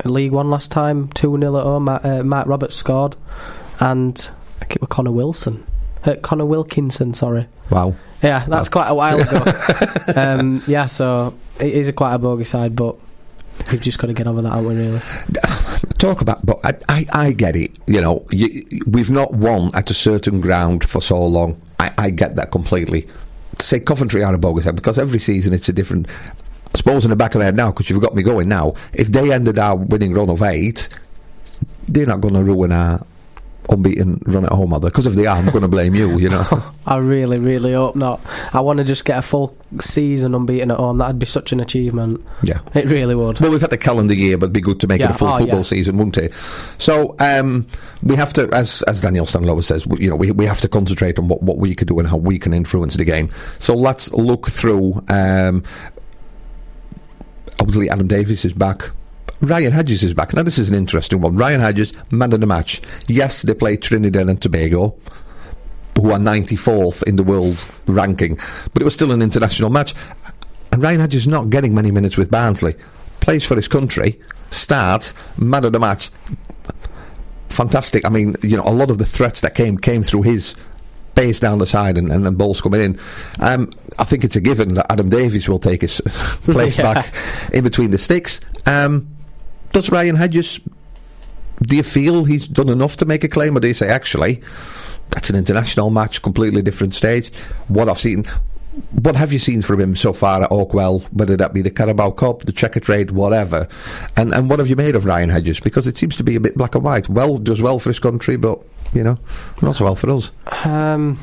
League 0.05 0.31
One 0.31 0.49
last 0.49 0.71
time, 0.71 1.09
two 1.09 1.37
0 1.37 1.57
at 1.57 1.63
home. 1.63 1.85
Matt, 1.85 2.05
uh, 2.05 2.23
Matt 2.23 2.47
Roberts 2.47 2.75
scored, 2.75 3.15
and 3.79 4.29
I 4.55 4.59
think 4.59 4.77
it 4.77 4.81
was 4.81 4.87
Connor 4.89 5.11
Wilson, 5.11 5.65
uh, 6.05 6.15
Connor 6.21 6.45
Wilkinson. 6.45 7.13
Sorry. 7.13 7.47
Wow. 7.69 7.95
Yeah, 8.21 8.45
that's 8.47 8.69
quite 8.69 8.87
a 8.87 8.93
while 8.93 9.19
ago. 9.19 9.43
um, 10.15 10.61
yeah, 10.67 10.87
so 10.87 11.33
it 11.59 11.73
is 11.73 11.87
a 11.87 11.93
quite 11.93 12.13
a 12.13 12.19
bogey 12.19 12.43
side, 12.43 12.75
but 12.75 12.97
we've 13.71 13.81
just 13.81 13.97
got 13.97 14.07
to 14.07 14.13
get 14.13 14.27
over 14.27 14.41
that, 14.41 14.49
haven't 14.49 14.67
we? 14.67 14.75
Really. 14.75 15.01
talk 15.97 16.21
about, 16.21 16.45
but 16.45 16.59
I, 16.63 16.73
I, 16.89 17.05
I 17.13 17.31
get 17.31 17.55
it. 17.55 17.71
You 17.87 18.01
know, 18.01 18.25
you, 18.31 18.65
we've 18.87 19.09
not 19.09 19.33
won 19.33 19.71
at 19.73 19.89
a 19.89 19.93
certain 19.93 20.41
ground 20.41 20.83
for 20.83 21.01
so 21.01 21.23
long. 21.25 21.61
I, 21.79 21.93
I 21.97 22.09
get 22.09 22.35
that 22.35 22.51
completely. 22.51 23.07
To 23.59 23.65
say 23.65 23.79
Coventry 23.79 24.23
are 24.23 24.33
a 24.33 24.37
bogus 24.37 24.63
side 24.65 24.75
because 24.75 24.97
every 24.97 25.19
season 25.19 25.53
it's 25.53 25.69
a 25.69 25.73
different. 25.73 26.07
I 26.73 26.77
suppose 26.77 27.03
in 27.03 27.09
the 27.09 27.15
back 27.15 27.35
of 27.35 27.39
my 27.39 27.45
head 27.45 27.55
now, 27.55 27.71
because 27.71 27.89
you've 27.89 28.01
got 28.01 28.15
me 28.15 28.23
going 28.23 28.47
now. 28.47 28.73
If 28.93 29.11
they 29.11 29.31
ended 29.31 29.59
our 29.59 29.75
winning 29.75 30.13
run 30.13 30.29
of 30.29 30.41
eight, 30.41 30.87
they're 31.87 32.05
not 32.05 32.21
going 32.21 32.35
to 32.35 32.43
ruin 32.43 32.71
our 32.71 33.05
unbeaten 33.69 34.21
run 34.25 34.45
at 34.45 34.51
home, 34.51 34.73
are 34.73 34.79
they? 34.79 34.87
Because 34.87 35.05
if 35.05 35.13
they 35.13 35.25
are, 35.25 35.37
I'm 35.37 35.45
going 35.45 35.61
to 35.61 35.67
blame 35.67 35.95
you. 35.95 36.17
You 36.17 36.29
know. 36.29 36.63
I 36.85 36.97
really, 36.97 37.39
really 37.39 37.73
hope 37.73 37.95
not. 37.95 38.21
I 38.53 38.61
want 38.61 38.77
to 38.77 38.83
just 38.83 39.05
get 39.05 39.17
a 39.19 39.21
full 39.21 39.55
season 39.79 40.33
unbeaten 40.33 40.71
at 40.71 40.77
home. 40.77 40.97
That'd 40.97 41.19
be 41.19 41.25
such 41.25 41.51
an 41.51 41.59
achievement. 41.59 42.25
Yeah. 42.41 42.59
It 42.73 42.89
really 42.89 43.15
would. 43.15 43.39
Well, 43.39 43.51
we've 43.51 43.61
had 43.61 43.69
the 43.69 43.77
calendar 43.77 44.13
year, 44.13 44.37
but 44.37 44.45
it'd 44.45 44.53
be 44.53 44.61
good 44.61 44.79
to 44.81 44.87
make 44.87 45.01
it 45.01 45.09
a 45.09 45.13
full 45.13 45.29
oh, 45.29 45.37
football 45.37 45.59
yeah. 45.59 45.63
season, 45.63 45.97
wouldn't 45.97 46.17
it? 46.17 46.33
So 46.77 47.15
um, 47.19 47.67
we 48.01 48.15
have 48.15 48.33
to, 48.33 48.49
as 48.53 48.81
as 48.83 49.01
Daniel 49.01 49.25
Stendel 49.25 49.61
says, 49.61 49.85
we- 49.85 49.99
you 49.99 50.09
know, 50.09 50.15
we, 50.15 50.31
we 50.31 50.45
have 50.45 50.61
to 50.61 50.67
concentrate 50.67 51.19
on 51.19 51.27
what, 51.27 51.43
what 51.43 51.57
we 51.57 51.75
can 51.75 51.87
do 51.87 51.99
and 51.99 52.07
how 52.07 52.17
we 52.17 52.39
can 52.39 52.53
influence 52.53 52.95
the 52.95 53.05
game. 53.05 53.29
So 53.59 53.75
let's 53.75 54.11
look 54.13 54.49
through. 54.49 55.03
Um, 55.09 55.63
obviously, 57.59 57.89
Adam 57.89 58.07
Davies 58.07 58.45
is 58.45 58.53
back. 58.53 58.91
Ryan 59.41 59.71
Hedges 59.71 60.03
is 60.03 60.13
back. 60.13 60.33
Now, 60.33 60.43
this 60.43 60.57
is 60.57 60.69
an 60.69 60.75
interesting 60.75 61.21
one. 61.21 61.35
Ryan 61.37 61.61
Hedges, 61.61 61.93
man 62.11 62.33
of 62.33 62.41
the 62.41 62.45
match. 62.47 62.81
Yes, 63.07 63.41
they 63.41 63.53
play 63.53 63.77
Trinidad 63.77 64.27
and 64.29 64.41
Tobago, 64.41 64.97
who 65.99 66.11
are 66.11 66.19
94th 66.19 67.03
in 67.03 67.15
the 67.15 67.23
world 67.23 67.65
ranking, 67.87 68.37
but 68.73 68.81
it 68.81 68.85
was 68.85 68.93
still 68.93 69.11
an 69.11 69.21
international 69.21 69.69
match. 69.69 69.93
And 70.71 70.83
Ryan 70.83 70.99
Hedges 70.99 71.27
not 71.27 71.49
getting 71.49 71.73
many 71.73 71.89
minutes 71.91 72.17
with 72.17 72.29
Barnsley. 72.29 72.75
Plays 73.21 73.45
for 73.45 73.55
his 73.55 73.67
country, 73.67 74.19
starts, 74.51 75.13
man 75.37 75.63
of 75.63 75.71
the 75.73 75.79
match. 75.79 76.11
Fantastic. 77.47 78.05
I 78.05 78.09
mean, 78.09 78.35
you 78.41 78.57
know, 78.57 78.63
a 78.63 78.73
lot 78.73 78.89
of 78.91 78.97
the 78.97 79.05
threats 79.05 79.41
that 79.41 79.55
came 79.55 79.77
came 79.77 80.03
through 80.03 80.23
his 80.23 80.55
base 81.15 81.39
down 81.39 81.59
the 81.59 81.67
side 81.67 81.97
and, 81.97 82.11
and, 82.11 82.25
and 82.27 82.37
balls 82.37 82.61
coming 82.61 82.81
in. 82.81 82.99
Um, 83.39 83.71
I 83.97 84.03
think 84.03 84.23
it's 84.23 84.35
a 84.35 84.41
given 84.41 84.75
that 84.75 84.89
Adam 84.91 85.09
Davies 85.09 85.49
will 85.49 85.59
take 85.59 85.81
his 85.81 86.01
place 86.43 86.77
Yeah. 86.77 86.93
back 86.93 87.15
in 87.53 87.63
between 87.63 87.91
the 87.91 87.97
sticks. 87.97 88.39
Um, 88.65 89.07
does 89.71 89.91
Ryan 89.91 90.15
Hedges 90.15 90.59
do 91.61 91.75
you 91.75 91.83
feel 91.83 92.23
he's 92.23 92.47
done 92.47 92.69
enough 92.69 92.97
to 92.97 93.05
make 93.05 93.23
a 93.23 93.27
claim, 93.27 93.57
or 93.57 93.59
do 93.59 93.67
you 93.67 93.73
say 93.73 93.87
actually 93.87 94.41
that's 95.09 95.29
an 95.29 95.35
international 95.35 95.89
match, 95.89 96.21
completely 96.21 96.61
different 96.61 96.93
stage? 96.93 97.33
What 97.67 97.89
I've 97.89 97.99
seen, 97.99 98.25
what 98.91 99.15
have 99.15 99.33
you 99.33 99.39
seen 99.39 99.61
from 99.61 99.81
him 99.81 99.95
so 99.95 100.13
far 100.13 100.43
at 100.43 100.49
Oakwell? 100.51 101.03
Whether 101.13 101.35
that 101.37 101.53
be 101.53 101.61
the 101.61 101.71
Carabao 101.71 102.11
Cup, 102.11 102.43
the 102.43 102.53
Checkatrade, 102.53 103.11
whatever, 103.11 103.67
and 104.15 104.33
and 104.33 104.49
what 104.49 104.59
have 104.59 104.67
you 104.67 104.75
made 104.75 104.95
of 104.95 105.05
Ryan 105.05 105.29
Hedges? 105.29 105.59
Because 105.59 105.87
it 105.87 105.97
seems 105.97 106.15
to 106.17 106.23
be 106.23 106.35
a 106.35 106.39
bit 106.39 106.55
black 106.55 106.75
and 106.75 106.83
white. 106.83 107.09
Well, 107.09 107.37
does 107.37 107.61
well 107.61 107.79
for 107.79 107.89
his 107.89 107.99
country, 107.99 108.37
but 108.37 108.59
you 108.93 109.03
know, 109.03 109.19
not 109.61 109.75
so 109.75 109.85
well 109.85 109.95
for 109.95 110.09
us. 110.11 110.31
Um, 110.63 111.19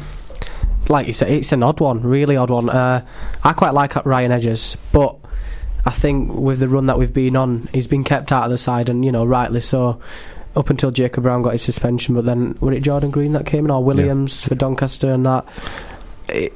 like 0.88 1.06
you 1.06 1.12
said, 1.12 1.30
it's 1.30 1.52
an 1.52 1.62
odd 1.62 1.80
one, 1.80 2.02
really 2.02 2.36
odd 2.36 2.50
one. 2.50 2.68
Uh, 2.68 3.04
I 3.42 3.52
quite 3.54 3.74
like 3.74 4.04
Ryan 4.04 4.32
Edges, 4.32 4.76
but 4.92 5.16
I 5.86 5.92
think 5.92 6.32
with 6.34 6.58
the 6.58 6.68
run 6.68 6.86
that 6.86 6.98
we've 6.98 7.12
been 7.12 7.36
on, 7.36 7.68
he's 7.72 7.86
been 7.86 8.04
kept 8.04 8.32
out 8.32 8.44
of 8.44 8.50
the 8.50 8.58
side, 8.58 8.88
and 8.88 9.04
you 9.04 9.12
know, 9.12 9.24
rightly 9.24 9.60
so. 9.60 10.00
Up 10.56 10.70
until 10.70 10.90
Jacob 10.90 11.22
Brown 11.22 11.42
got 11.42 11.52
his 11.52 11.60
suspension, 11.60 12.14
but 12.14 12.24
then 12.24 12.56
was 12.60 12.74
it 12.74 12.80
Jordan 12.80 13.10
Green 13.10 13.34
that 13.34 13.44
came 13.44 13.66
in, 13.66 13.70
or 13.70 13.84
Williams 13.84 14.42
for 14.42 14.54
Doncaster, 14.54 15.12
and 15.12 15.26
that. 15.26 15.46
It, 16.30 16.52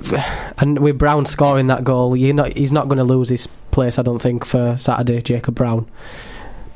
and 0.56 0.78
with 0.78 0.96
Brown 0.98 1.26
scoring 1.26 1.66
that 1.66 1.84
goal, 1.84 2.16
not, 2.16 2.56
he's 2.56 2.72
not 2.72 2.88
going 2.88 2.96
to 2.98 3.04
lose 3.04 3.28
his 3.28 3.46
place, 3.70 3.98
I 3.98 4.02
don't 4.02 4.18
think, 4.18 4.46
for 4.46 4.76
Saturday, 4.78 5.20
Jacob 5.20 5.54
Brown. 5.54 5.86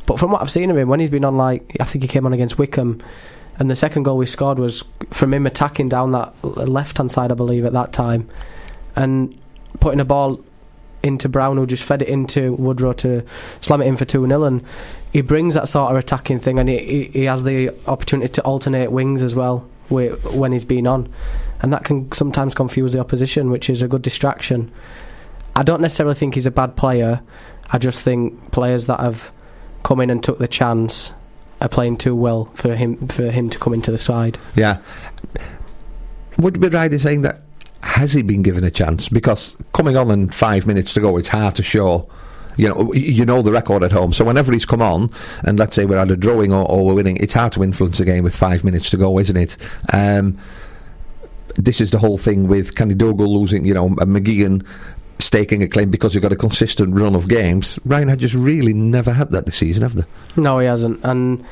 But 0.05 0.19
from 0.19 0.33
what 0.33 0.43
I've 0.43 0.51
seen 0.51 0.71
of 0.71 0.77
him, 0.77 0.89
when 0.89 1.01
he's 1.01 1.09
been 1.09 1.25
on, 1.25 1.39
like 1.39 1.77
I 1.81 1.85
think 1.85 2.03
he 2.03 2.09
came 2.09 2.27
on 2.27 2.35
against 2.35 2.59
Wycombe, 2.59 3.03
and 3.59 3.71
the 3.71 3.75
second 3.75 4.03
goal 4.03 4.19
we 4.19 4.27
scored 4.27 4.59
was 4.59 4.85
from 5.11 5.33
him 5.33 5.47
attacking 5.47 5.89
down 5.89 6.13
that 6.13 6.35
left 6.45 6.99
hand 6.99 7.11
side, 7.11 7.33
I 7.33 7.35
believe, 7.35 7.65
at 7.65 7.73
that 7.73 7.93
time, 7.93 8.29
and 8.95 9.35
putting 9.81 9.99
a 9.99 10.05
ball 10.05 10.41
into 11.05 11.29
Brown, 11.29 11.57
who 11.57 11.67
just 11.67 11.85
fed 11.85 12.03
it 12.03 12.09
into 12.09 12.55
Woodrow 12.55 12.93
to 12.95 13.25
slam 13.61 13.83
it 13.83 13.87
in 13.87 13.97
for 13.97 14.05
2 14.05 14.27
0. 14.27 14.45
And 14.45 14.65
he 15.13 15.21
brings 15.21 15.55
that 15.55 15.69
sort 15.69 15.93
of 15.93 15.99
attacking 15.99 16.41
thing, 16.41 16.59
and 16.59 16.69
he, 16.69 17.05
he, 17.13 17.25
has 17.25 17.45
the 17.45 17.75
opportunity 17.87 18.33
to 18.33 18.43
alternate 18.43 18.91
wings 18.91 19.23
as 19.23 19.35
well 19.35 19.69
when 19.89 20.53
he's 20.53 20.65
been 20.65 20.87
on. 20.87 21.13
And 21.61 21.73
that 21.73 21.85
can 21.85 22.11
sometimes 22.13 22.55
confuse 22.55 22.95
the 22.95 23.01
opposition, 23.01 23.51
which 23.51 23.71
is 23.71 23.83
a 23.83 23.89
good 23.89 24.03
distraction. 24.03 24.73
I 25.55 25.63
don't 25.63 25.81
necessarily 25.81 26.15
think 26.15 26.35
he's 26.35 26.47
a 26.47 26.51
bad 26.51 26.77
player. 26.77 27.21
I 27.71 27.79
just 27.79 28.03
think 28.03 28.51
players 28.51 28.87
that 28.87 29.01
have 29.01 29.31
come 29.83 30.01
in 30.01 30.11
and 30.11 30.23
took 30.23 30.39
the 30.39 30.49
chance 30.49 31.13
are 31.61 31.69
playing 31.69 31.97
too 31.97 32.17
well 32.17 32.47
for 32.47 32.75
him 32.75 33.09
for 33.09 33.31
him 33.31 33.49
to 33.51 33.59
come 33.59 33.73
into 33.73 33.91
the 33.91 33.99
side. 33.99 34.39
Yeah. 34.57 34.79
Would 36.39 36.61
be 36.61 36.69
right 36.69 36.93
in 36.93 36.99
saying 36.99 37.23
that 37.23 37.44
has 37.85 38.15
he 38.15 38.23
been 38.23 38.43
given 38.43 38.65
a 38.65 38.71
chance? 38.71 39.09
Because 39.09 39.57
coming 39.73 39.97
on 39.97 40.11
in 40.11 40.31
five 40.31 40.67
minutes 40.67 40.95
to 40.95 41.01
go, 41.01 41.17
it's 41.17 41.29
hard 41.29 41.55
to 41.57 41.63
show. 41.63 42.09
You 42.57 42.69
know, 42.69 42.93
you 42.95 43.25
know 43.25 43.43
the 43.43 43.51
record 43.53 43.83
at 43.83 43.93
home. 43.93 44.13
So 44.13 44.25
whenever 44.25 44.53
he's 44.53 44.65
come 44.65 44.81
on, 44.81 45.11
and 45.43 45.59
let's 45.59 45.75
say 45.75 45.85
we're 45.85 45.99
either 45.99 46.17
drawing 46.17 46.53
or, 46.53 46.71
or 46.71 46.87
we're 46.87 46.95
winning, 46.95 47.17
it's 47.19 47.35
hard 47.35 47.53
to 47.55 47.65
influence 47.65 47.99
a 48.01 48.05
game 48.05 48.25
with 48.25 48.35
five 48.35 48.65
minutes 48.65 48.91
to 48.91 48.97
go, 48.97 49.19
isn't 49.19 49.37
it? 49.37 49.57
Um, 49.93 50.39
this 51.57 51.81
is 51.81 51.91
the 51.91 51.99
whole 51.99 52.17
thing 52.17 52.49
with 52.49 52.75
Kenny 52.75 52.95
Dougall 52.95 53.39
losing, 53.39 53.65
you 53.65 53.75
know, 53.75 53.89
McGeehan 53.89 54.65
staking 55.19 55.63
a 55.63 55.69
claim 55.69 55.91
because 55.91 56.15
you've 56.15 56.23
got 56.23 56.33
a 56.33 56.37
consistent 56.37 56.95
run 56.95 57.15
of 57.15 57.29
games. 57.29 57.79
Ryan 57.85 58.09
had 58.09 58.21
just 58.21 58.35
really 58.35 58.73
never 58.73 59.13
had 59.13 59.31
that 59.33 59.47
this 59.47 59.57
season, 59.57 59.83
have 59.83 59.95
they? 59.95 60.05
No, 60.37 60.59
he 60.59 60.67
hasn't, 60.67 61.05
and 61.05 61.45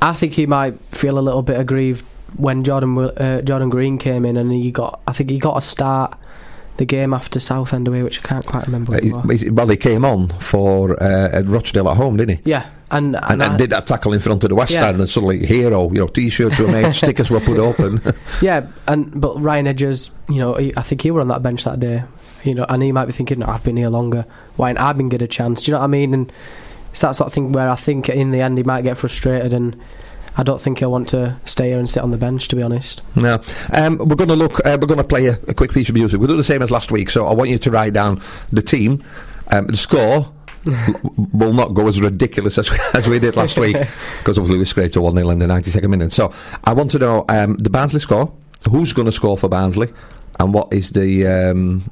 I 0.00 0.12
think 0.14 0.32
he 0.32 0.46
might 0.46 0.78
feel 0.90 1.18
a 1.18 1.20
little 1.20 1.42
bit 1.42 1.58
aggrieved 1.58 2.04
when 2.36 2.64
Jordan 2.64 2.96
uh, 2.98 3.42
Jordan 3.42 3.68
Green 3.70 3.98
came 3.98 4.24
in 4.24 4.36
and 4.36 4.52
he 4.52 4.70
got. 4.70 5.00
I 5.06 5.12
think 5.12 5.30
he 5.30 5.38
got 5.38 5.56
a 5.56 5.60
start 5.60 6.18
the 6.78 6.84
game 6.86 7.12
after 7.12 7.38
Southend 7.38 7.86
away, 7.86 8.02
which 8.02 8.18
I 8.18 8.22
can't 8.26 8.46
quite 8.46 8.66
remember. 8.66 8.96
It 8.96 9.04
he- 9.40 9.50
well, 9.50 9.68
he 9.68 9.76
came 9.76 10.04
on 10.04 10.28
for 10.28 10.92
uh, 11.02 11.28
at 11.32 11.46
Rochdale 11.46 11.88
at 11.90 11.96
home, 11.98 12.16
didn't 12.16 12.38
he? 12.38 12.50
Yeah, 12.50 12.66
and 12.90 13.14
And, 13.14 13.24
and, 13.24 13.42
and 13.42 13.52
I- 13.52 13.56
did 13.58 13.70
that 13.70 13.86
tackle 13.86 14.14
in 14.14 14.20
front 14.20 14.42
of 14.42 14.48
the 14.50 14.56
West 14.56 14.72
Yeah. 14.72 14.88
End, 14.88 14.98
and 14.98 15.08
suddenly 15.08 15.44
hero, 15.44 15.88
you 15.92 15.98
know, 15.98 16.06
t-shirts 16.06 16.58
were 16.58 16.68
made, 16.68 16.94
stickers 16.94 17.30
were 17.30 17.40
put 17.40 17.58
up, 17.60 17.78
and 17.86 18.14
Yeah, 18.40 18.66
and 18.88 19.20
but 19.20 19.38
Ryan 19.40 19.66
Edgers, 19.66 20.10
you 20.30 20.38
know, 20.38 20.54
he, 20.54 20.72
I 20.76 20.80
think 20.82 21.02
he 21.02 21.10
were 21.10 21.20
on 21.20 21.28
that 21.28 21.42
bench 21.42 21.64
that 21.64 21.78
day, 21.78 22.04
you 22.42 22.54
know, 22.54 22.64
and 22.70 22.82
he 22.82 22.90
might 22.90 23.04
be 23.06 23.12
thinking, 23.12 23.40
no, 23.40 23.46
I've 23.46 23.62
been 23.64 23.76
here 23.76 23.90
longer. 23.90 24.24
Why 24.56 24.70
ain't 24.70 24.80
I 24.80 24.94
been 24.94 25.10
get 25.10 25.20
a 25.20 25.28
chance? 25.28 25.62
Do 25.62 25.70
you 25.70 25.74
know 25.74 25.80
what 25.80 25.84
I 25.84 25.88
mean? 25.88 26.14
And 26.14 26.32
it's 26.90 27.00
that 27.02 27.12
sort 27.16 27.26
of 27.26 27.34
thing 27.34 27.52
where 27.52 27.68
I 27.68 27.74
think 27.76 28.08
in 28.08 28.30
the 28.30 28.40
end 28.40 28.56
he 28.56 28.64
might 28.64 28.82
get 28.82 28.96
frustrated, 28.96 29.52
and 29.52 29.76
I 30.36 30.42
don't 30.42 30.60
think 30.60 30.78
he'll 30.78 30.90
want 30.90 31.08
to 31.08 31.36
stay 31.44 31.70
here 31.70 31.78
and 31.78 31.88
sit 31.88 32.02
on 32.02 32.10
the 32.10 32.16
bench. 32.16 32.48
To 32.48 32.56
be 32.56 32.62
honest. 32.62 33.02
No, 33.16 33.40
um, 33.72 33.98
we're 33.98 34.16
going 34.16 34.28
to 34.28 34.36
look. 34.36 34.64
Uh, 34.64 34.78
we're 34.80 34.86
going 34.86 34.98
to 34.98 35.04
play 35.04 35.26
a, 35.26 35.38
a 35.48 35.54
quick 35.54 35.72
piece 35.72 35.88
of 35.88 35.94
music. 35.94 36.18
We'll 36.18 36.28
do 36.28 36.36
the 36.36 36.44
same 36.44 36.62
as 36.62 36.70
last 36.70 36.90
week. 36.90 37.10
So 37.10 37.26
I 37.26 37.34
want 37.34 37.50
you 37.50 37.58
to 37.58 37.70
write 37.70 37.92
down 37.92 38.22
the 38.50 38.62
team, 38.62 39.02
um, 39.50 39.66
the 39.66 39.76
score. 39.76 40.32
will 41.32 41.52
not 41.52 41.74
go 41.74 41.88
as 41.88 42.00
ridiculous 42.00 42.56
as 42.56 42.70
we, 42.70 42.78
as 42.94 43.08
we 43.08 43.18
did 43.18 43.34
last 43.34 43.58
week 43.58 43.76
because 44.18 44.38
obviously 44.38 44.58
we 44.58 44.64
scraped 44.64 44.94
a 44.94 45.00
1 45.00 45.12
0 45.12 45.30
in 45.30 45.40
the 45.40 45.46
92nd 45.46 45.90
minute. 45.90 46.12
So 46.12 46.32
I 46.62 46.72
want 46.72 46.92
to 46.92 47.00
know 47.00 47.24
um, 47.28 47.54
the 47.54 47.68
Barnsley 47.68 47.98
score, 47.98 48.32
who's 48.70 48.92
going 48.92 49.06
to 49.06 49.12
score 49.12 49.36
for 49.36 49.48
Barnsley, 49.48 49.92
and 50.38 50.54
what 50.54 50.72
is 50.72 50.90
the. 50.90 51.26
Um, 51.26 51.90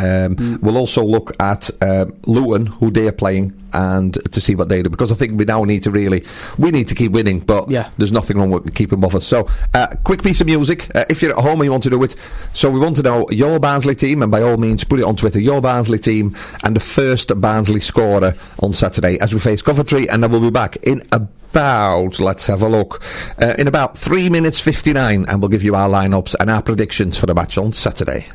um, 0.00 0.58
We'll 0.62 0.76
also 0.76 1.04
look 1.04 1.34
at 1.40 1.70
um, 1.82 2.12
Luton, 2.26 2.66
who 2.66 2.90
they 2.90 3.06
are 3.08 3.12
playing, 3.12 3.60
and 3.72 4.14
to 4.32 4.40
see 4.40 4.54
what 4.54 4.68
they 4.68 4.82
do. 4.82 4.90
Because 4.90 5.12
I 5.12 5.14
think 5.14 5.38
we 5.38 5.44
now 5.44 5.64
need 5.64 5.82
to 5.84 5.90
really, 5.90 6.24
we 6.58 6.70
need 6.70 6.88
to 6.88 6.94
keep 6.94 7.12
winning, 7.12 7.40
but 7.40 7.70
yeah. 7.70 7.90
there's 7.98 8.12
nothing 8.12 8.38
wrong 8.38 8.50
with 8.50 8.74
keeping 8.74 9.00
both 9.00 9.14
us. 9.14 9.26
So, 9.26 9.48
uh, 9.74 9.88
quick 10.04 10.22
piece 10.22 10.40
of 10.40 10.46
music. 10.46 10.94
Uh, 10.94 11.04
if 11.08 11.22
you're 11.22 11.36
at 11.36 11.42
home 11.42 11.60
and 11.60 11.64
you 11.64 11.70
want 11.70 11.84
to 11.84 11.90
do 11.90 12.02
it, 12.02 12.16
so 12.52 12.70
we 12.70 12.80
want 12.80 12.96
to 12.96 13.02
know 13.02 13.26
your 13.30 13.58
Barnsley 13.58 13.94
team, 13.94 14.22
and 14.22 14.30
by 14.30 14.42
all 14.42 14.56
means, 14.56 14.84
put 14.84 15.00
it 15.00 15.04
on 15.04 15.16
Twitter. 15.16 15.40
Your 15.40 15.60
Barnsley 15.60 15.98
team 15.98 16.36
and 16.64 16.74
the 16.74 16.80
first 16.80 17.38
Barnsley 17.40 17.80
scorer 17.80 18.34
on 18.60 18.72
Saturday 18.72 19.18
as 19.20 19.32
we 19.32 19.40
face 19.40 19.62
Coventry, 19.62 20.08
and 20.08 20.22
then 20.22 20.30
we'll 20.30 20.40
be 20.40 20.50
back 20.50 20.76
in 20.78 21.06
about. 21.12 22.20
Let's 22.20 22.46
have 22.46 22.62
a 22.62 22.68
look 22.68 23.02
uh, 23.42 23.54
in 23.58 23.66
about 23.66 23.98
three 23.98 24.28
minutes 24.30 24.60
fifty 24.60 24.92
nine, 24.92 25.24
and 25.28 25.40
we'll 25.40 25.48
give 25.48 25.64
you 25.64 25.74
our 25.74 25.88
lineups 25.88 26.36
and 26.38 26.48
our 26.48 26.62
predictions 26.62 27.18
for 27.18 27.26
the 27.26 27.34
match 27.34 27.58
on 27.58 27.72
Saturday. 27.72 28.28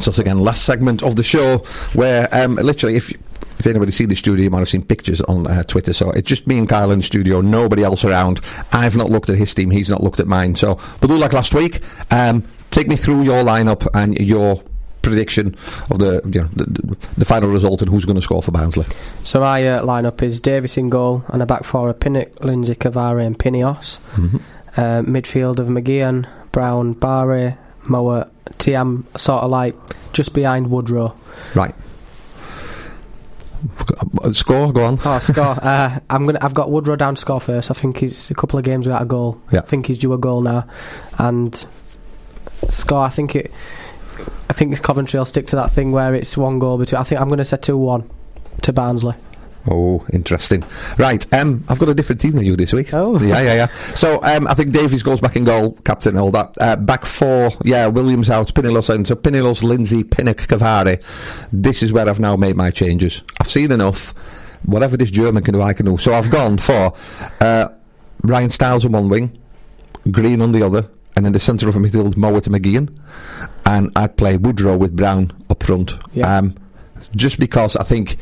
It's 0.00 0.08
us 0.08 0.18
again, 0.18 0.38
last 0.38 0.64
segment 0.64 1.02
of 1.02 1.16
the 1.16 1.22
show, 1.22 1.58
where 1.92 2.26
um, 2.32 2.54
literally, 2.54 2.96
if 2.96 3.12
if 3.58 3.66
anybody 3.66 3.92
see 3.92 4.06
the 4.06 4.16
studio, 4.16 4.44
you 4.44 4.48
might 4.48 4.60
have 4.60 4.68
seen 4.70 4.82
pictures 4.82 5.20
on 5.20 5.46
uh, 5.46 5.62
Twitter. 5.64 5.92
So 5.92 6.10
it's 6.12 6.26
just 6.26 6.46
me 6.46 6.56
and 6.56 6.66
Kyle 6.66 6.90
in 6.90 7.00
the 7.00 7.04
studio, 7.04 7.42
nobody 7.42 7.84
else 7.84 8.02
around. 8.02 8.40
I've 8.72 8.96
not 8.96 9.10
looked 9.10 9.28
at 9.28 9.36
his 9.36 9.52
team, 9.52 9.70
he's 9.70 9.90
not 9.90 10.02
looked 10.02 10.18
at 10.18 10.26
mine. 10.26 10.54
So 10.54 10.80
we'll 11.02 11.08
do 11.08 11.18
like 11.18 11.34
last 11.34 11.52
week. 11.52 11.82
Um, 12.10 12.48
take 12.70 12.88
me 12.88 12.96
through 12.96 13.24
your 13.24 13.44
lineup 13.44 13.86
and 13.92 14.18
your 14.18 14.62
prediction 15.02 15.54
of 15.90 15.98
the 15.98 16.22
you 16.32 16.40
know 16.40 16.48
the, 16.54 16.96
the, 17.18 17.26
final 17.26 17.50
result 17.50 17.82
and 17.82 17.90
who's 17.90 18.06
going 18.06 18.16
to 18.16 18.22
score 18.22 18.42
for 18.42 18.52
Barnsley. 18.52 18.86
So 19.22 19.40
my 19.40 19.68
uh, 19.68 19.84
lineup 19.84 20.22
is 20.22 20.40
Davis 20.40 20.78
in 20.78 20.88
goal 20.88 21.24
and 21.28 21.42
a 21.42 21.46
back 21.46 21.64
four 21.64 21.90
of 21.90 22.00
Pinnock, 22.00 22.42
Lindsay, 22.42 22.74
Cavare, 22.74 23.26
and 23.26 23.38
Pinillos. 23.38 23.98
Mhm. 24.12 24.40
Uh, 24.78 25.02
midfield 25.02 25.58
of 25.58 25.66
McGeehan, 25.66 26.26
Brown, 26.52 26.94
Bähre, 26.94 27.58
Mower, 27.90 28.28
Thiam, 28.58 29.04
sort 29.18 29.42
of 29.42 29.50
like 29.50 29.74
just 30.12 30.32
behind 30.32 30.70
Woodrow. 30.70 31.14
Right. 31.54 31.74
Score, 34.32 34.72
go 34.72 34.84
on. 34.84 34.98
Oh, 35.04 35.18
score. 35.18 35.44
uh, 35.62 36.00
I'm 36.08 36.24
gonna. 36.24 36.38
I've 36.40 36.54
got 36.54 36.70
Woodrow 36.70 36.96
down 36.96 37.14
to 37.16 37.20
score 37.20 37.40
first. 37.40 37.70
I 37.70 37.74
think 37.74 37.98
he's 37.98 38.30
a 38.30 38.34
couple 38.34 38.58
of 38.58 38.64
games 38.64 38.86
without 38.86 39.02
a 39.02 39.06
goal. 39.06 39.40
Yeah. 39.52 39.60
I 39.60 39.62
think 39.62 39.86
he's 39.86 39.98
due 39.98 40.14
a 40.14 40.18
goal 40.18 40.40
now, 40.40 40.66
and 41.18 41.66
score. 42.68 43.04
I 43.04 43.10
think 43.10 43.36
it. 43.36 43.52
I 44.48 44.52
think 44.52 44.70
it's 44.70 44.80
Coventry 44.80 45.18
will 45.18 45.24
stick 45.26 45.46
to 45.48 45.56
that 45.56 45.72
thing 45.72 45.92
where 45.92 46.14
it's 46.14 46.36
one 46.36 46.58
goal 46.58 46.78
between. 46.78 47.00
I 47.00 47.04
think 47.04 47.20
I'm 47.20 47.28
going 47.28 47.38
to 47.38 47.44
say 47.44 47.58
two 47.58 47.76
one 47.76 48.08
to 48.62 48.72
Barnsley. 48.72 49.14
Oh, 49.68 50.06
interesting. 50.12 50.64
Right, 50.96 51.26
um, 51.34 51.64
I've 51.68 51.78
got 51.78 51.88
a 51.88 51.94
different 51.94 52.20
team 52.20 52.32
than 52.32 52.44
you 52.44 52.56
this 52.56 52.72
week. 52.72 52.94
Oh. 52.94 53.20
Yeah, 53.20 53.40
yeah, 53.42 53.54
yeah. 53.54 53.66
So, 53.94 54.22
um, 54.22 54.46
I 54.46 54.54
think 54.54 54.72
Davies 54.72 55.02
goes 55.02 55.20
back 55.20 55.36
in 55.36 55.44
goal, 55.44 55.72
captain, 55.84 56.16
and 56.16 56.18
all 56.18 56.30
that. 56.30 56.56
Uh, 56.60 56.76
back 56.76 57.04
four, 57.04 57.50
yeah, 57.62 57.86
Williams 57.86 58.30
out, 58.30 58.54
Pinillos 58.54 58.94
in. 58.94 59.04
So, 59.04 59.16
Pinillos, 59.16 59.62
Lindsay, 59.62 60.02
Pinnock, 60.02 60.38
Cavare. 60.38 61.02
This 61.52 61.82
is 61.82 61.92
where 61.92 62.08
I've 62.08 62.20
now 62.20 62.36
made 62.36 62.56
my 62.56 62.70
changes. 62.70 63.22
I've 63.38 63.48
seen 63.48 63.70
enough. 63.70 64.14
Whatever 64.64 64.96
this 64.96 65.10
German 65.10 65.42
can 65.42 65.54
do, 65.54 65.62
I 65.62 65.72
can 65.72 65.86
do. 65.86 65.98
So, 65.98 66.14
I've 66.14 66.30
gone 66.30 66.56
for 66.58 66.94
uh, 67.40 67.68
Ryan 68.22 68.50
Styles 68.50 68.84
on 68.86 68.92
one 68.92 69.08
wing, 69.08 69.38
Green 70.10 70.40
on 70.40 70.52
the 70.52 70.62
other, 70.62 70.88
and 71.16 71.26
in 71.26 71.32
the 71.34 71.40
centre 71.40 71.68
of 71.68 71.74
the 71.74 71.80
midfield, 71.80 72.14
Mowatt 72.14 72.46
and 72.46 72.56
McGeehan. 72.56 72.96
And 73.66 73.92
I'd 73.94 74.16
play 74.16 74.38
Woodrow 74.38 74.78
with 74.78 74.96
Brown 74.96 75.32
up 75.50 75.62
front. 75.62 75.98
Yeah. 76.14 76.38
Um, 76.38 76.54
just 77.14 77.38
because 77.38 77.76
I 77.76 77.82
think 77.82 78.16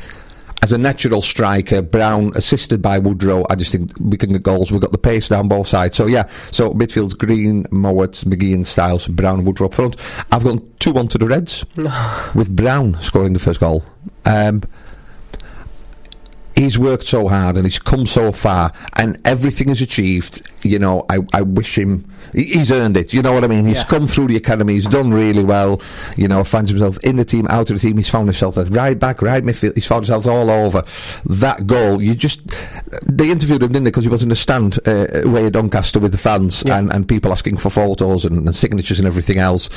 as 0.63 0.73
a 0.73 0.79
natural 0.79 1.23
striker, 1.23 1.83
Brown 1.83 2.33
assisted 2.35 2.83
by 2.83 2.99
Woodrow, 2.99 3.45
I 3.49 3.55
just 3.55 3.73
think 3.73 3.93
we 4.01 4.17
can 4.17 4.33
get 4.33 4.43
goals. 4.43 4.73
We've 4.73 4.81
got 4.81 4.93
the 4.93 4.99
pace 4.99 5.29
down 5.29 5.49
both 5.49 5.69
sides. 5.69 5.97
So 5.97 6.07
yeah, 6.07 6.29
so 6.51 6.73
midfield 6.73 7.17
Green, 7.19 7.65
Mowatt, 7.65 8.25
McGee 8.25 8.55
and 8.55 8.67
Styles, 8.67 9.07
Brown, 9.09 9.45
Woodrow 9.45 9.67
up 9.67 9.75
front. 9.75 9.97
I've 10.33 10.45
gone 10.45 10.69
2 10.81 10.93
1 10.93 11.09
to 11.09 11.19
the 11.19 11.27
Reds 11.27 11.65
with 12.35 12.55
Brown 12.55 13.01
scoring 13.01 13.33
the 13.33 13.39
first 13.39 13.61
goal. 13.61 13.85
Um, 14.25 14.63
he's 16.59 16.77
worked 16.79 17.07
so 17.07 17.29
hard 17.29 17.57
and 17.57 17.65
he's 17.65 17.79
come 17.79 18.05
so 18.05 18.33
far 18.33 18.73
and 18.97 19.11
everything 19.25 19.69
is 19.71 19.81
achieved 19.81 20.43
you 20.63 20.79
know 20.79 21.07
I, 21.09 21.19
I 21.33 21.43
wish 21.43 21.79
him 21.79 21.93
he's 22.33 22.71
earned 22.73 22.97
it 22.97 23.13
you 23.15 23.23
know 23.23 23.33
what 23.33 23.45
I 23.45 23.47
mean? 23.47 23.65
He's 23.65 23.79
Yeah. 23.79 23.85
come 23.95 24.07
through 24.09 24.27
the 24.27 24.37
academy 24.37 24.73
he's 24.75 24.87
done 24.87 25.13
really 25.13 25.45
well 25.45 25.81
you 26.17 26.27
know 26.27 26.43
finds 26.43 26.71
himself 26.71 26.99
in 27.05 27.15
the 27.17 27.25
team 27.25 27.47
out 27.49 27.71
of 27.71 27.77
the 27.81 27.87
team 27.87 27.97
he's 27.97 28.11
found 28.11 28.27
himself 28.27 28.59
at 28.59 28.69
right 28.71 28.99
back 28.99 29.23
right 29.23 29.43
midfield 29.45 29.75
he's 29.77 29.87
found 29.87 30.05
himself 30.05 30.27
all 30.27 30.51
over 30.51 30.83
that 31.27 31.67
goal. 31.67 32.03
You 32.03 32.15
just 32.15 32.41
they 33.07 33.31
interviewed 33.31 33.63
him 33.63 33.73
didn't 33.73 33.85
they? 33.85 33.91
Because 33.91 34.05
he 34.05 34.11
was 34.11 34.23
in 34.23 34.29
the 34.31 34.37
stand 34.37 34.79
uh, 34.87 35.07
away 35.25 35.47
at 35.47 35.53
Doncaster 35.53 36.01
with 36.01 36.13
the 36.13 36.19
fans 36.19 36.63
and, 36.65 36.93
and 36.93 37.09
people 37.09 37.31
asking 37.33 37.59
for 37.59 37.71
photos 37.71 38.25
and, 38.25 38.47
and 38.47 38.57
signatures 38.57 38.99
and 38.99 39.07
everything 39.07 39.39
else. 39.39 39.71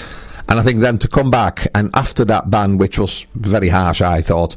And 0.50 0.60
I 0.60 0.64
think 0.64 0.80
then 0.80 0.98
to 1.00 1.08
come 1.08 1.30
back 1.30 1.68
and 1.76 1.92
after 1.94 2.26
that 2.26 2.50
ban 2.50 2.78
which 2.78 2.98
was 2.98 3.26
very 3.36 3.70
harsh 3.70 4.02
I 4.02 4.22
thought 4.22 4.56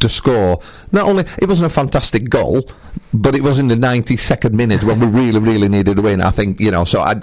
to 0.00 0.08
score. 0.08 0.60
Not 0.92 1.04
only 1.04 1.24
it 1.38 1.48
wasn't 1.48 1.66
a 1.66 1.74
fantastic 1.74 2.28
goal, 2.28 2.68
but 3.12 3.34
it 3.34 3.42
was 3.42 3.58
in 3.58 3.68
the 3.68 3.74
92nd 3.74 4.52
minute 4.52 4.84
when 4.84 5.00
we 5.00 5.06
really, 5.06 5.40
really 5.40 5.68
needed 5.68 5.98
a 5.98 6.02
win. 6.02 6.20
I 6.20 6.30
think 6.30 6.60
you 6.60 6.70
know. 6.70 6.84
So 6.84 7.00
I, 7.00 7.14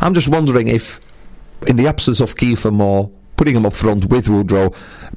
I'm 0.00 0.14
just 0.14 0.28
wondering 0.28 0.68
if, 0.68 1.00
in 1.66 1.76
the 1.76 1.86
absence 1.86 2.20
of 2.20 2.36
Kieffer 2.36 2.72
Moore, 2.72 3.10
putting 3.36 3.56
him 3.56 3.66
up 3.66 3.72
front 3.72 4.06
with 4.06 4.28
Woodrow 4.28 4.72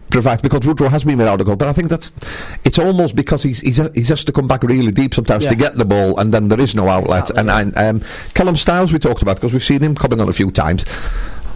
provides 0.09 0.41
because 0.41 0.65
Woodrow 0.65 0.89
has 0.89 1.03
been 1.03 1.17
without 1.17 1.41
a 1.41 1.43
goal. 1.43 1.55
But 1.55 1.67
I 1.67 1.73
think 1.73 1.89
that's 1.89 2.11
it's 2.63 2.79
almost 2.79 3.15
because 3.15 3.43
he's 3.43 3.59
he's 3.59 3.77
he's 3.93 4.09
has 4.09 4.23
to 4.23 4.31
come 4.31 4.47
back 4.47 4.63
really 4.63 4.91
deep 4.91 5.13
sometimes 5.13 5.45
to 5.47 5.55
get 5.55 5.75
the 5.75 5.85
ball, 5.85 6.17
and 6.19 6.33
then 6.33 6.47
there 6.47 6.59
is 6.59 6.75
no 6.75 6.87
outlet. 6.87 7.29
Exactly, 7.29 7.51
and 7.53 7.77
and 7.77 8.03
um, 8.03 8.09
Callum 8.33 8.55
Styles 8.55 8.93
we 8.93 8.99
talked 8.99 9.21
about 9.21 9.37
because 9.37 9.53
we've 9.53 9.63
seen 9.63 9.81
him 9.81 9.95
coming 9.95 10.19
on 10.19 10.29
a 10.29 10.33
few 10.33 10.51
times. 10.51 10.85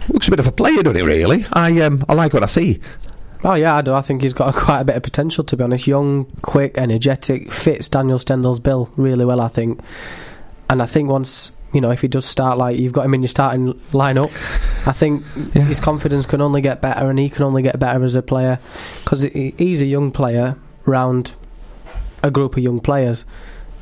Looks 0.08 0.28
a 0.28 0.30
bit 0.30 0.40
of 0.40 0.46
a 0.46 0.52
player, 0.52 0.82
doesn't 0.82 0.96
he? 0.96 1.02
Really, 1.02 1.44
I 1.52 1.80
um 1.80 2.04
I 2.08 2.14
like 2.14 2.32
what 2.32 2.42
I 2.42 2.46
see. 2.46 2.80
Oh 3.42 3.54
yeah, 3.54 3.76
I 3.76 3.80
do. 3.80 3.94
I 3.94 4.02
think 4.02 4.22
he's 4.22 4.34
got 4.34 4.54
quite 4.56 4.80
a 4.80 4.84
bit 4.84 4.96
of 4.96 5.02
potential. 5.02 5.44
To 5.44 5.56
be 5.56 5.64
honest, 5.64 5.86
young, 5.86 6.26
quick, 6.42 6.76
energetic, 6.76 7.50
fits 7.50 7.88
Daniel 7.88 8.18
Stendel's 8.18 8.60
bill 8.60 8.90
really 8.96 9.24
well. 9.24 9.40
I 9.40 9.48
think, 9.48 9.80
and 10.68 10.82
I 10.82 10.86
think 10.86 11.08
once 11.08 11.52
you 11.72 11.80
know 11.80 11.90
if 11.90 12.00
he 12.00 12.08
does 12.08 12.26
start 12.26 12.58
like 12.58 12.78
you've 12.78 12.92
got 12.92 13.06
him 13.06 13.14
in 13.14 13.22
your 13.22 13.28
starting 13.28 13.74
lineup, 13.92 14.30
I 14.86 14.92
think 14.92 15.24
his 15.52 15.80
confidence 15.80 16.26
can 16.26 16.40
only 16.40 16.60
get 16.60 16.80
better, 16.80 17.08
and 17.08 17.18
he 17.18 17.30
can 17.30 17.44
only 17.44 17.62
get 17.62 17.78
better 17.78 18.04
as 18.04 18.14
a 18.14 18.22
player 18.22 18.58
because 19.04 19.22
he's 19.22 19.80
a 19.80 19.86
young 19.86 20.10
player 20.10 20.56
round 20.84 21.32
a 22.22 22.30
group 22.30 22.56
of 22.56 22.62
young 22.62 22.80
players. 22.80 23.24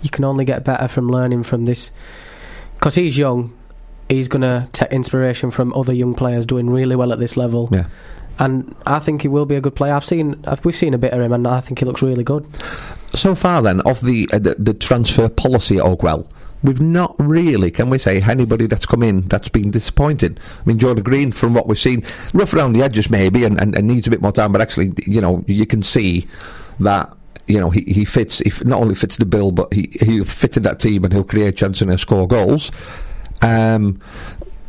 You 0.02 0.10
can 0.10 0.24
only 0.24 0.44
get 0.44 0.62
better 0.62 0.86
from 0.86 1.08
learning 1.08 1.42
from 1.42 1.64
this 1.64 1.90
because 2.74 2.94
he's 2.94 3.18
young. 3.18 3.57
He's 4.08 4.28
going 4.28 4.42
to 4.42 4.68
take 4.72 4.90
inspiration 4.90 5.50
from 5.50 5.72
other 5.74 5.92
young 5.92 6.14
players 6.14 6.46
doing 6.46 6.70
really 6.70 6.96
well 6.96 7.12
at 7.12 7.18
this 7.18 7.36
level 7.36 7.68
Yeah. 7.70 7.84
and 8.38 8.74
I 8.86 8.98
think 9.00 9.22
he 9.22 9.28
will 9.28 9.46
be 9.46 9.56
a 9.56 9.60
good 9.60 9.74
player. 9.74 9.92
I've 9.94 10.04
seen, 10.04 10.42
I've, 10.46 10.64
we've 10.64 10.76
seen 10.76 10.94
a 10.94 10.98
bit 10.98 11.12
of 11.12 11.20
him, 11.20 11.32
and 11.32 11.46
I 11.46 11.60
think 11.60 11.80
he 11.80 11.84
looks 11.84 12.02
really 12.02 12.24
good. 12.24 12.46
so 13.14 13.34
far 13.34 13.60
then 13.62 13.80
of 13.82 14.00
the, 14.02 14.28
uh, 14.32 14.38
the 14.38 14.54
the 14.58 14.74
transfer 14.74 15.28
policy 15.28 15.78
at 15.78 15.84
Oakwell 15.84 16.26
we've 16.62 16.80
not 16.80 17.14
really 17.18 17.70
can 17.70 17.88
we 17.88 17.96
say 17.98 18.20
anybody 18.22 18.66
that's 18.66 18.84
come 18.84 19.02
in 19.02 19.22
that's 19.28 19.48
been 19.48 19.70
disappointed 19.70 20.38
I 20.60 20.68
mean 20.68 20.78
Jordan 20.78 21.04
Green 21.04 21.30
from 21.32 21.54
what 21.54 21.66
we've 21.68 21.78
seen 21.78 22.02
rough 22.34 22.52
around 22.52 22.72
the 22.74 22.82
edges 22.82 23.08
maybe 23.10 23.44
and, 23.44 23.60
and, 23.60 23.74
and 23.76 23.86
needs 23.86 24.06
a 24.08 24.10
bit 24.10 24.20
more 24.20 24.32
time 24.32 24.50
but 24.52 24.60
actually 24.60 24.92
you 25.06 25.20
know 25.20 25.44
you 25.46 25.66
can 25.66 25.82
see 25.84 26.26
that 26.80 27.16
you 27.46 27.60
know 27.60 27.70
he, 27.70 27.82
he 27.82 28.04
fits 28.04 28.40
he 28.40 28.50
not 28.64 28.80
only 28.82 28.94
fits 28.96 29.16
the 29.18 29.24
bill 29.26 29.52
but 29.52 29.72
he 29.72 29.88
he'll 30.00 30.24
fit 30.24 30.56
in 30.56 30.64
that 30.64 30.80
team 30.80 31.04
and 31.04 31.12
he'll 31.14 31.22
create 31.24 31.56
chances 31.56 31.80
and 31.82 31.90
he'll 31.92 31.98
score 31.98 32.26
goals 32.26 32.70
um 33.42 34.00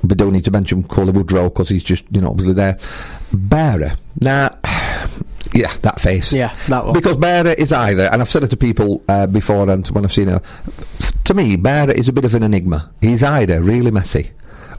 but 0.04 0.18
don't 0.18 0.32
need 0.34 0.46
to 0.46 0.52
mention 0.52 0.84
Cauley 0.84 1.12
Woodrow 1.12 1.50
because 1.50 1.70
he's 1.70 1.84
just 1.84 2.06
you 2.12 2.22
know 2.22 2.30
obviously 2.30 2.54
there 2.54 2.78
Bähre 3.34 3.98
now 4.22 4.58
yeah 5.54 5.74
that 5.82 6.00
face 6.00 6.32
Yeah, 6.32 6.56
that 6.68 6.86
one. 6.86 6.94
because 6.94 7.18
Bähre 7.18 7.54
is 7.56 7.74
either, 7.74 8.04
and 8.12 8.22
I've 8.22 8.30
said 8.30 8.44
it 8.44 8.50
to 8.52 8.58
people 8.58 9.02
uh, 9.10 9.28
before 9.28 9.70
and 9.70 9.86
when 9.90 10.06
I've 10.06 10.14
seen 10.14 10.28
her, 10.28 10.42
to 11.26 11.34
me, 11.34 11.58
Bähre 11.58 11.94
is 11.94 12.08
a 12.08 12.14
bit 12.14 12.24
of 12.26 12.34
an 12.36 12.44
enigma. 12.44 12.90
He's 13.02 13.24
either 13.24 13.62
really 13.62 13.92
messy 13.92 14.32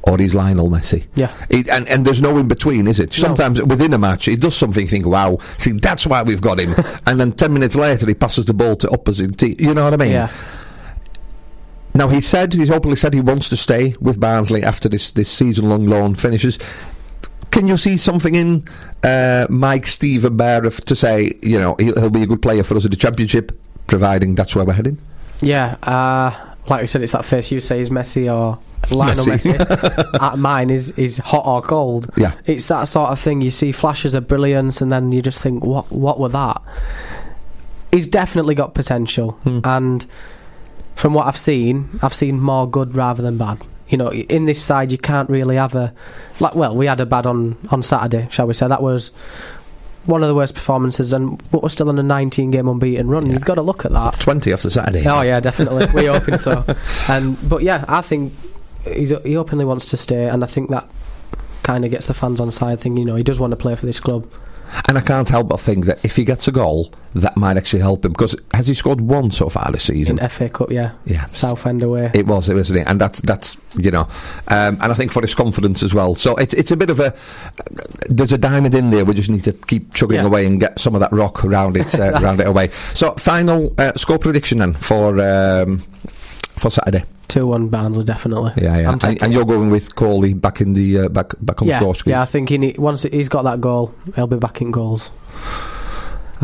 or 0.04 0.16
he's 0.16 0.34
Lionel 0.34 0.70
Messi. 0.70 1.04
Yeah. 1.14 1.34
He, 1.50 1.68
and, 1.70 1.86
and 1.88 2.04
there's 2.06 2.22
no 2.22 2.38
in 2.38 2.48
between, 2.48 2.86
is 2.88 2.98
it? 2.98 3.10
No. 3.18 3.22
Sometimes 3.28 3.62
within 3.62 3.92
a 3.92 3.98
match, 3.98 4.24
he 4.24 4.34
does 4.36 4.56
something, 4.56 4.86
think, 4.86 5.06
wow, 5.06 5.38
see, 5.58 5.72
that's 5.72 6.06
why 6.06 6.22
we've 6.22 6.40
got 6.40 6.58
him. 6.58 6.74
and 7.06 7.20
then 7.20 7.32
10 7.32 7.52
minutes 7.52 7.76
later, 7.76 8.06
he 8.06 8.14
passes 8.14 8.46
the 8.46 8.54
ball 8.54 8.76
to 8.76 8.90
opposite 8.90 9.36
team. 9.38 9.56
You 9.58 9.74
know 9.74 9.84
what 9.84 9.92
I 9.92 9.96
mean? 9.98 10.12
Yeah. 10.12 10.32
Now 12.00 12.08
he 12.08 12.22
said 12.22 12.54
he's 12.54 12.70
openly 12.70 12.96
said 12.96 13.12
he 13.12 13.20
wants 13.20 13.50
to 13.50 13.58
stay 13.58 13.94
with 14.00 14.18
Barnsley 14.18 14.62
after 14.62 14.88
this 14.88 15.12
this 15.12 15.28
season 15.30 15.68
long 15.68 15.84
loan 15.86 16.14
finishes. 16.14 16.58
Can 17.50 17.66
you 17.68 17.76
see 17.76 17.98
something 17.98 18.34
in 18.34 18.66
uh, 19.04 19.46
Mike 19.50 19.86
Steven 19.86 20.40
f- 20.40 20.80
to 20.86 20.96
say 20.96 21.34
you 21.42 21.58
know 21.58 21.76
he'll, 21.78 22.00
he'll 22.00 22.08
be 22.08 22.22
a 22.22 22.26
good 22.26 22.40
player 22.40 22.62
for 22.62 22.74
us 22.74 22.86
in 22.86 22.90
the 22.90 22.96
championship, 22.96 23.52
providing 23.86 24.34
that's 24.34 24.56
where 24.56 24.64
we're 24.64 24.72
heading? 24.72 24.96
Yeah, 25.42 25.76
uh, 25.82 26.54
like 26.70 26.80
we 26.80 26.86
said, 26.86 27.02
it's 27.02 27.12
that 27.12 27.26
first 27.26 27.50
you 27.52 27.60
say 27.60 27.82
is 27.82 27.90
Messi 27.90 28.32
or 28.34 28.58
Lionel 28.96 29.26
Messi. 29.26 29.52
Messi. 29.52 30.20
uh, 30.22 30.36
mine 30.38 30.70
is 30.70 30.88
is 30.92 31.18
hot 31.18 31.44
or 31.44 31.60
cold. 31.60 32.08
Yeah. 32.16 32.32
it's 32.46 32.66
that 32.68 32.84
sort 32.84 33.10
of 33.10 33.20
thing. 33.20 33.42
You 33.42 33.50
see 33.50 33.72
flashes 33.72 34.14
of 34.14 34.26
brilliance, 34.26 34.80
and 34.80 34.90
then 34.90 35.12
you 35.12 35.20
just 35.20 35.42
think, 35.42 35.66
what 35.66 35.92
what 35.92 36.18
were 36.18 36.30
that? 36.30 36.62
He's 37.92 38.06
definitely 38.06 38.54
got 38.54 38.72
potential, 38.72 39.32
Hmm. 39.42 39.60
and 39.64 40.06
from 40.94 41.14
what 41.14 41.26
I've 41.26 41.36
seen, 41.36 41.98
I've 42.02 42.14
seen 42.14 42.40
more 42.40 42.68
good 42.68 42.94
rather 42.94 43.22
than 43.22 43.38
bad. 43.38 43.66
You 43.88 43.98
know, 43.98 44.12
in 44.12 44.46
this 44.46 44.62
side, 44.62 44.92
you 44.92 44.98
can't 44.98 45.28
really 45.28 45.56
have 45.56 45.74
a 45.74 45.92
like. 46.38 46.54
Well, 46.54 46.76
we 46.76 46.86
had 46.86 47.00
a 47.00 47.06
bad 47.06 47.26
on 47.26 47.56
on 47.70 47.82
Saturday, 47.82 48.28
shall 48.30 48.46
we 48.46 48.54
say? 48.54 48.68
That 48.68 48.82
was 48.82 49.10
one 50.04 50.22
of 50.22 50.28
the 50.28 50.34
worst 50.34 50.54
performances, 50.54 51.12
and 51.12 51.42
but 51.50 51.62
we're 51.62 51.68
still 51.70 51.88
on 51.88 51.98
a 51.98 52.02
19 52.02 52.50
game 52.52 52.68
unbeaten 52.68 53.08
run. 53.08 53.30
You've 53.30 53.44
got 53.44 53.56
to 53.56 53.62
look 53.62 53.84
at 53.84 53.92
that. 53.92 54.20
Twenty 54.20 54.52
after 54.52 54.70
Saturday. 54.70 55.04
Oh 55.08 55.22
yeah, 55.22 55.40
definitely. 55.40 55.86
We're 55.92 56.12
hoping 56.12 56.38
so. 56.38 56.64
And 57.08 57.36
but 57.48 57.62
yeah, 57.62 57.84
I 57.88 58.00
think 58.00 58.32
he's, 58.84 59.10
he 59.24 59.36
openly 59.36 59.64
wants 59.64 59.86
to 59.86 59.96
stay, 59.96 60.28
and 60.28 60.44
I 60.44 60.46
think 60.46 60.70
that 60.70 60.88
kind 61.62 61.84
of 61.84 61.90
gets 61.90 62.06
the 62.06 62.14
fans 62.14 62.40
on 62.40 62.50
side, 62.50 62.80
thinking 62.80 62.98
you 62.98 63.04
know 63.04 63.16
he 63.16 63.22
does 63.22 63.40
want 63.40 63.50
to 63.50 63.56
play 63.56 63.74
for 63.74 63.86
this 63.86 64.00
club. 64.00 64.30
And 64.88 64.96
I 64.98 65.00
can't 65.00 65.28
help 65.28 65.48
but 65.48 65.60
think 65.60 65.86
that 65.86 66.04
if 66.04 66.16
he 66.16 66.24
gets 66.24 66.46
a 66.48 66.52
goal, 66.52 66.92
that 67.14 67.36
might 67.36 67.56
actually 67.56 67.80
help 67.80 68.04
him 68.04 68.12
because 68.12 68.36
has 68.54 68.68
he 68.68 68.74
scored 68.74 69.00
one 69.00 69.30
so 69.30 69.48
far 69.48 69.70
this 69.72 69.84
season? 69.84 70.18
In 70.18 70.28
FA 70.28 70.48
Cup, 70.48 70.70
yeah, 70.70 70.92
Yeah. 71.04 71.26
Southend 71.32 71.82
away. 71.82 72.10
It 72.14 72.26
was, 72.26 72.48
it 72.48 72.54
wasn't 72.54 72.80
it? 72.80 72.86
And 72.88 73.00
that's 73.00 73.20
that's 73.22 73.56
you 73.76 73.90
know, 73.90 74.02
um, 74.48 74.78
and 74.80 74.92
I 74.92 74.94
think 74.94 75.12
for 75.12 75.22
his 75.22 75.34
confidence 75.34 75.82
as 75.82 75.92
well. 75.94 76.14
So 76.14 76.36
it's 76.36 76.54
it's 76.54 76.70
a 76.70 76.76
bit 76.76 76.90
of 76.90 77.00
a 77.00 77.14
there's 78.08 78.32
a 78.32 78.38
diamond 78.38 78.74
in 78.74 78.90
there. 78.90 79.04
We 79.04 79.14
just 79.14 79.30
need 79.30 79.44
to 79.44 79.52
keep 79.52 79.92
chugging 79.94 80.16
Yeah. 80.20 80.26
away 80.26 80.46
and 80.46 80.60
get 80.60 80.78
some 80.78 80.94
of 80.94 81.00
that 81.00 81.12
rock 81.12 81.44
around 81.44 81.76
it, 81.76 81.94
uh, 81.98 82.12
round 82.20 82.40
it 82.40 82.46
away. 82.46 82.68
So 82.94 83.12
final 83.14 83.72
uh, 83.78 83.92
score 83.94 84.18
prediction 84.18 84.58
then 84.58 84.74
for 84.74 85.20
um, 85.20 85.78
for 86.56 86.70
Saturday. 86.70 87.04
Two 87.30 87.46
one 87.46 87.68
Barnsley, 87.68 88.04
definitely. 88.04 88.52
Yeah, 88.56 88.78
yeah. 88.78 88.92
And, 88.92 89.22
and 89.22 89.32
you're 89.32 89.44
going 89.44 89.70
with 89.70 89.94
Cauley 89.94 90.34
back 90.34 90.60
in 90.60 90.72
the 90.72 91.00
uh, 91.00 91.08
back 91.08 91.32
back 91.40 91.62
on 91.62 91.68
yeah, 91.68 91.78
score 91.78 91.94
screen. 91.94 92.12
yeah. 92.12 92.22
I 92.22 92.24
think 92.24 92.48
he 92.48 92.58
need, 92.58 92.78
once 92.78 93.04
he's 93.04 93.28
got 93.28 93.42
that 93.42 93.60
goal, 93.60 93.94
he'll 94.16 94.26
be 94.26 94.36
back 94.36 94.60
in 94.60 94.70
goals. 94.70 95.10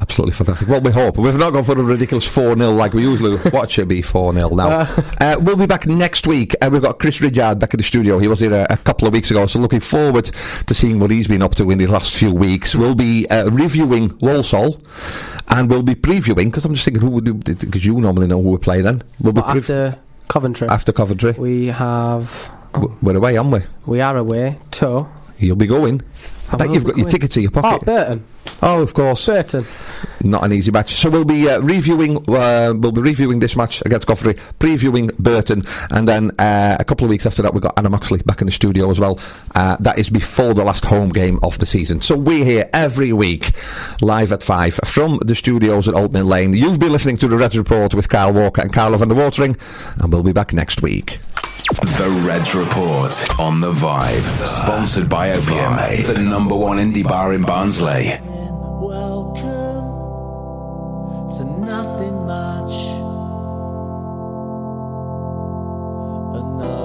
Absolutely 0.00 0.32
fantastic. 0.32 0.68
Well, 0.68 0.82
we 0.82 0.92
hope. 0.92 1.16
We've 1.16 1.36
not 1.36 1.54
gone 1.54 1.64
for 1.64 1.72
a 1.72 1.82
ridiculous 1.82 2.28
4 2.28 2.54
0 2.56 2.72
like 2.72 2.92
we 2.92 3.02
usually 3.02 3.38
watch 3.50 3.78
it 3.78 3.88
be 3.88 4.02
4 4.02 4.34
0 4.34 4.50
now. 4.50 4.86
Uh, 5.18 5.36
we'll 5.40 5.56
be 5.56 5.66
back 5.66 5.86
next 5.86 6.26
week. 6.26 6.54
Uh, 6.60 6.68
we've 6.70 6.82
got 6.82 6.98
Chris 6.98 7.20
Ridyard 7.20 7.58
back 7.58 7.72
in 7.72 7.78
the 7.78 7.84
studio. 7.84 8.18
He 8.18 8.28
was 8.28 8.40
here 8.40 8.52
a, 8.52 8.66
a 8.68 8.76
couple 8.76 9.08
of 9.08 9.14
weeks 9.14 9.30
ago, 9.30 9.46
so 9.46 9.58
looking 9.58 9.80
forward 9.80 10.26
to 10.66 10.74
seeing 10.74 11.00
what 11.00 11.10
he's 11.10 11.26
been 11.26 11.42
up 11.42 11.54
to 11.54 11.70
in 11.70 11.78
the 11.78 11.86
last 11.86 12.14
few 12.14 12.32
weeks. 12.32 12.76
We'll 12.76 12.94
be 12.94 13.26
uh, 13.28 13.48
reviewing 13.50 14.16
Walsall 14.20 14.80
and 15.48 15.70
we'll 15.70 15.82
be 15.82 15.94
previewing, 15.94 16.46
because 16.46 16.66
I'm 16.66 16.74
just 16.74 16.84
thinking, 16.84 17.02
who 17.02 17.10
would 17.10 17.44
because 17.44 17.86
you 17.86 17.98
normally 17.98 18.26
know 18.26 18.42
who 18.42 18.50
we 18.50 18.58
play 18.58 18.82
then. 18.82 19.02
We'll 19.18 19.32
be 19.32 19.40
after 19.40 19.98
Coventry, 20.28 20.68
after 20.68 20.92
Coventry. 20.92 21.32
we 21.32 21.66
have 21.68 22.50
W- 22.74 22.94
We're 23.00 23.16
away, 23.16 23.36
aren't 23.36 23.52
we? 23.52 23.60
we 23.86 24.00
are 24.00 24.16
away 24.16 24.58
to 24.72 25.06
You'll 25.38 25.56
be 25.56 25.66
going. 25.66 26.02
I 26.50 26.56
bet 26.56 26.70
you've 26.70 26.84
got 26.84 26.96
your 26.96 27.08
ticket 27.08 27.36
in 27.36 27.44
your 27.44 27.52
oh 27.56 27.60
pocket. 27.60 27.86
Burton. 27.86 28.24
Oh, 28.62 28.80
of 28.80 28.94
course. 28.94 29.26
Burton. 29.26 29.66
Not 30.22 30.44
an 30.44 30.52
easy 30.52 30.70
match. 30.70 30.94
So 30.94 31.10
we'll 31.10 31.24
be 31.24 31.48
uh, 31.48 31.60
reviewing. 31.60 32.18
Uh, 32.28 32.72
we'll 32.76 32.92
be 32.92 33.00
reviewing 33.00 33.40
this 33.40 33.56
match 33.56 33.82
against 33.84 34.06
Godfrey, 34.06 34.34
previewing 34.58 35.16
Burton, 35.18 35.64
and 35.90 36.06
then 36.06 36.30
uh, 36.38 36.76
a 36.78 36.84
couple 36.84 37.04
of 37.04 37.10
weeks 37.10 37.26
after 37.26 37.42
that, 37.42 37.52
we've 37.52 37.62
got 37.62 37.74
Anna 37.76 37.90
Moxley 37.90 38.22
back 38.24 38.40
in 38.40 38.46
the 38.46 38.52
studio 38.52 38.90
as 38.90 38.98
well. 38.98 39.18
Uh, 39.54 39.76
that 39.80 39.98
is 39.98 40.08
before 40.08 40.54
the 40.54 40.64
last 40.64 40.84
home 40.84 41.10
game 41.10 41.38
of 41.42 41.58
the 41.58 41.66
season. 41.66 42.00
So 42.00 42.16
we're 42.16 42.44
here 42.44 42.70
every 42.72 43.12
week, 43.12 43.52
live 44.00 44.32
at 44.32 44.42
five 44.42 44.74
from 44.84 45.18
the 45.24 45.34
studios 45.34 45.88
at 45.88 45.94
Old 45.94 46.12
Mill 46.12 46.24
Lane. 46.24 46.54
You've 46.54 46.80
been 46.80 46.92
listening 46.92 47.16
to 47.18 47.28
the 47.28 47.36
Red 47.36 47.54
Report 47.54 47.94
with 47.94 48.08
Kyle 48.08 48.32
Walker 48.32 48.62
and 48.62 48.72
Carlo 48.72 48.96
van 48.96 49.08
der 49.08 49.14
Watering, 49.14 49.56
and 49.98 50.12
we'll 50.12 50.22
be 50.22 50.32
back 50.32 50.52
next 50.52 50.82
week. 50.82 51.18
The 51.56 52.22
Reds 52.26 52.54
Report 52.54 53.40
on 53.40 53.60
the 53.60 53.72
Vibe. 53.72 54.22
Sponsored 54.46 55.08
by 55.08 55.30
Opium, 55.30 55.76
the 56.04 56.20
number 56.20 56.54
one 56.54 56.76
indie 56.76 57.02
bar 57.02 57.32
in 57.32 57.40
Barnsley. 57.40 58.12
Welcome 58.22 59.86
to 61.38 61.44
nothing 61.64 62.26
much. 62.26 62.72
And 66.36 66.60
the 66.60 66.76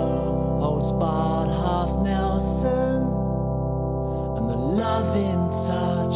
holds 0.62 0.92
barred 0.94 1.50
half 1.50 1.90
Nelson 2.06 3.04
and 4.38 4.50
the 4.50 4.56
loving 4.56 5.52
touch. 5.68 6.16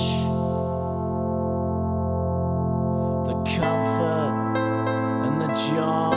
The 3.27 3.35
comfort 3.59 4.33
and 5.27 5.41
the 5.41 5.47
joy 5.47 6.14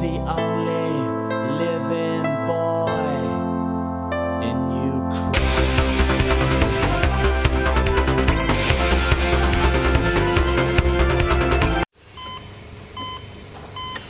the 0.00 0.16
only 0.32 0.96
living 1.58 2.22
boy. 2.46 2.86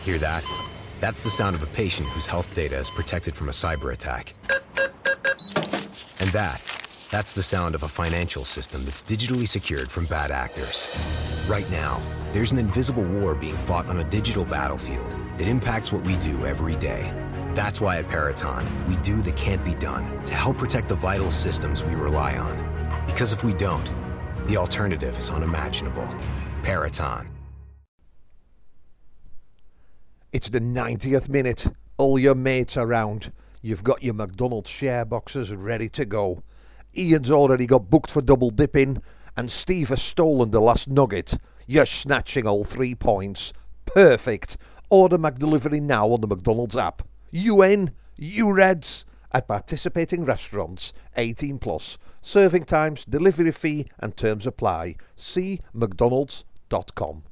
Hear 0.05 0.19
that? 0.19 0.45
That's 1.01 1.25
the 1.25 1.31
sound 1.31 1.57
of 1.57 1.63
a 1.65 1.67
patient 1.67 2.09
whose 2.11 2.27
health 2.27 2.55
data 2.55 2.77
is 2.77 2.91
protected 2.91 3.35
from 3.35 3.49
a 3.49 3.53
cyber 3.53 3.93
attack. 3.93 4.35
And 6.21 6.31
that, 6.31 6.61
that's 7.11 7.33
the 7.33 7.43
sound 7.43 7.75
of 7.75 7.83
a 7.83 7.89
financial 7.89 8.45
system 8.45 8.85
that's 8.85 9.03
digitally 9.03 9.49
secured 9.49 9.91
from 9.91 10.07
bad 10.07 10.31
actors. 10.31 10.87
Right 11.49 11.69
now, 11.69 12.01
there's 12.33 12.53
an 12.53 12.59
invisible 12.59 13.05
war 13.05 13.35
being 13.35 13.57
fought 13.57 13.87
on 13.87 13.99
a 13.99 14.05
digital 14.05 14.45
battlefield 14.45 15.17
that 15.41 15.49
impacts 15.49 15.91
what 15.91 16.05
we 16.05 16.17
do 16.17 16.45
every 16.45 16.77
day. 16.77 17.15
That's 17.55 17.81
why 17.81 17.97
at 17.97 18.09
Peraton, 18.09 18.67
we 18.87 18.97
do 18.97 19.23
the 19.23 19.33
can't 19.33 19.65
be 19.65 19.75
done 19.75 20.23
to 20.25 20.35
help 20.35 20.59
protect 20.59 20.91
the 20.91 20.95
vital 20.95 21.31
systems 21.31 21.83
we 21.83 21.95
rely 21.95 22.37
on. 22.37 23.05
Because 23.07 23.33
if 23.33 23.43
we 23.43 23.55
don't, 23.55 23.91
the 24.47 24.59
alternative 24.59 25.19
is 25.19 25.31
unimaginable. 25.31 26.07
Peraton. 26.63 27.31
It's 30.35 30.51
the 30.51 30.61
90th 30.61 31.31
minute. 31.31 31.67
All 31.97 32.19
your 32.19 32.35
mates 32.35 32.77
around. 32.77 33.33
You've 33.63 33.83
got 33.83 34.03
your 34.03 34.13
McDonald's 34.13 34.69
share 34.69 35.07
boxes 35.07 35.55
ready 35.55 35.89
to 35.89 36.05
go. 36.05 36.43
Ian's 36.95 37.31
already 37.31 37.65
got 37.65 37.89
booked 37.89 38.11
for 38.11 38.21
double 38.21 38.51
dipping, 38.51 39.01
and 39.39 39.51
Steve 39.51 39.89
has 39.89 40.03
stolen 40.03 40.51
the 40.51 40.61
last 40.61 40.87
nugget. 40.87 41.33
You're 41.67 41.87
snatching 41.87 42.47
all 42.47 42.65
three 42.65 42.95
points. 42.95 43.55
Perfect. 43.87 44.59
Order 44.91 45.19
McDelivery 45.19 45.81
now 45.81 46.09
on 46.09 46.21
the 46.21 46.27
McDonald's 46.27 46.77
app. 46.77 47.03
You 47.31 48.53
Reds? 48.53 49.05
At 49.33 49.47
participating 49.47 50.25
restaurants, 50.25 50.93
18 51.17 51.61
plus. 51.61 51.97
Serving 52.21 52.65
times, 52.65 53.05
delivery 53.09 53.53
fee, 53.53 53.87
and 54.01 54.17
terms 54.17 54.47
apply. 54.47 54.97
See 55.15 55.61
McDonald's.com. 55.73 57.23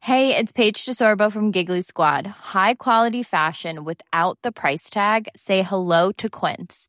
Hey, 0.00 0.36
it's 0.36 0.52
Paige 0.52 0.84
DeSorbo 0.84 1.30
from 1.32 1.50
Giggly 1.50 1.82
Squad. 1.82 2.26
High 2.26 2.74
quality 2.74 3.22
fashion 3.22 3.84
without 3.84 4.38
the 4.42 4.52
price 4.52 4.88
tag. 4.88 5.28
Say 5.36 5.62
hello 5.62 6.12
to 6.12 6.30
Quince. 6.30 6.88